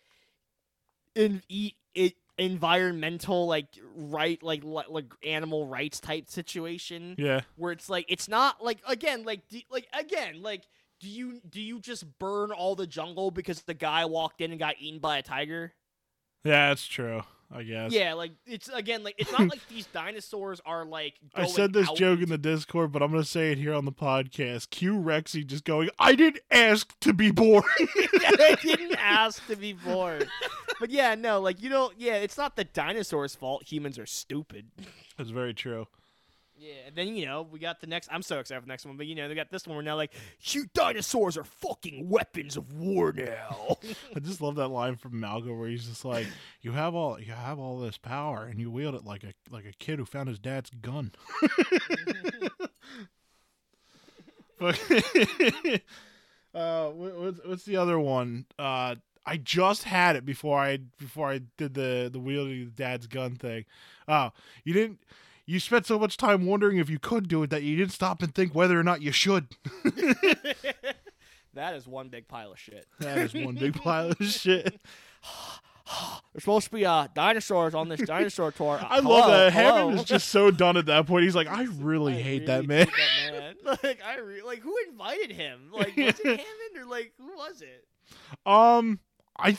in 1.15 1.41
e- 1.49 1.73
it 1.93 2.13
environmental 2.37 3.47
like 3.47 3.67
right 3.95 4.41
like 4.41 4.63
li- 4.63 4.83
like 4.87 5.11
animal 5.25 5.65
rights 5.65 5.99
type 5.99 6.29
situation 6.29 7.15
yeah, 7.17 7.41
where 7.57 7.73
it's 7.73 7.89
like 7.89 8.05
it's 8.07 8.29
not 8.29 8.63
like 8.63 8.77
again 8.87 9.25
like 9.25 9.45
do, 9.49 9.59
like 9.69 9.87
again 9.91 10.41
like 10.41 10.63
do 11.01 11.09
you 11.09 11.41
do 11.49 11.59
you 11.59 11.81
just 11.81 12.05
burn 12.17 12.51
all 12.51 12.75
the 12.75 12.87
jungle 12.87 13.29
because 13.31 13.63
the 13.63 13.73
guy 13.73 14.05
walked 14.05 14.39
in 14.39 14.51
and 14.51 14.59
got 14.59 14.75
eaten 14.79 14.99
by 14.99 15.17
a 15.17 15.21
tiger? 15.21 15.73
yeah, 16.45 16.69
that's 16.69 16.87
true. 16.87 17.23
I 17.51 17.63
guess. 17.63 17.91
Yeah, 17.91 18.13
like 18.13 18.31
it's 18.45 18.69
again 18.69 19.03
like 19.03 19.15
it's 19.17 19.31
not 19.31 19.47
like 19.47 19.67
these 19.69 19.85
dinosaurs 19.93 20.61
are 20.65 20.85
like. 20.85 21.15
I 21.33 21.47
said 21.47 21.73
this 21.73 21.89
out 21.89 21.97
joke 21.97 22.19
in 22.21 22.29
the 22.29 22.37
Discord, 22.37 22.91
but 22.91 23.01
I'm 23.01 23.11
gonna 23.11 23.23
say 23.23 23.51
it 23.51 23.57
here 23.57 23.73
on 23.73 23.85
the 23.85 23.91
podcast. 23.91 24.69
Q 24.69 24.93
Rexy 24.93 25.45
just 25.45 25.63
going, 25.63 25.89
I 25.97 26.13
didn't 26.13 26.43
ask 26.51 26.97
to 26.99 27.13
be 27.13 27.31
born. 27.31 27.63
I 27.79 28.55
didn't 28.61 28.95
ask 28.95 29.45
to 29.47 29.55
be 29.55 29.73
born. 29.73 30.23
But 30.79 30.91
yeah, 30.91 31.15
no, 31.15 31.39
like 31.39 31.61
you 31.61 31.69
don't. 31.69 31.99
Yeah, 31.99 32.15
it's 32.15 32.37
not 32.37 32.55
the 32.55 32.65
dinosaurs' 32.65 33.35
fault. 33.35 33.63
Humans 33.63 33.97
are 33.97 34.05
stupid. 34.05 34.67
That's 35.17 35.31
very 35.31 35.53
true. 35.55 35.87
Yeah, 36.59 36.87
and 36.87 36.95
then 36.95 37.15
you 37.15 37.25
know 37.25 37.47
we 37.49 37.57
got 37.57 37.79
the 37.79 37.87
next. 37.87 38.09
I'm 38.11 38.21
so 38.21 38.39
excited 38.39 38.59
for 38.59 38.65
the 38.65 38.71
next 38.71 38.85
one, 38.85 38.97
but 38.97 39.07
you 39.07 39.15
know 39.15 39.29
they 39.29 39.35
got 39.35 39.49
this 39.49 39.65
one. 39.65 39.77
Where 39.77 39.83
now 39.83 39.95
like, 39.95 40.11
you 40.41 40.65
dinosaurs 40.73 41.37
are 41.37 41.45
fucking 41.45 42.09
weapons 42.09 42.57
of 42.57 42.73
war 42.73 43.13
now. 43.13 43.77
I 44.15 44.19
just 44.19 44.41
love 44.41 44.55
that 44.55 44.67
line 44.67 44.97
from 44.97 45.21
Malcolm 45.21 45.57
where 45.57 45.69
he's 45.69 45.87
just 45.87 46.03
like, 46.03 46.27
"You 46.61 46.73
have 46.73 46.95
all, 46.95 47.17
you 47.17 47.31
have 47.31 47.59
all 47.59 47.79
this 47.79 47.97
power, 47.97 48.43
and 48.43 48.59
you 48.59 48.69
wield 48.69 48.93
it 48.93 49.05
like 49.05 49.23
a 49.23 49.33
like 49.49 49.63
a 49.63 49.71
kid 49.71 49.99
who 49.99 50.05
found 50.05 50.27
his 50.27 50.39
dad's 50.39 50.69
gun." 50.69 51.13
uh, 56.53 56.89
what's 56.89 57.39
what's 57.45 57.63
the 57.63 57.77
other 57.77 57.97
one? 57.97 58.45
Uh, 58.57 58.95
I 59.25 59.37
just 59.37 59.83
had 59.83 60.17
it 60.17 60.25
before 60.25 60.59
I 60.59 60.79
before 60.97 61.29
I 61.29 61.39
did 61.57 61.73
the 61.73 62.09
the 62.11 62.19
wielding 62.19 62.65
the 62.65 62.71
dad's 62.71 63.07
gun 63.07 63.35
thing. 63.35 63.63
Oh, 64.09 64.31
you 64.65 64.73
didn't. 64.73 64.99
You 65.49 65.59
spent 65.59 65.87
so 65.87 65.97
much 65.97 66.15
time 66.15 66.45
wondering 66.45 66.77
if 66.77 66.91
you 66.91 66.99
could 66.99 67.27
do 67.27 67.41
it 67.41 67.49
that 67.49 67.63
you 67.63 67.75
didn't 67.75 67.91
stop 67.91 68.21
and 68.21 68.35
think 68.35 68.53
whether 68.53 68.79
or 68.79 68.83
not 68.83 69.01
you 69.01 69.11
should. 69.11 69.47
that 71.55 71.73
is 71.73 71.87
one 71.87 72.09
big 72.09 72.27
pile 72.27 72.51
of 72.51 72.59
shit. 72.59 72.85
That 72.99 73.17
is 73.17 73.33
one 73.33 73.55
big 73.55 73.73
pile 73.73 74.11
of 74.11 74.17
shit. 74.27 74.79
There's 76.33 76.43
supposed 76.43 76.67
to 76.67 76.71
be 76.71 76.85
uh, 76.85 77.07
dinosaurs 77.15 77.73
on 77.73 77.89
this 77.89 77.99
dinosaur 78.01 78.51
tour. 78.51 78.77
Uh, 78.79 78.85
I 78.91 78.99
love 78.99 79.31
that. 79.31 79.51
hello? 79.51 79.77
Hammond 79.77 79.99
is 80.01 80.05
just 80.05 80.29
so 80.29 80.51
done 80.51 80.77
at 80.77 80.85
that 80.85 81.07
point. 81.07 81.23
He's 81.23 81.35
like, 81.35 81.47
I 81.47 81.63
really 81.63 82.13
I 82.13 82.21
hate 82.21 82.31
really 82.41 82.45
that 82.45 82.67
man. 82.67 82.85
hate 82.85 82.95
that 83.25 83.65
man. 83.65 83.77
Like 83.83 84.01
I 84.05 84.19
re- 84.19 84.43
like 84.43 84.59
who 84.59 84.75
invited 84.87 85.31
him? 85.31 85.71
Like 85.71 85.97
was 85.97 86.19
it 86.19 86.25
Hammond 86.25 86.77
or 86.77 86.85
like 86.85 87.13
who 87.17 87.35
was 87.35 87.63
it? 87.63 87.87
Um, 88.45 88.99
I, 89.35 89.57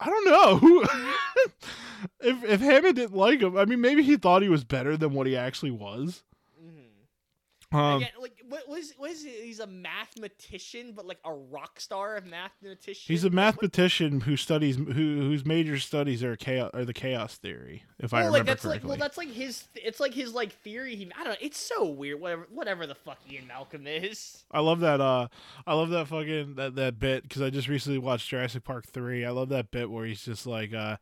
I 0.00 0.06
don't 0.06 0.24
know 0.24 0.56
who. 0.56 0.82
if 2.20 2.44
if 2.44 2.60
Hammond 2.60 2.96
didn't 2.96 3.16
like 3.16 3.40
him, 3.40 3.56
I 3.56 3.64
mean, 3.66 3.80
maybe 3.80 4.02
he 4.02 4.16
thought 4.16 4.42
he 4.42 4.48
was 4.48 4.64
better 4.64 4.96
than 4.96 5.12
what 5.12 5.26
he 5.26 5.36
actually 5.36 5.72
was. 5.72 6.24
Mm-hmm. 6.62 7.76
Um, 7.76 7.96
Again, 7.98 8.10
like 8.20 8.39
what 8.50 8.68
was 8.68 8.92
what 8.98 9.10
is 9.10 9.24
he? 9.24 9.30
He's 9.30 9.60
a 9.60 9.66
mathematician, 9.66 10.92
but 10.94 11.06
like 11.06 11.18
a 11.24 11.32
rock 11.32 11.80
star 11.80 12.16
of 12.16 12.26
mathematician. 12.26 13.04
He's 13.06 13.24
a 13.24 13.28
Like, 13.28 13.34
mathematician 13.34 14.20
who 14.22 14.36
studies 14.36 14.76
who 14.76 14.84
whose 14.92 15.46
major 15.46 15.78
studies 15.78 16.22
are 16.22 16.36
chaos 16.36 16.70
or 16.74 16.84
the 16.84 16.92
chaos 16.92 17.36
theory, 17.36 17.84
if 17.98 18.12
I 18.12 18.22
Well, 18.22 18.32
like 18.32 18.40
remember 18.40 18.50
that's 18.52 18.64
like 18.64 18.70
correctly. 18.82 18.88
well, 18.88 18.98
that's 18.98 19.16
like 19.16 19.28
his. 19.30 19.64
It's 19.74 20.00
like 20.00 20.12
his 20.12 20.34
like 20.34 20.52
theory. 20.52 20.96
He 20.96 21.10
I 21.16 21.24
don't 21.24 21.32
know. 21.32 21.38
It's 21.40 21.58
so 21.58 21.86
weird. 21.86 22.20
Whatever 22.20 22.46
whatever 22.50 22.86
the 22.86 22.94
fuck 22.94 23.18
Ian 23.30 23.46
Malcolm 23.46 23.86
is. 23.86 24.44
I 24.50 24.60
love 24.60 24.80
that. 24.80 25.00
Uh, 25.00 25.28
I 25.66 25.74
love 25.74 25.90
that 25.90 26.08
fucking 26.08 26.56
that 26.56 26.74
that 26.74 26.98
bit 26.98 27.22
because 27.22 27.42
I 27.42 27.50
just 27.50 27.68
recently 27.68 27.98
watched 27.98 28.28
Jurassic 28.28 28.64
Park 28.64 28.86
three. 28.86 29.24
I 29.24 29.30
love 29.30 29.48
that 29.50 29.70
bit 29.70 29.90
where 29.90 30.04
he's 30.06 30.24
just 30.24 30.46
like, 30.46 30.74
uh, 30.74 30.96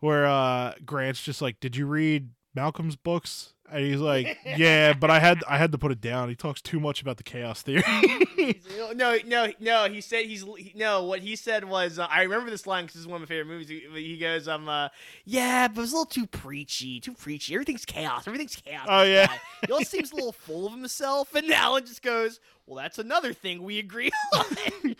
where 0.00 0.26
uh 0.26 0.74
Grant's 0.84 1.22
just 1.22 1.40
like, 1.40 1.60
"Did 1.60 1.76
you 1.76 1.86
read 1.86 2.30
Malcolm's 2.54 2.96
books?" 2.96 3.52
And 3.70 3.84
he's 3.84 4.00
like, 4.00 4.38
"Yeah, 4.56 4.92
but 4.92 5.10
I 5.10 5.18
had 5.18 5.42
I 5.48 5.58
had 5.58 5.72
to 5.72 5.78
put 5.78 5.92
it 5.92 6.00
down. 6.00 6.28
He 6.28 6.34
talks 6.34 6.60
too 6.62 6.80
much 6.80 7.02
about 7.02 7.16
the 7.16 7.22
chaos 7.22 7.62
theory." 7.62 7.82
No, 8.94 9.18
no, 9.26 9.48
no. 9.58 9.88
He 9.88 10.00
said 10.00 10.26
he's 10.26 10.42
he, 10.42 10.72
no. 10.76 11.02
What 11.04 11.20
he 11.20 11.34
said 11.34 11.64
was, 11.64 11.98
uh, 11.98 12.06
I 12.08 12.22
remember 12.22 12.50
this 12.50 12.66
line 12.66 12.84
because 12.84 12.94
this 12.94 13.00
is 13.00 13.06
one 13.08 13.16
of 13.16 13.22
my 13.22 13.26
favorite 13.26 13.52
movies. 13.52 13.68
He, 13.68 13.80
he 13.94 14.18
goes, 14.18 14.46
"Um, 14.46 14.68
uh, 14.68 14.88
yeah, 15.24 15.66
but 15.66 15.78
it 15.78 15.80
was 15.80 15.92
a 15.92 15.96
little 15.96 16.06
too 16.06 16.26
preachy, 16.26 17.00
too 17.00 17.14
preachy. 17.14 17.54
Everything's 17.54 17.84
chaos. 17.84 18.28
Everything's 18.28 18.54
chaos. 18.54 18.86
Oh, 18.88 19.02
yeah. 19.02 19.32
he 19.66 19.72
always 19.72 19.88
seems 19.88 20.12
a 20.12 20.14
little 20.14 20.32
full 20.46 20.66
of 20.66 20.72
himself." 20.72 21.34
And 21.34 21.50
Alan 21.50 21.84
just 21.84 22.02
goes, 22.02 22.38
"Well, 22.66 22.76
that's 22.76 22.98
another 22.98 23.32
thing 23.32 23.62
we 23.62 23.78
agree 23.80 24.12
on." 24.34 24.96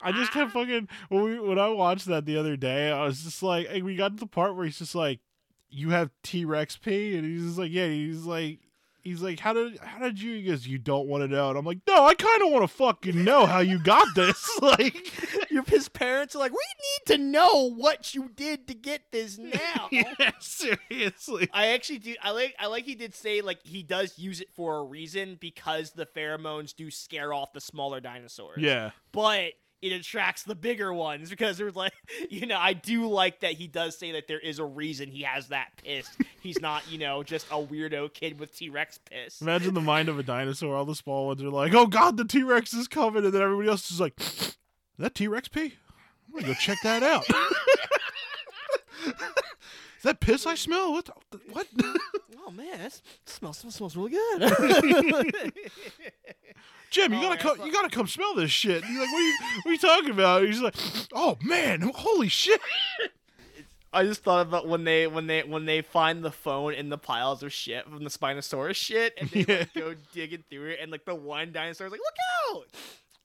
I 0.00 0.12
just 0.12 0.32
kept 0.32 0.52
fucking 0.52 0.88
when 1.08 1.22
we 1.22 1.38
when 1.38 1.58
I 1.58 1.68
watched 1.68 2.06
that 2.06 2.24
the 2.24 2.38
other 2.38 2.56
day, 2.56 2.90
I 2.90 3.04
was 3.04 3.22
just 3.22 3.42
like, 3.42 3.68
we 3.82 3.96
got 3.96 4.12
to 4.12 4.20
the 4.20 4.26
part 4.26 4.56
where 4.56 4.64
he's 4.64 4.78
just 4.78 4.94
like, 4.94 5.20
"You 5.70 5.90
have 5.90 6.10
T 6.22 6.44
Rex 6.44 6.76
pee," 6.76 7.16
and 7.16 7.24
he's 7.24 7.44
just 7.44 7.58
like, 7.58 7.70
"Yeah." 7.70 7.88
He's 7.88 8.24
like, 8.24 8.60
he's 9.02 9.22
like, 9.22 9.40
"How 9.40 9.52
did 9.52 9.78
how 9.78 9.98
did 9.98 10.20
you?" 10.20 10.36
He 10.36 10.42
goes, 10.44 10.66
"You 10.66 10.78
don't 10.78 11.06
want 11.06 11.22
to 11.22 11.28
know," 11.28 11.48
and 11.48 11.58
I'm 11.58 11.64
like, 11.64 11.80
"No, 11.86 12.04
I 12.04 12.14
kind 12.14 12.42
of 12.42 12.50
want 12.50 12.62
to 12.62 12.68
fucking 12.68 13.24
know 13.24 13.46
how 13.46 13.60
you 13.60 13.78
got 13.78 14.06
this." 14.14 14.58
like, 14.62 15.12
Your 15.50 15.64
his 15.64 15.88
parents 15.88 16.34
are 16.34 16.38
like, 16.38 16.52
"We 16.52 16.58
need 16.58 17.16
to 17.16 17.22
know 17.22 17.70
what 17.70 18.14
you 18.14 18.30
did 18.34 18.68
to 18.68 18.74
get 18.74 19.10
this 19.10 19.38
now." 19.38 19.88
yeah, 19.90 20.32
seriously. 20.40 21.48
I 21.52 21.68
actually 21.68 21.98
do. 21.98 22.14
I 22.22 22.30
like. 22.30 22.54
I 22.58 22.66
like. 22.66 22.84
He 22.84 22.94
did 22.94 23.14
say 23.14 23.40
like 23.40 23.60
he 23.64 23.82
does 23.82 24.18
use 24.18 24.40
it 24.40 24.52
for 24.52 24.78
a 24.78 24.84
reason 24.84 25.36
because 25.40 25.92
the 25.92 26.06
pheromones 26.06 26.74
do 26.74 26.90
scare 26.90 27.32
off 27.32 27.52
the 27.52 27.60
smaller 27.60 28.00
dinosaurs. 28.00 28.58
Yeah, 28.58 28.90
but 29.12 29.52
it 29.82 29.92
attracts 29.92 30.42
the 30.42 30.54
bigger 30.54 30.92
ones 30.92 31.30
because 31.30 31.56
there's 31.58 31.76
like 31.76 31.92
you 32.30 32.46
know 32.46 32.58
I 32.58 32.72
do 32.72 33.08
like 33.08 33.40
that 33.40 33.52
he 33.52 33.66
does 33.66 33.96
say 33.96 34.12
that 34.12 34.28
there 34.28 34.38
is 34.38 34.58
a 34.58 34.64
reason 34.64 35.08
he 35.08 35.22
has 35.22 35.48
that 35.48 35.68
piss. 35.82 36.08
He's 36.40 36.60
not 36.60 36.90
you 36.90 36.98
know 36.98 37.22
just 37.22 37.46
a 37.46 37.54
weirdo 37.54 38.12
kid 38.12 38.38
with 38.38 38.56
T 38.56 38.68
Rex 38.68 38.98
piss. 38.98 39.40
imagine 39.40 39.74
the 39.74 39.80
mind 39.80 40.08
of 40.08 40.18
a 40.18 40.22
dinosaur. 40.22 40.76
All 40.76 40.84
the 40.84 40.94
small 40.94 41.26
ones 41.26 41.42
are 41.42 41.48
like, 41.50 41.74
"Oh 41.74 41.86
God, 41.86 42.16
the 42.16 42.24
T 42.24 42.42
Rex 42.42 42.72
is 42.74 42.88
coming," 42.88 43.24
and 43.24 43.32
then 43.32 43.42
everybody 43.42 43.68
else 43.68 43.90
is 43.90 44.00
like, 44.00 44.18
"Is 44.20 44.56
"That 44.98 45.14
T 45.14 45.28
Rex 45.28 45.48
pee? 45.48 45.74
I'm 46.28 46.34
gonna 46.34 46.46
go 46.48 46.54
check 46.54 46.78
that 46.82 47.02
out." 47.02 47.24
Is 50.00 50.04
that 50.04 50.20
piss 50.20 50.46
I 50.46 50.54
smell? 50.54 50.92
What? 50.92 51.10
The, 51.30 51.40
what? 51.52 51.66
Oh 52.46 52.50
man, 52.50 52.78
that's, 52.78 52.98
it 52.98 53.28
smells 53.28 53.58
smells 53.58 53.96
really 53.96 54.10
good. 54.40 55.52
Jim, 56.90 57.12
you 57.12 57.18
Oh, 57.18 57.22
gotta 57.22 57.38
come. 57.38 57.56
fuck. 57.56 57.66
You 57.66 57.72
gotta 57.72 57.88
come 57.90 58.06
smell 58.06 58.34
this 58.34 58.50
shit. 58.50 58.82
And 58.82 58.84
he's 58.84 58.98
like, 58.98 59.10
what 59.12 59.18
are 59.18 59.22
you, 59.26 59.34
what 59.62 59.66
are 59.66 59.72
you 59.72 59.78
talking 59.78 60.10
about? 60.10 60.42
He's 60.44 60.60
like, 60.60 60.74
oh 61.12 61.38
man, 61.42 61.80
holy 61.94 62.28
shit. 62.28 62.60
I 63.92 64.04
just 64.04 64.22
thought 64.22 64.46
about 64.46 64.68
when 64.68 64.84
they 64.84 65.06
when 65.08 65.26
they 65.26 65.42
when 65.42 65.64
they 65.66 65.82
find 65.82 66.24
the 66.24 66.30
phone 66.30 66.74
in 66.74 66.90
the 66.90 66.98
piles 66.98 67.42
of 67.42 67.52
shit 67.52 67.84
from 67.88 68.04
the 68.04 68.10
Spinosaurus 68.10 68.76
shit, 68.76 69.14
and 69.18 69.28
they 69.30 69.44
like, 69.44 69.72
go 69.74 69.94
digging 70.12 70.44
through 70.48 70.70
it, 70.70 70.78
and 70.80 70.92
like 70.92 71.04
the 71.04 71.14
one 71.14 71.50
dinosaur's 71.52 71.90
like, 71.90 72.00
"Look 72.00 72.56
out!" 72.56 72.66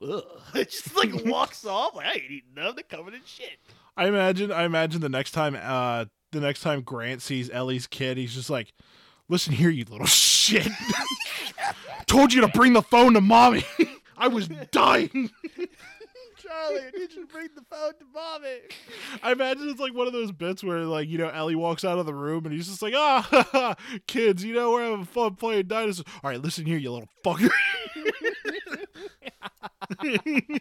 Ugh. 0.10 0.42
It 0.56 0.72
just 0.72 0.96
like 0.98 1.12
walks 1.26 1.66
off. 1.66 1.96
Like 1.96 2.08
I 2.08 2.12
ain't 2.14 2.24
eating 2.32 2.56
them. 2.56 2.74
They're 2.76 2.84
covered 2.84 3.14
in 3.14 3.22
shit. 3.26 3.60
I 3.96 4.08
imagine. 4.08 4.52
I 4.52 4.64
imagine 4.64 5.02
the 5.02 5.10
next 5.10 5.32
time, 5.32 5.56
uh, 5.62 6.06
the 6.32 6.40
next 6.42 6.62
time 6.62 6.82
Grant 6.82 7.22
sees 7.22 7.50
Ellie's 7.52 7.86
kid, 7.86 8.18
he's 8.18 8.34
just 8.34 8.50
like, 8.50 8.74
listen 9.30 9.54
here, 9.54 9.70
you 9.70 9.86
little 9.90 10.06
shit. 10.08 10.68
Told 12.08 12.34
you 12.34 12.42
to 12.42 12.48
bring 12.50 12.74
the 12.74 12.82
phone 12.82 13.14
to 13.14 13.22
mommy. 13.22 13.64
I 14.18 14.28
was 14.28 14.48
dying. 14.72 15.30
Charlie, 16.38 16.80
I 16.82 16.92
need 16.94 17.12
you 17.14 17.26
to 17.26 17.28
bring 17.28 17.50
the 17.56 17.64
phone 17.70 17.94
to 17.94 18.06
mommy. 18.14 18.58
I 19.24 19.32
imagine 19.32 19.68
it's 19.70 19.80
like 19.80 19.94
one 19.96 20.06
of 20.08 20.14
those 20.14 20.32
bits 20.32 20.64
where, 20.64 20.82
like, 20.82 21.10
you 21.10 21.18
know, 21.18 21.30
Ellie 21.30 21.56
walks 21.56 21.84
out 21.84 21.98
of 21.98 22.06
the 22.06 22.14
room 22.14 22.46
and 22.46 22.54
he's 22.54 22.68
just 22.68 22.82
like, 22.84 22.94
ah, 22.96 23.76
kids, 24.08 24.44
you 24.44 24.54
know, 24.54 24.72
we're 24.72 24.84
having 24.90 25.06
fun 25.06 25.36
playing 25.36 25.68
dinosaurs. 25.68 26.06
All 26.24 26.30
right, 26.30 26.42
listen 26.42 26.66
here, 26.66 26.78
you 26.78 26.92
little 26.92 27.10
fucker. 27.26 27.50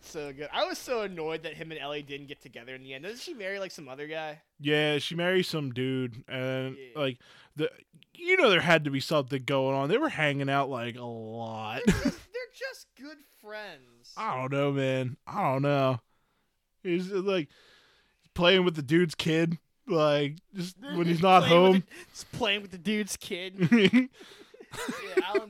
So 0.00 0.32
good. 0.32 0.48
I 0.52 0.64
was 0.64 0.78
so 0.78 1.02
annoyed 1.02 1.42
that 1.42 1.54
him 1.54 1.72
and 1.72 1.80
Ellie 1.80 2.02
didn't 2.02 2.28
get 2.28 2.40
together 2.40 2.74
in 2.76 2.82
the 2.84 2.94
end. 2.94 3.02
Doesn't 3.02 3.18
she 3.20 3.34
marry 3.34 3.58
like 3.58 3.72
some 3.72 3.88
other 3.88 4.06
guy? 4.06 4.40
yeah, 4.60 4.98
she 4.98 5.16
marries 5.16 5.48
some 5.48 5.72
dude, 5.72 6.22
and 6.28 6.76
Yeah. 6.76 7.00
like 7.00 7.18
the, 7.56 7.70
you 8.18 8.36
know, 8.36 8.50
there 8.50 8.60
had 8.60 8.84
to 8.84 8.90
be 8.90 9.00
something 9.00 9.42
going 9.44 9.74
on. 9.76 9.88
They 9.88 9.98
were 9.98 10.08
hanging 10.08 10.48
out 10.50 10.68
like 10.70 10.96
a 10.96 11.04
lot. 11.04 11.80
They're 11.86 11.94
just, 11.94 12.04
they're 12.32 12.52
just 12.54 12.86
good 13.00 13.18
friends. 13.40 14.12
I 14.16 14.36
don't 14.36 14.52
know, 14.52 14.72
man. 14.72 15.16
I 15.26 15.42
don't 15.52 15.62
know. 15.62 16.00
He's 16.82 17.12
uh, 17.12 17.16
like 17.20 17.48
playing 18.34 18.64
with 18.64 18.76
the 18.76 18.82
dude's 18.82 19.14
kid, 19.14 19.58
like 19.88 20.36
just 20.54 20.76
when 20.80 21.06
he's 21.06 21.22
not 21.22 21.44
home. 21.48 21.72
the- 21.72 21.82
just 22.12 22.30
playing 22.32 22.62
with 22.62 22.70
the 22.70 22.78
dude's 22.78 23.16
kid. 23.16 23.68
yeah, 23.72 24.06
yeah, 25.24 25.46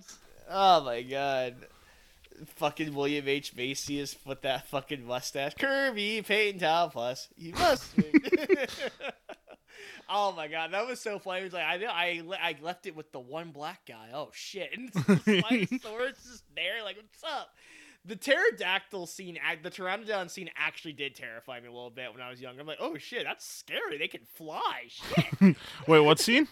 Oh 0.50 0.84
my 0.84 1.02
god. 1.02 1.56
Fucking 2.56 2.94
William 2.94 3.26
H. 3.26 3.56
Macy 3.56 3.98
is 3.98 4.14
with 4.26 4.42
that 4.42 4.68
fucking 4.68 5.06
mustache. 5.06 5.54
Kirby 5.58 6.20
Paint 6.20 6.52
and 6.52 6.60
Tile 6.60 6.90
Plus. 6.90 7.28
You 7.36 7.52
must. 7.54 7.86
Oh 10.09 10.32
my 10.32 10.48
god, 10.48 10.72
that 10.72 10.86
was 10.86 11.00
so 11.00 11.18
funny. 11.18 11.40
It 11.40 11.44
was 11.44 11.52
like 11.52 11.64
I 11.64 11.84
I 11.84 12.22
I 12.40 12.57
left 12.61 12.86
it 12.86 12.96
with 12.96 13.12
the 13.12 13.20
one 13.20 13.50
black 13.50 13.86
guy. 13.86 14.11
Oh 14.12 14.30
shit! 14.32 14.70
And 14.76 14.92
Spinosaurus 14.92 16.22
just 16.22 16.44
there, 16.54 16.82
like 16.84 16.96
what's 16.96 17.24
up? 17.24 17.50
The 18.04 18.14
pterodactyl 18.14 19.07
scene, 19.09 19.36
act- 19.42 19.64
the 19.64 19.70
pteranodon 19.70 20.30
scene, 20.30 20.48
actually 20.57 20.92
did 20.92 21.16
terrify 21.16 21.59
me 21.59 21.66
a 21.66 21.72
little 21.72 21.90
bit 21.90 22.12
when 22.12 22.22
I 22.22 22.30
was 22.30 22.40
younger. 22.40 22.61
I'm 22.61 22.66
like, 22.66 22.78
oh 22.80 22.96
shit, 22.98 23.24
that's 23.24 23.44
scary. 23.44 23.98
They 23.98 24.07
can 24.07 24.20
fly. 24.34 24.84
Shit. 24.88 25.57
Wait, 25.88 26.00
what 26.00 26.20
scene? 26.20 26.46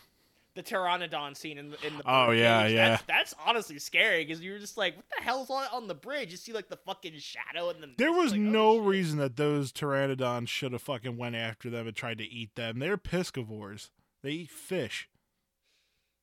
The 0.54 0.62
pteranodon 0.62 1.36
scene 1.36 1.58
in 1.58 1.70
the 1.70 1.86
in 1.86 1.96
the 1.98 2.02
Oh, 2.06 2.30
yeah, 2.30 2.62
cage, 2.64 2.74
yeah. 2.74 2.88
That's, 2.90 3.02
that's 3.06 3.34
honestly 3.44 3.78
scary 3.78 4.24
because 4.24 4.40
you're 4.40 4.58
just 4.58 4.76
like, 4.76 4.96
what 4.96 5.04
the 5.16 5.22
hell's 5.22 5.50
on 5.50 5.64
on 5.72 5.88
the 5.88 5.94
bridge? 5.94 6.30
You 6.30 6.36
see 6.36 6.52
like 6.52 6.68
the 6.68 6.76
fucking 6.76 7.18
shadow 7.18 7.70
in 7.70 7.80
the. 7.80 7.90
There 7.98 8.12
was 8.12 8.32
like, 8.32 8.40
oh, 8.40 8.44
no 8.44 8.76
shit. 8.78 8.84
reason 8.88 9.18
that 9.18 9.36
those 9.36 9.72
pteranodons 9.72 10.48
should 10.48 10.72
have 10.72 10.82
fucking 10.82 11.16
went 11.16 11.36
after 11.36 11.70
them 11.70 11.86
and 11.86 11.96
tried 11.96 12.18
to 12.18 12.24
eat 12.24 12.54
them. 12.54 12.78
They're 12.78 12.96
piscivores. 12.96 13.90
They 14.22 14.30
eat 14.30 14.50
fish. 14.50 15.08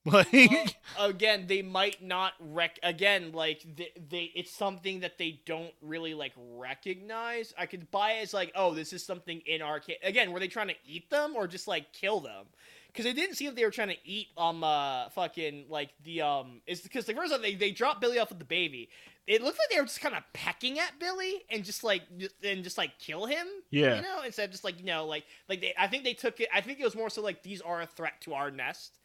Like, 0.04 0.26
Well, 0.34 0.74
again, 0.98 1.46
they 1.46 1.62
might 1.62 2.02
not 2.04 2.34
rec. 2.40 2.80
Again, 2.82 3.34
like 3.34 3.64
they, 3.76 3.90
they, 4.10 4.32
it's 4.34 4.50
something 4.52 5.02
that 5.02 5.20
they 5.20 5.42
don't 5.46 5.74
really 5.80 6.16
like 6.16 6.34
recognize. 6.36 7.54
I 7.56 7.68
could 7.68 7.92
buy 7.92 8.14
it 8.14 8.24
as 8.24 8.34
like, 8.34 8.52
oh, 8.56 8.74
this 8.74 8.94
is 8.94 9.06
something 9.06 9.42
in 9.46 9.62
our 9.62 9.80
ca 9.80 9.98
Again, 10.04 10.32
were 10.32 10.40
they 10.40 10.48
trying 10.48 10.70
to 10.70 10.76
eat 10.88 11.12
them 11.12 11.36
or 11.36 11.46
just 11.48 11.68
like 11.68 11.94
kill 11.94 12.20
them? 12.20 12.48
Because 12.92 13.06
it 13.06 13.16
didn't 13.16 13.36
seem 13.36 13.48
like 13.48 13.56
they 13.56 13.64
were 13.64 13.72
trying 13.72 13.90
to 13.90 13.98
eat 14.04 14.28
um 14.38 14.64
uh 14.64 15.10
fucking 15.10 15.66
like 15.70 15.90
the 16.04 16.22
um. 16.22 16.62
is 16.68 16.82
because 16.82 17.06
the 17.06 17.14
first 17.14 17.32
time 17.32 17.42
they 17.42 17.56
they 17.56 17.72
dropped 17.72 18.02
Billy 18.02 18.20
off 18.20 18.30
with 18.30 18.40
the 18.40 18.46
baby. 18.46 18.90
It 19.28 19.42
looked 19.44 19.60
like 19.60 19.70
they 19.70 19.80
were 19.80 19.86
just 19.86 20.02
kind 20.02 20.16
of 20.16 20.24
pecking 20.34 20.80
at 20.80 21.00
Billy 21.00 21.44
and 21.50 21.64
just 21.64 21.84
like 21.84 22.02
and 22.44 22.64
just 22.64 22.78
like 22.78 22.98
kill 23.00 23.26
him. 23.26 23.48
Yeah. 23.70 23.98
You 23.98 24.02
know, 24.02 24.24
instead 24.26 24.46
of 24.46 24.52
just 24.52 24.64
like 24.64 24.80
you 24.80 24.86
know 24.86 25.06
like 25.06 25.26
like 25.48 25.62
they. 25.62 25.74
I 25.78 25.88
think 25.88 26.04
they 26.04 26.14
took 26.14 26.40
it. 26.40 26.50
I 26.54 26.62
think 26.62 26.80
it 26.80 26.84
was 26.84 26.96
more 26.96 27.10
so 27.10 27.22
like 27.22 27.44
these 27.44 27.62
are 27.62 27.82
a 27.82 27.86
threat 27.86 28.20
to 28.22 28.34
our 28.34 28.52
nest. 28.52 29.00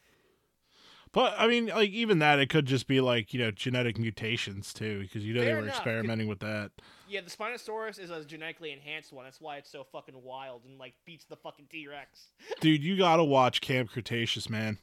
but 1.13 1.35
I 1.39 1.47
mean, 1.47 1.67
like 1.67 1.91
even 1.91 2.19
that, 2.21 2.39
it 2.39 2.49
could 2.49 2.67
just 2.67 2.89
be 2.89 3.01
like 3.01 3.35
you 3.35 3.41
know 3.41 3.51
genetic 3.51 3.99
mutations 3.99 4.73
too, 4.73 5.03
because 5.03 5.25
you 5.25 5.35
know 5.35 5.45
they 5.45 5.53
were 5.53 5.61
enough. 5.61 5.77
experimenting 5.77 6.29
with 6.29 6.41
that. 6.41 6.73
Yeah, 7.09 7.21
the 7.21 7.31
Spinosaurus 7.31 7.99
is 7.99 8.11
a 8.11 8.25
genetically 8.25 8.73
enhanced 8.73 9.13
one. 9.13 9.25
That's 9.25 9.41
why 9.41 9.57
it's 9.59 9.71
so 9.71 9.85
fucking 9.85 10.23
wild 10.23 10.63
and 10.69 10.79
like 10.79 10.95
beats 11.05 11.25
the 11.25 11.37
fucking 11.37 11.67
T 11.71 11.87
Rex. 11.89 12.29
Dude, 12.61 12.83
you 12.83 12.97
gotta 12.97 13.25
watch 13.25 13.61
Camp 13.61 13.91
Cretaceous, 13.91 14.49
man. 14.51 14.79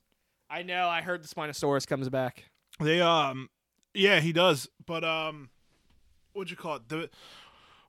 I 0.49 0.61
know. 0.63 0.87
I 0.87 1.01
heard 1.01 1.23
the 1.23 1.27
Spinosaurus 1.27 1.87
comes 1.87 2.09
back. 2.09 2.45
They 2.79 3.01
um 3.01 3.49
yeah, 3.93 4.19
he 4.19 4.31
does. 4.33 4.67
But 4.85 5.03
um 5.03 5.49
what'd 6.33 6.49
you 6.51 6.57
call 6.57 6.77
it? 6.77 6.89
The 6.89 7.09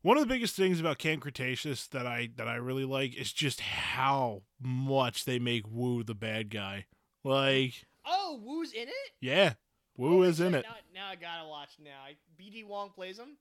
one 0.02 0.18
of 0.18 0.22
the 0.22 0.32
biggest 0.34 0.54
things 0.56 0.80
about 0.80 0.98
Camp 0.98 1.22
Cretaceous 1.22 1.86
that 1.88 2.06
I 2.06 2.30
that 2.36 2.48
I 2.48 2.56
really 2.56 2.84
like 2.84 3.14
is 3.16 3.32
just 3.32 3.60
how 3.60 4.42
much 4.60 5.24
they 5.24 5.38
make 5.38 5.64
Wu 5.68 6.02
the 6.02 6.14
bad 6.14 6.50
guy. 6.50 6.86
Like, 7.22 7.86
Oh, 8.06 8.38
Wu's 8.44 8.72
in 8.72 8.88
it. 8.88 9.12
yeah, 9.20 9.54
Wu 9.96 10.08
Holy 10.10 10.28
is 10.28 10.40
in 10.40 10.54
it. 10.54 10.66
Now, 10.68 10.76
now 11.02 11.08
I 11.08 11.14
gotta 11.14 11.48
watch. 11.48 11.70
Now, 11.82 11.90
BD 12.38 12.66
Wong 12.66 12.90
plays 12.90 13.18
him. 13.18 13.38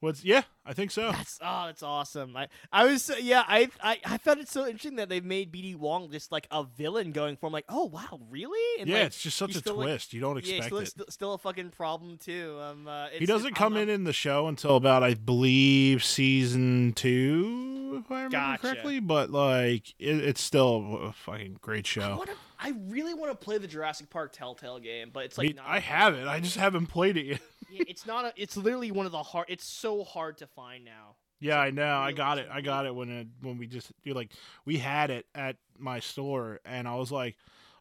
What's 0.00 0.24
yeah, 0.24 0.42
I 0.64 0.74
think 0.74 0.92
so. 0.92 1.10
That's 1.10 1.40
oh, 1.42 1.66
that's 1.66 1.82
awesome. 1.82 2.36
I 2.36 2.46
I 2.70 2.84
was 2.84 3.10
yeah, 3.20 3.42
I 3.48 3.68
I, 3.82 3.98
I 4.04 4.18
found 4.18 4.38
it 4.38 4.48
so 4.48 4.64
interesting 4.64 4.94
that 4.96 5.08
they 5.08 5.20
made 5.20 5.52
BD 5.52 5.74
Wong 5.74 6.08
just 6.12 6.30
like 6.30 6.46
a 6.52 6.62
villain 6.62 7.10
going 7.10 7.36
for. 7.36 7.46
I'm 7.46 7.52
like, 7.52 7.64
oh 7.68 7.86
wow, 7.86 8.20
really? 8.30 8.80
And 8.80 8.88
yeah, 8.88 8.98
like, 8.98 9.06
it's 9.08 9.20
just 9.20 9.36
such 9.36 9.56
a 9.56 9.58
still, 9.58 9.74
like- 9.74 9.86
twist. 9.86 10.14
you 10.14 10.20
don't 10.20 10.36
yeah, 10.46 10.56
expect 10.56 10.66
still, 10.66 10.78
it. 10.78 10.86
still, 10.86 11.06
still 11.08 11.32
a 11.32 11.38
fucking 11.38 11.70
problem 11.70 12.16
too. 12.16 12.58
Um, 12.60 12.86
uh, 12.86 13.08
he 13.08 13.26
doesn't 13.26 13.54
come 13.54 13.74
I'm- 13.74 13.82
in 13.82 13.88
in 13.88 14.04
the 14.04 14.12
show 14.12 14.46
until 14.46 14.76
about 14.76 15.02
I 15.02 15.14
believe 15.14 16.04
season 16.04 16.92
two, 16.94 18.00
if 18.04 18.10
I 18.12 18.14
remember 18.24 18.36
Gotcha. 18.36 18.62
correctly. 18.62 19.00
But 19.00 19.30
like, 19.30 19.88
it, 19.98 20.16
it's 20.20 20.40
still 20.40 21.00
a 21.08 21.12
fucking 21.12 21.58
great 21.60 21.86
I, 21.86 21.88
show. 21.88 22.16
wanna, 22.18 22.32
I 22.60 22.72
really 22.86 23.14
want 23.14 23.32
to 23.32 23.44
play 23.44 23.58
the 23.58 23.66
Jurassic 23.66 24.10
Park 24.10 24.32
Telltale 24.32 24.78
game, 24.78 25.10
but 25.12 25.24
it's 25.24 25.38
I, 25.38 25.42
like 25.42 25.48
mean, 25.48 25.56
not 25.56 25.66
I 25.66 25.80
have 25.80 26.14
it. 26.14 26.28
I 26.28 26.38
just 26.38 26.56
haven't 26.56 26.86
played 26.86 27.16
it 27.16 27.26
yet. 27.26 27.40
Yeah, 27.70 27.84
it's 27.88 28.06
not. 28.06 28.24
A, 28.24 28.32
it's 28.36 28.56
literally 28.56 28.90
one 28.90 29.06
of 29.06 29.12
the 29.12 29.22
hard. 29.22 29.46
It's 29.48 29.64
so 29.64 30.04
hard 30.04 30.38
to 30.38 30.46
find 30.46 30.84
now. 30.84 31.16
Yeah, 31.40 31.58
I 31.58 31.70
know. 31.70 31.98
I 31.98 32.12
got 32.12 32.38
it. 32.38 32.48
I 32.50 32.60
got 32.60 32.86
it 32.86 32.94
when 32.94 33.10
it 33.10 33.28
when 33.42 33.58
we 33.58 33.66
just 33.66 33.92
you 34.02 34.14
like 34.14 34.32
we 34.64 34.78
had 34.78 35.10
it 35.10 35.26
at 35.34 35.56
my 35.78 36.00
store, 36.00 36.60
and 36.64 36.88
I 36.88 36.96
was 36.96 37.12
like, 37.12 37.36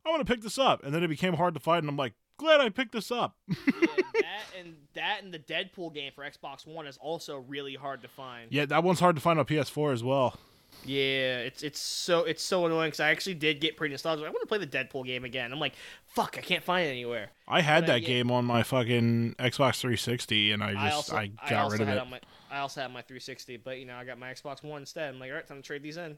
I 0.06 0.10
want 0.10 0.26
to 0.26 0.32
pick 0.32 0.44
this 0.44 0.60
up, 0.60 0.84
and 0.84 0.94
then 0.94 1.04
it 1.04 1.08
became 1.08 1.34
hard 1.34 1.54
to 1.56 1.60
find, 1.60 1.80
and 1.84 1.90
I'm 1.90 1.98
like, 1.98 2.14
glad 2.38 2.62
I 2.62 2.70
picked 2.70 2.92
this 2.92 3.12
up. 3.12 3.36
Yeah, 3.48 3.56
that 4.14 4.44
and 4.60 4.76
that 4.94 5.24
and 5.24 5.34
the 5.34 5.40
Deadpool 5.40 5.94
game 5.94 6.12
for 6.14 6.24
Xbox 6.24 6.68
One 6.68 6.86
is 6.86 6.98
also 6.98 7.38
really 7.38 7.76
hard 7.76 8.02
to 8.04 8.08
find. 8.08 8.52
yeah, 8.52 8.66
that 8.66 8.84
one's 8.84 9.00
hard 9.00 9.16
to 9.16 9.22
find 9.22 9.40
on 9.40 9.46
PS4 9.46 9.94
as 9.94 10.04
well. 10.04 10.38
Yeah, 10.86 11.40
it's 11.40 11.64
it's 11.64 11.80
so 11.80 12.24
it's 12.24 12.42
so 12.42 12.66
annoying 12.66 12.88
because 12.88 13.02
I 13.02 13.10
actually 13.10 13.34
did 13.36 13.60
get 13.60 13.76
pretty 13.76 13.92
nostalgic. 13.94 14.26
I 14.26 14.30
want 14.30 14.42
to 14.42 14.48
play 14.48 14.58
the 14.58 14.68
Deadpool 14.68 15.06
game 15.06 15.26
again. 15.26 15.52
I'm 15.52 15.60
like, 15.60 15.74
fuck, 16.06 16.38
I 16.38 16.42
can't 16.42 16.64
find 16.64 16.88
it 16.88 16.92
anywhere. 16.92 17.30
I 17.48 17.60
had 17.62 17.84
But, 17.84 17.88
that 17.88 18.02
yeah. 18.04 18.08
game 18.08 18.32
on 18.32 18.46
my 18.46 18.64
fucking 18.64 19.36
Xbox 19.38 19.80
360, 19.82 20.52
and 20.54 20.64
I 20.64 20.74
just 20.74 20.84
I 20.84 20.92
also 20.92 21.16
I 21.16 21.32
I, 21.44 21.50
got 21.50 21.64
also 21.66 21.78
rid 21.80 21.90
of 21.90 22.08
it. 22.08 22.10
my 22.10 22.20
I 22.50 22.60
also 22.60 22.82
had 22.82 22.88
my 22.94 23.02
360, 23.02 23.58
but 23.58 23.80
you 23.80 23.86
know 23.86 23.96
I 23.98 24.06
got 24.06 24.18
my 24.18 24.30
Xbox 24.34 24.64
One 24.64 24.82
instead. 24.84 25.14
I'm 25.14 25.20
like, 25.20 25.30
all 25.30 25.36
right, 25.36 25.48
time 25.48 25.58
to 25.58 25.64
trade 25.64 25.84
these 25.84 25.98
in. 25.98 26.18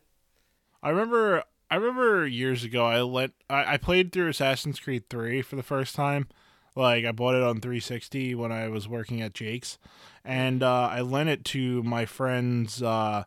I 0.84 0.89
remember 0.89 1.43
I 1.72 1.76
remember 1.76 2.28
years 2.28 2.64
ago 2.64 2.86
I 2.86 3.01
let 3.01 3.32
I, 3.49 3.74
I 3.74 3.78
played 3.78 4.12
through 4.12 4.28
Assassin's 4.30 4.80
Creed 4.80 5.10
3 5.10 5.41
for 5.41 5.55
the 5.55 5.64
first 5.64 5.95
time. 5.95 6.28
Like 6.76 7.05
I 7.05 7.12
bought 7.12 7.34
it 7.36 7.41
on 7.41 7.60
360 7.60 8.36
when 8.36 8.51
I 8.51 8.68
was 8.70 8.88
working 8.88 9.22
at 9.22 9.34
Jake's, 9.34 9.80
and 10.24 10.62
uh, 10.62 10.88
I 10.91 11.01
lent 11.01 11.30
it 11.30 11.43
to 11.45 11.82
my 11.84 12.05
friend's 12.05 12.82
uh, 12.84 13.24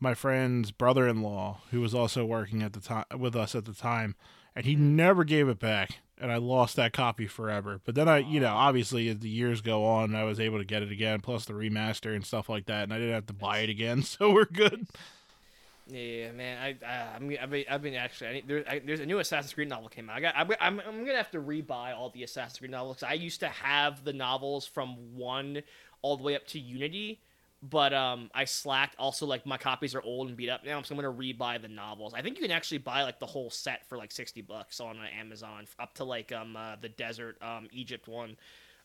my 0.00 0.14
friend's 0.14 0.70
brother-in-law 0.70 1.62
who 1.70 1.80
was 1.80 1.94
also 1.94 2.24
working 2.24 2.62
at 2.62 2.72
the 2.72 2.80
time 2.80 3.04
with 3.16 3.34
us 3.34 3.54
at 3.54 3.64
the 3.64 3.72
time, 3.72 4.14
and 4.54 4.64
he 4.64 4.74
mm-hmm. 4.74 4.96
never 4.96 5.24
gave 5.24 5.48
it 5.48 5.58
back. 5.58 5.98
And 6.20 6.32
I 6.32 6.36
lost 6.36 6.74
that 6.74 6.92
copy 6.92 7.28
forever. 7.28 7.80
But 7.84 7.94
then 7.94 8.08
I, 8.08 8.18
you 8.18 8.40
know, 8.40 8.52
obviously 8.52 9.08
as 9.08 9.20
the 9.20 9.28
years 9.28 9.60
go 9.60 9.84
on, 9.84 10.16
I 10.16 10.24
was 10.24 10.40
able 10.40 10.58
to 10.58 10.64
get 10.64 10.82
it 10.82 10.90
again, 10.90 11.20
plus 11.20 11.44
the 11.44 11.52
remaster 11.52 12.12
and 12.12 12.26
stuff 12.26 12.48
like 12.48 12.66
that, 12.66 12.82
and 12.82 12.92
I 12.92 12.98
didn't 12.98 13.14
have 13.14 13.26
to 13.26 13.32
buy 13.32 13.58
it 13.58 13.70
again, 13.70 14.02
so 14.02 14.32
we're 14.32 14.44
good. 14.44 14.88
Yeah, 15.90 16.32
man. 16.32 16.58
I, 16.58 16.86
I 16.86 17.16
I'm, 17.16 17.36
I've 17.40 17.50
been, 17.50 17.64
I've 17.70 17.82
been 17.82 17.94
actually. 17.94 18.28
I 18.28 18.32
need, 18.34 18.48
there, 18.48 18.64
I, 18.68 18.78
there's 18.80 19.00
a 19.00 19.06
new 19.06 19.20
Assassin's 19.20 19.54
Creed 19.54 19.68
novel 19.68 19.88
came 19.88 20.10
out. 20.10 20.16
I 20.16 20.20
got. 20.20 20.34
I'm, 20.36 20.50
I'm, 20.60 20.80
I'm 20.86 21.04
gonna 21.04 21.16
have 21.16 21.30
to 21.30 21.40
rebuy 21.40 21.96
all 21.96 22.10
the 22.10 22.24
Assassin's 22.24 22.58
Creed 22.58 22.70
novels. 22.70 23.02
I 23.02 23.14
used 23.14 23.40
to 23.40 23.48
have 23.48 24.04
the 24.04 24.12
novels 24.12 24.66
from 24.66 24.96
one 25.16 25.62
all 26.02 26.16
the 26.16 26.22
way 26.22 26.36
up 26.36 26.46
to 26.48 26.58
Unity, 26.58 27.22
but 27.62 27.92
um, 27.92 28.30
I 28.34 28.44
slacked. 28.44 28.96
Also, 28.98 29.26
like 29.26 29.46
my 29.46 29.58
copies 29.58 29.94
are 29.94 30.02
old 30.02 30.28
and 30.28 30.36
beat 30.36 30.48
up 30.48 30.64
now, 30.64 30.80
so 30.82 30.94
I'm 30.94 31.00
gonna 31.00 31.14
rebuy 31.14 31.60
the 31.60 31.68
novels. 31.68 32.14
I 32.14 32.22
think 32.22 32.36
you 32.36 32.42
can 32.42 32.52
actually 32.52 32.78
buy 32.78 33.02
like 33.02 33.18
the 33.18 33.26
whole 33.26 33.50
set 33.50 33.86
for 33.88 33.98
like 33.98 34.12
sixty 34.12 34.42
bucks 34.42 34.80
on 34.80 34.98
uh, 34.98 35.06
Amazon, 35.18 35.66
up 35.78 35.94
to 35.94 36.04
like 36.04 36.32
um 36.32 36.56
uh, 36.56 36.76
the 36.80 36.88
desert 36.88 37.36
um 37.42 37.68
Egypt 37.72 38.08
one. 38.08 38.36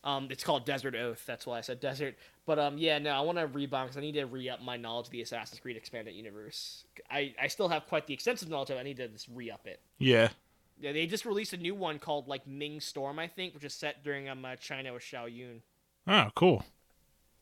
Um, 0.02 0.28
it's 0.30 0.44
called 0.44 0.66
Desert 0.66 0.94
Oath. 0.94 1.24
That's 1.24 1.46
why 1.46 1.56
I 1.56 1.60
said 1.62 1.80
desert. 1.80 2.16
But 2.44 2.58
um, 2.58 2.76
yeah, 2.76 2.98
no, 2.98 3.10
I 3.10 3.22
want 3.22 3.38
to 3.38 3.48
rebuy 3.48 3.70
because 3.70 3.96
I 3.96 4.00
need 4.00 4.12
to 4.12 4.24
re 4.24 4.50
up 4.50 4.60
my 4.60 4.76
knowledge 4.76 5.06
of 5.06 5.12
the 5.12 5.22
Assassin's 5.22 5.60
Creed 5.60 5.78
expanded 5.78 6.14
universe. 6.14 6.84
I, 7.10 7.34
I 7.40 7.46
still 7.46 7.68
have 7.68 7.86
quite 7.86 8.06
the 8.06 8.12
extensive 8.12 8.50
knowledge 8.50 8.68
of 8.68 8.76
it. 8.76 8.80
I 8.80 8.82
need 8.82 8.98
to 8.98 9.08
just 9.08 9.28
re 9.32 9.50
up 9.50 9.66
it. 9.66 9.80
Yeah. 9.98 10.28
Yeah, 10.78 10.92
they 10.92 11.06
just 11.06 11.24
released 11.24 11.54
a 11.54 11.56
new 11.56 11.74
one 11.74 11.98
called 11.98 12.28
like 12.28 12.46
Ming 12.46 12.80
Storm, 12.80 13.18
I 13.18 13.28
think, 13.28 13.54
which 13.54 13.64
is 13.64 13.72
set 13.72 14.04
during 14.04 14.28
um 14.28 14.44
uh, 14.44 14.56
China 14.56 14.92
with 14.92 15.02
Shao 15.02 15.26
Jun. 15.26 15.62
Oh, 16.06 16.28
cool. 16.34 16.66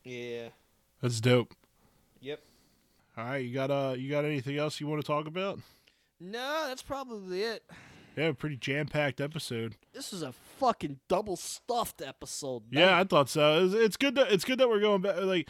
Yeah. 0.05 0.49
That's 1.03 1.19
dope. 1.19 1.53
Yep. 2.21 2.39
All 3.17 3.25
right, 3.25 3.45
you 3.45 3.53
got 3.53 3.69
uh, 3.69 3.93
you 3.97 4.09
got 4.09 4.23
anything 4.23 4.57
else 4.57 4.79
you 4.79 4.87
want 4.87 5.01
to 5.01 5.05
talk 5.05 5.27
about? 5.27 5.59
No, 6.17 6.63
that's 6.69 6.81
probably 6.81 7.41
it. 7.41 7.63
Yeah, 8.15 8.31
pretty 8.31 8.55
jam 8.55 8.87
packed 8.87 9.19
episode. 9.19 9.75
This 9.93 10.13
is 10.13 10.21
a 10.21 10.31
fucking 10.59 10.99
double 11.09 11.35
stuffed 11.35 12.01
episode. 12.01 12.63
Yeah, 12.71 12.97
I 12.97 13.03
thought 13.03 13.27
so. 13.27 13.65
It's, 13.65 13.73
it's 13.73 13.97
good 13.97 14.15
that 14.15 14.31
it's 14.31 14.45
good 14.45 14.59
that 14.59 14.69
we're 14.69 14.79
going 14.79 15.01
back. 15.01 15.17
Like, 15.21 15.49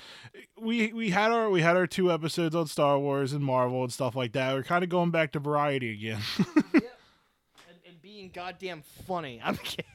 we 0.59 0.91
we 0.91 1.11
had 1.11 1.31
our 1.31 1.51
we 1.51 1.61
had 1.61 1.77
our 1.77 1.85
two 1.85 2.11
episodes 2.11 2.55
on 2.55 2.65
Star 2.65 2.97
Wars 2.97 3.31
and 3.31 3.45
Marvel 3.45 3.83
and 3.83 3.93
stuff 3.93 4.15
like 4.15 4.31
that. 4.31 4.55
We're 4.55 4.63
kind 4.63 4.83
of 4.83 4.89
going 4.89 5.11
back 5.11 5.33
to 5.33 5.39
variety 5.39 5.93
again. 5.93 6.21
And, 8.23 8.29
and 8.29 8.33
goddamn 8.33 8.83
funny. 9.05 9.41
I'm 9.43 9.57
kidding. 9.57 9.85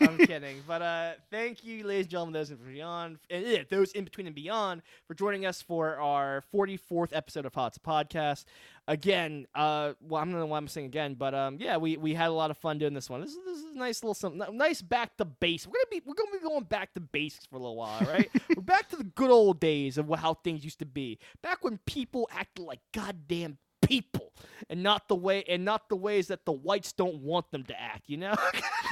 I'm 0.00 0.18
kidding. 0.18 0.62
But 0.66 0.82
uh, 0.82 1.12
thank 1.30 1.64
you, 1.64 1.84
ladies 1.84 2.06
and 2.06 2.10
gentlemen, 2.10 2.32
those 2.34 2.50
in 2.50 2.56
beyond, 2.56 3.18
and 3.30 3.46
yeah, 3.46 3.62
those 3.68 3.92
in 3.92 4.04
between 4.04 4.26
and 4.26 4.34
beyond, 4.34 4.82
for 5.06 5.14
joining 5.14 5.46
us 5.46 5.60
for 5.62 5.96
our 5.96 6.42
44th 6.52 7.10
episode 7.12 7.46
of 7.46 7.54
Hots 7.54 7.78
Podcast. 7.78 8.44
Again, 8.86 9.46
uh, 9.54 9.94
well, 10.00 10.20
I 10.20 10.24
don't 10.24 10.34
know 10.34 10.46
why 10.46 10.58
I'm 10.58 10.68
saying 10.68 10.86
again, 10.86 11.14
but 11.14 11.34
um, 11.34 11.56
yeah, 11.58 11.78
we, 11.78 11.96
we 11.96 12.12
had 12.12 12.28
a 12.28 12.32
lot 12.32 12.50
of 12.50 12.58
fun 12.58 12.78
doing 12.78 12.92
this 12.92 13.08
one. 13.08 13.22
This 13.22 13.30
is, 13.30 13.38
this 13.46 13.58
is 13.58 13.64
a 13.74 13.78
nice 13.78 14.02
little 14.02 14.14
something, 14.14 14.42
nice 14.56 14.82
back 14.82 15.16
to 15.16 15.24
base. 15.24 15.66
We're 15.66 15.72
gonna 15.72 15.86
be 15.90 16.02
we're 16.04 16.14
gonna 16.14 16.32
be 16.32 16.44
going 16.44 16.64
back 16.64 16.92
to 16.94 17.00
basics 17.00 17.46
for 17.46 17.56
a 17.56 17.60
little 17.60 17.76
while, 17.76 18.00
right? 18.00 18.30
we're 18.56 18.62
back 18.62 18.90
to 18.90 18.96
the 18.96 19.04
good 19.04 19.30
old 19.30 19.58
days 19.58 19.96
of 19.96 20.10
how 20.18 20.34
things 20.34 20.64
used 20.64 20.80
to 20.80 20.86
be. 20.86 21.18
Back 21.42 21.64
when 21.64 21.78
people 21.86 22.28
acted 22.30 22.64
like 22.64 22.80
goddamn 22.92 23.56
people 23.86 24.32
and 24.68 24.82
not 24.82 25.08
the 25.08 25.14
way 25.16 25.44
and 25.48 25.64
not 25.64 25.88
the 25.88 25.96
ways 25.96 26.28
that 26.28 26.44
the 26.44 26.52
whites 26.52 26.92
don't 26.92 27.16
want 27.16 27.50
them 27.50 27.62
to 27.64 27.80
act 27.80 28.02
you 28.08 28.16
know 28.16 28.34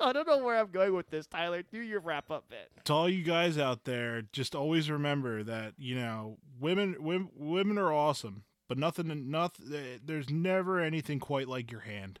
i 0.00 0.12
don't 0.12 0.26
know 0.26 0.38
where 0.44 0.58
i'm 0.58 0.70
going 0.70 0.94
with 0.94 1.08
this 1.10 1.26
tyler 1.26 1.62
do 1.62 1.78
your 1.80 2.00
wrap 2.00 2.30
up 2.30 2.48
bit 2.48 2.70
to 2.84 2.92
all 2.92 3.08
you 3.08 3.22
guys 3.22 3.58
out 3.58 3.84
there, 3.84 4.22
just 4.32 4.54
always 4.54 4.90
remember 4.90 5.42
that 5.42 5.74
you 5.78 5.94
know 5.96 6.38
women 6.60 6.96
women, 7.00 7.28
women 7.36 7.78
are 7.78 7.92
awesome, 7.92 8.44
but 8.68 8.78
nothing 8.78 9.30
nothing. 9.30 10.00
There's 10.04 10.30
never 10.30 10.80
anything 10.80 11.18
quite 11.20 11.48
like 11.48 11.70
your 11.70 11.80
hand. 11.82 12.18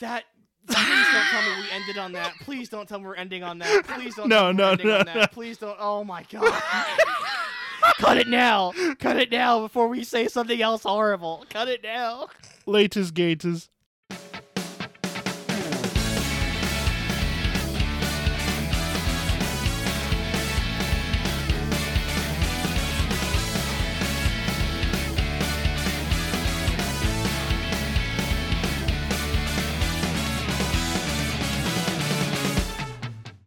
that 0.00 0.24
please 0.66 0.76
don't 1.12 1.26
tell 1.30 1.42
me 1.42 1.62
we 1.62 1.70
ended 1.76 1.98
on 1.98 2.12
that 2.12 2.32
please 2.42 2.68
don't 2.68 2.88
tell 2.88 2.98
me 2.98 3.06
we're 3.06 3.14
ending 3.14 3.42
on 3.42 3.58
that 3.58 3.84
please 3.86 4.14
don't 4.14 4.28
No, 4.30 4.52
no, 4.52 4.74
no, 4.74 4.98
on 4.98 5.06
that. 5.06 5.16
no. 5.16 5.26
please 5.28 5.56
don't 5.58 5.76
oh 5.80 6.04
my 6.04 6.24
god 6.30 6.62
cut 8.00 8.16
it 8.16 8.28
now. 8.28 8.72
Cut 8.98 9.16
it 9.18 9.30
now 9.30 9.60
before 9.60 9.88
we 9.88 10.04
say 10.04 10.26
something 10.28 10.60
else 10.60 10.82
horrible. 10.82 11.44
Cut 11.50 11.68
it 11.68 11.82
now. 11.82 12.28
Latest 12.66 13.14
Gators. 13.14 13.68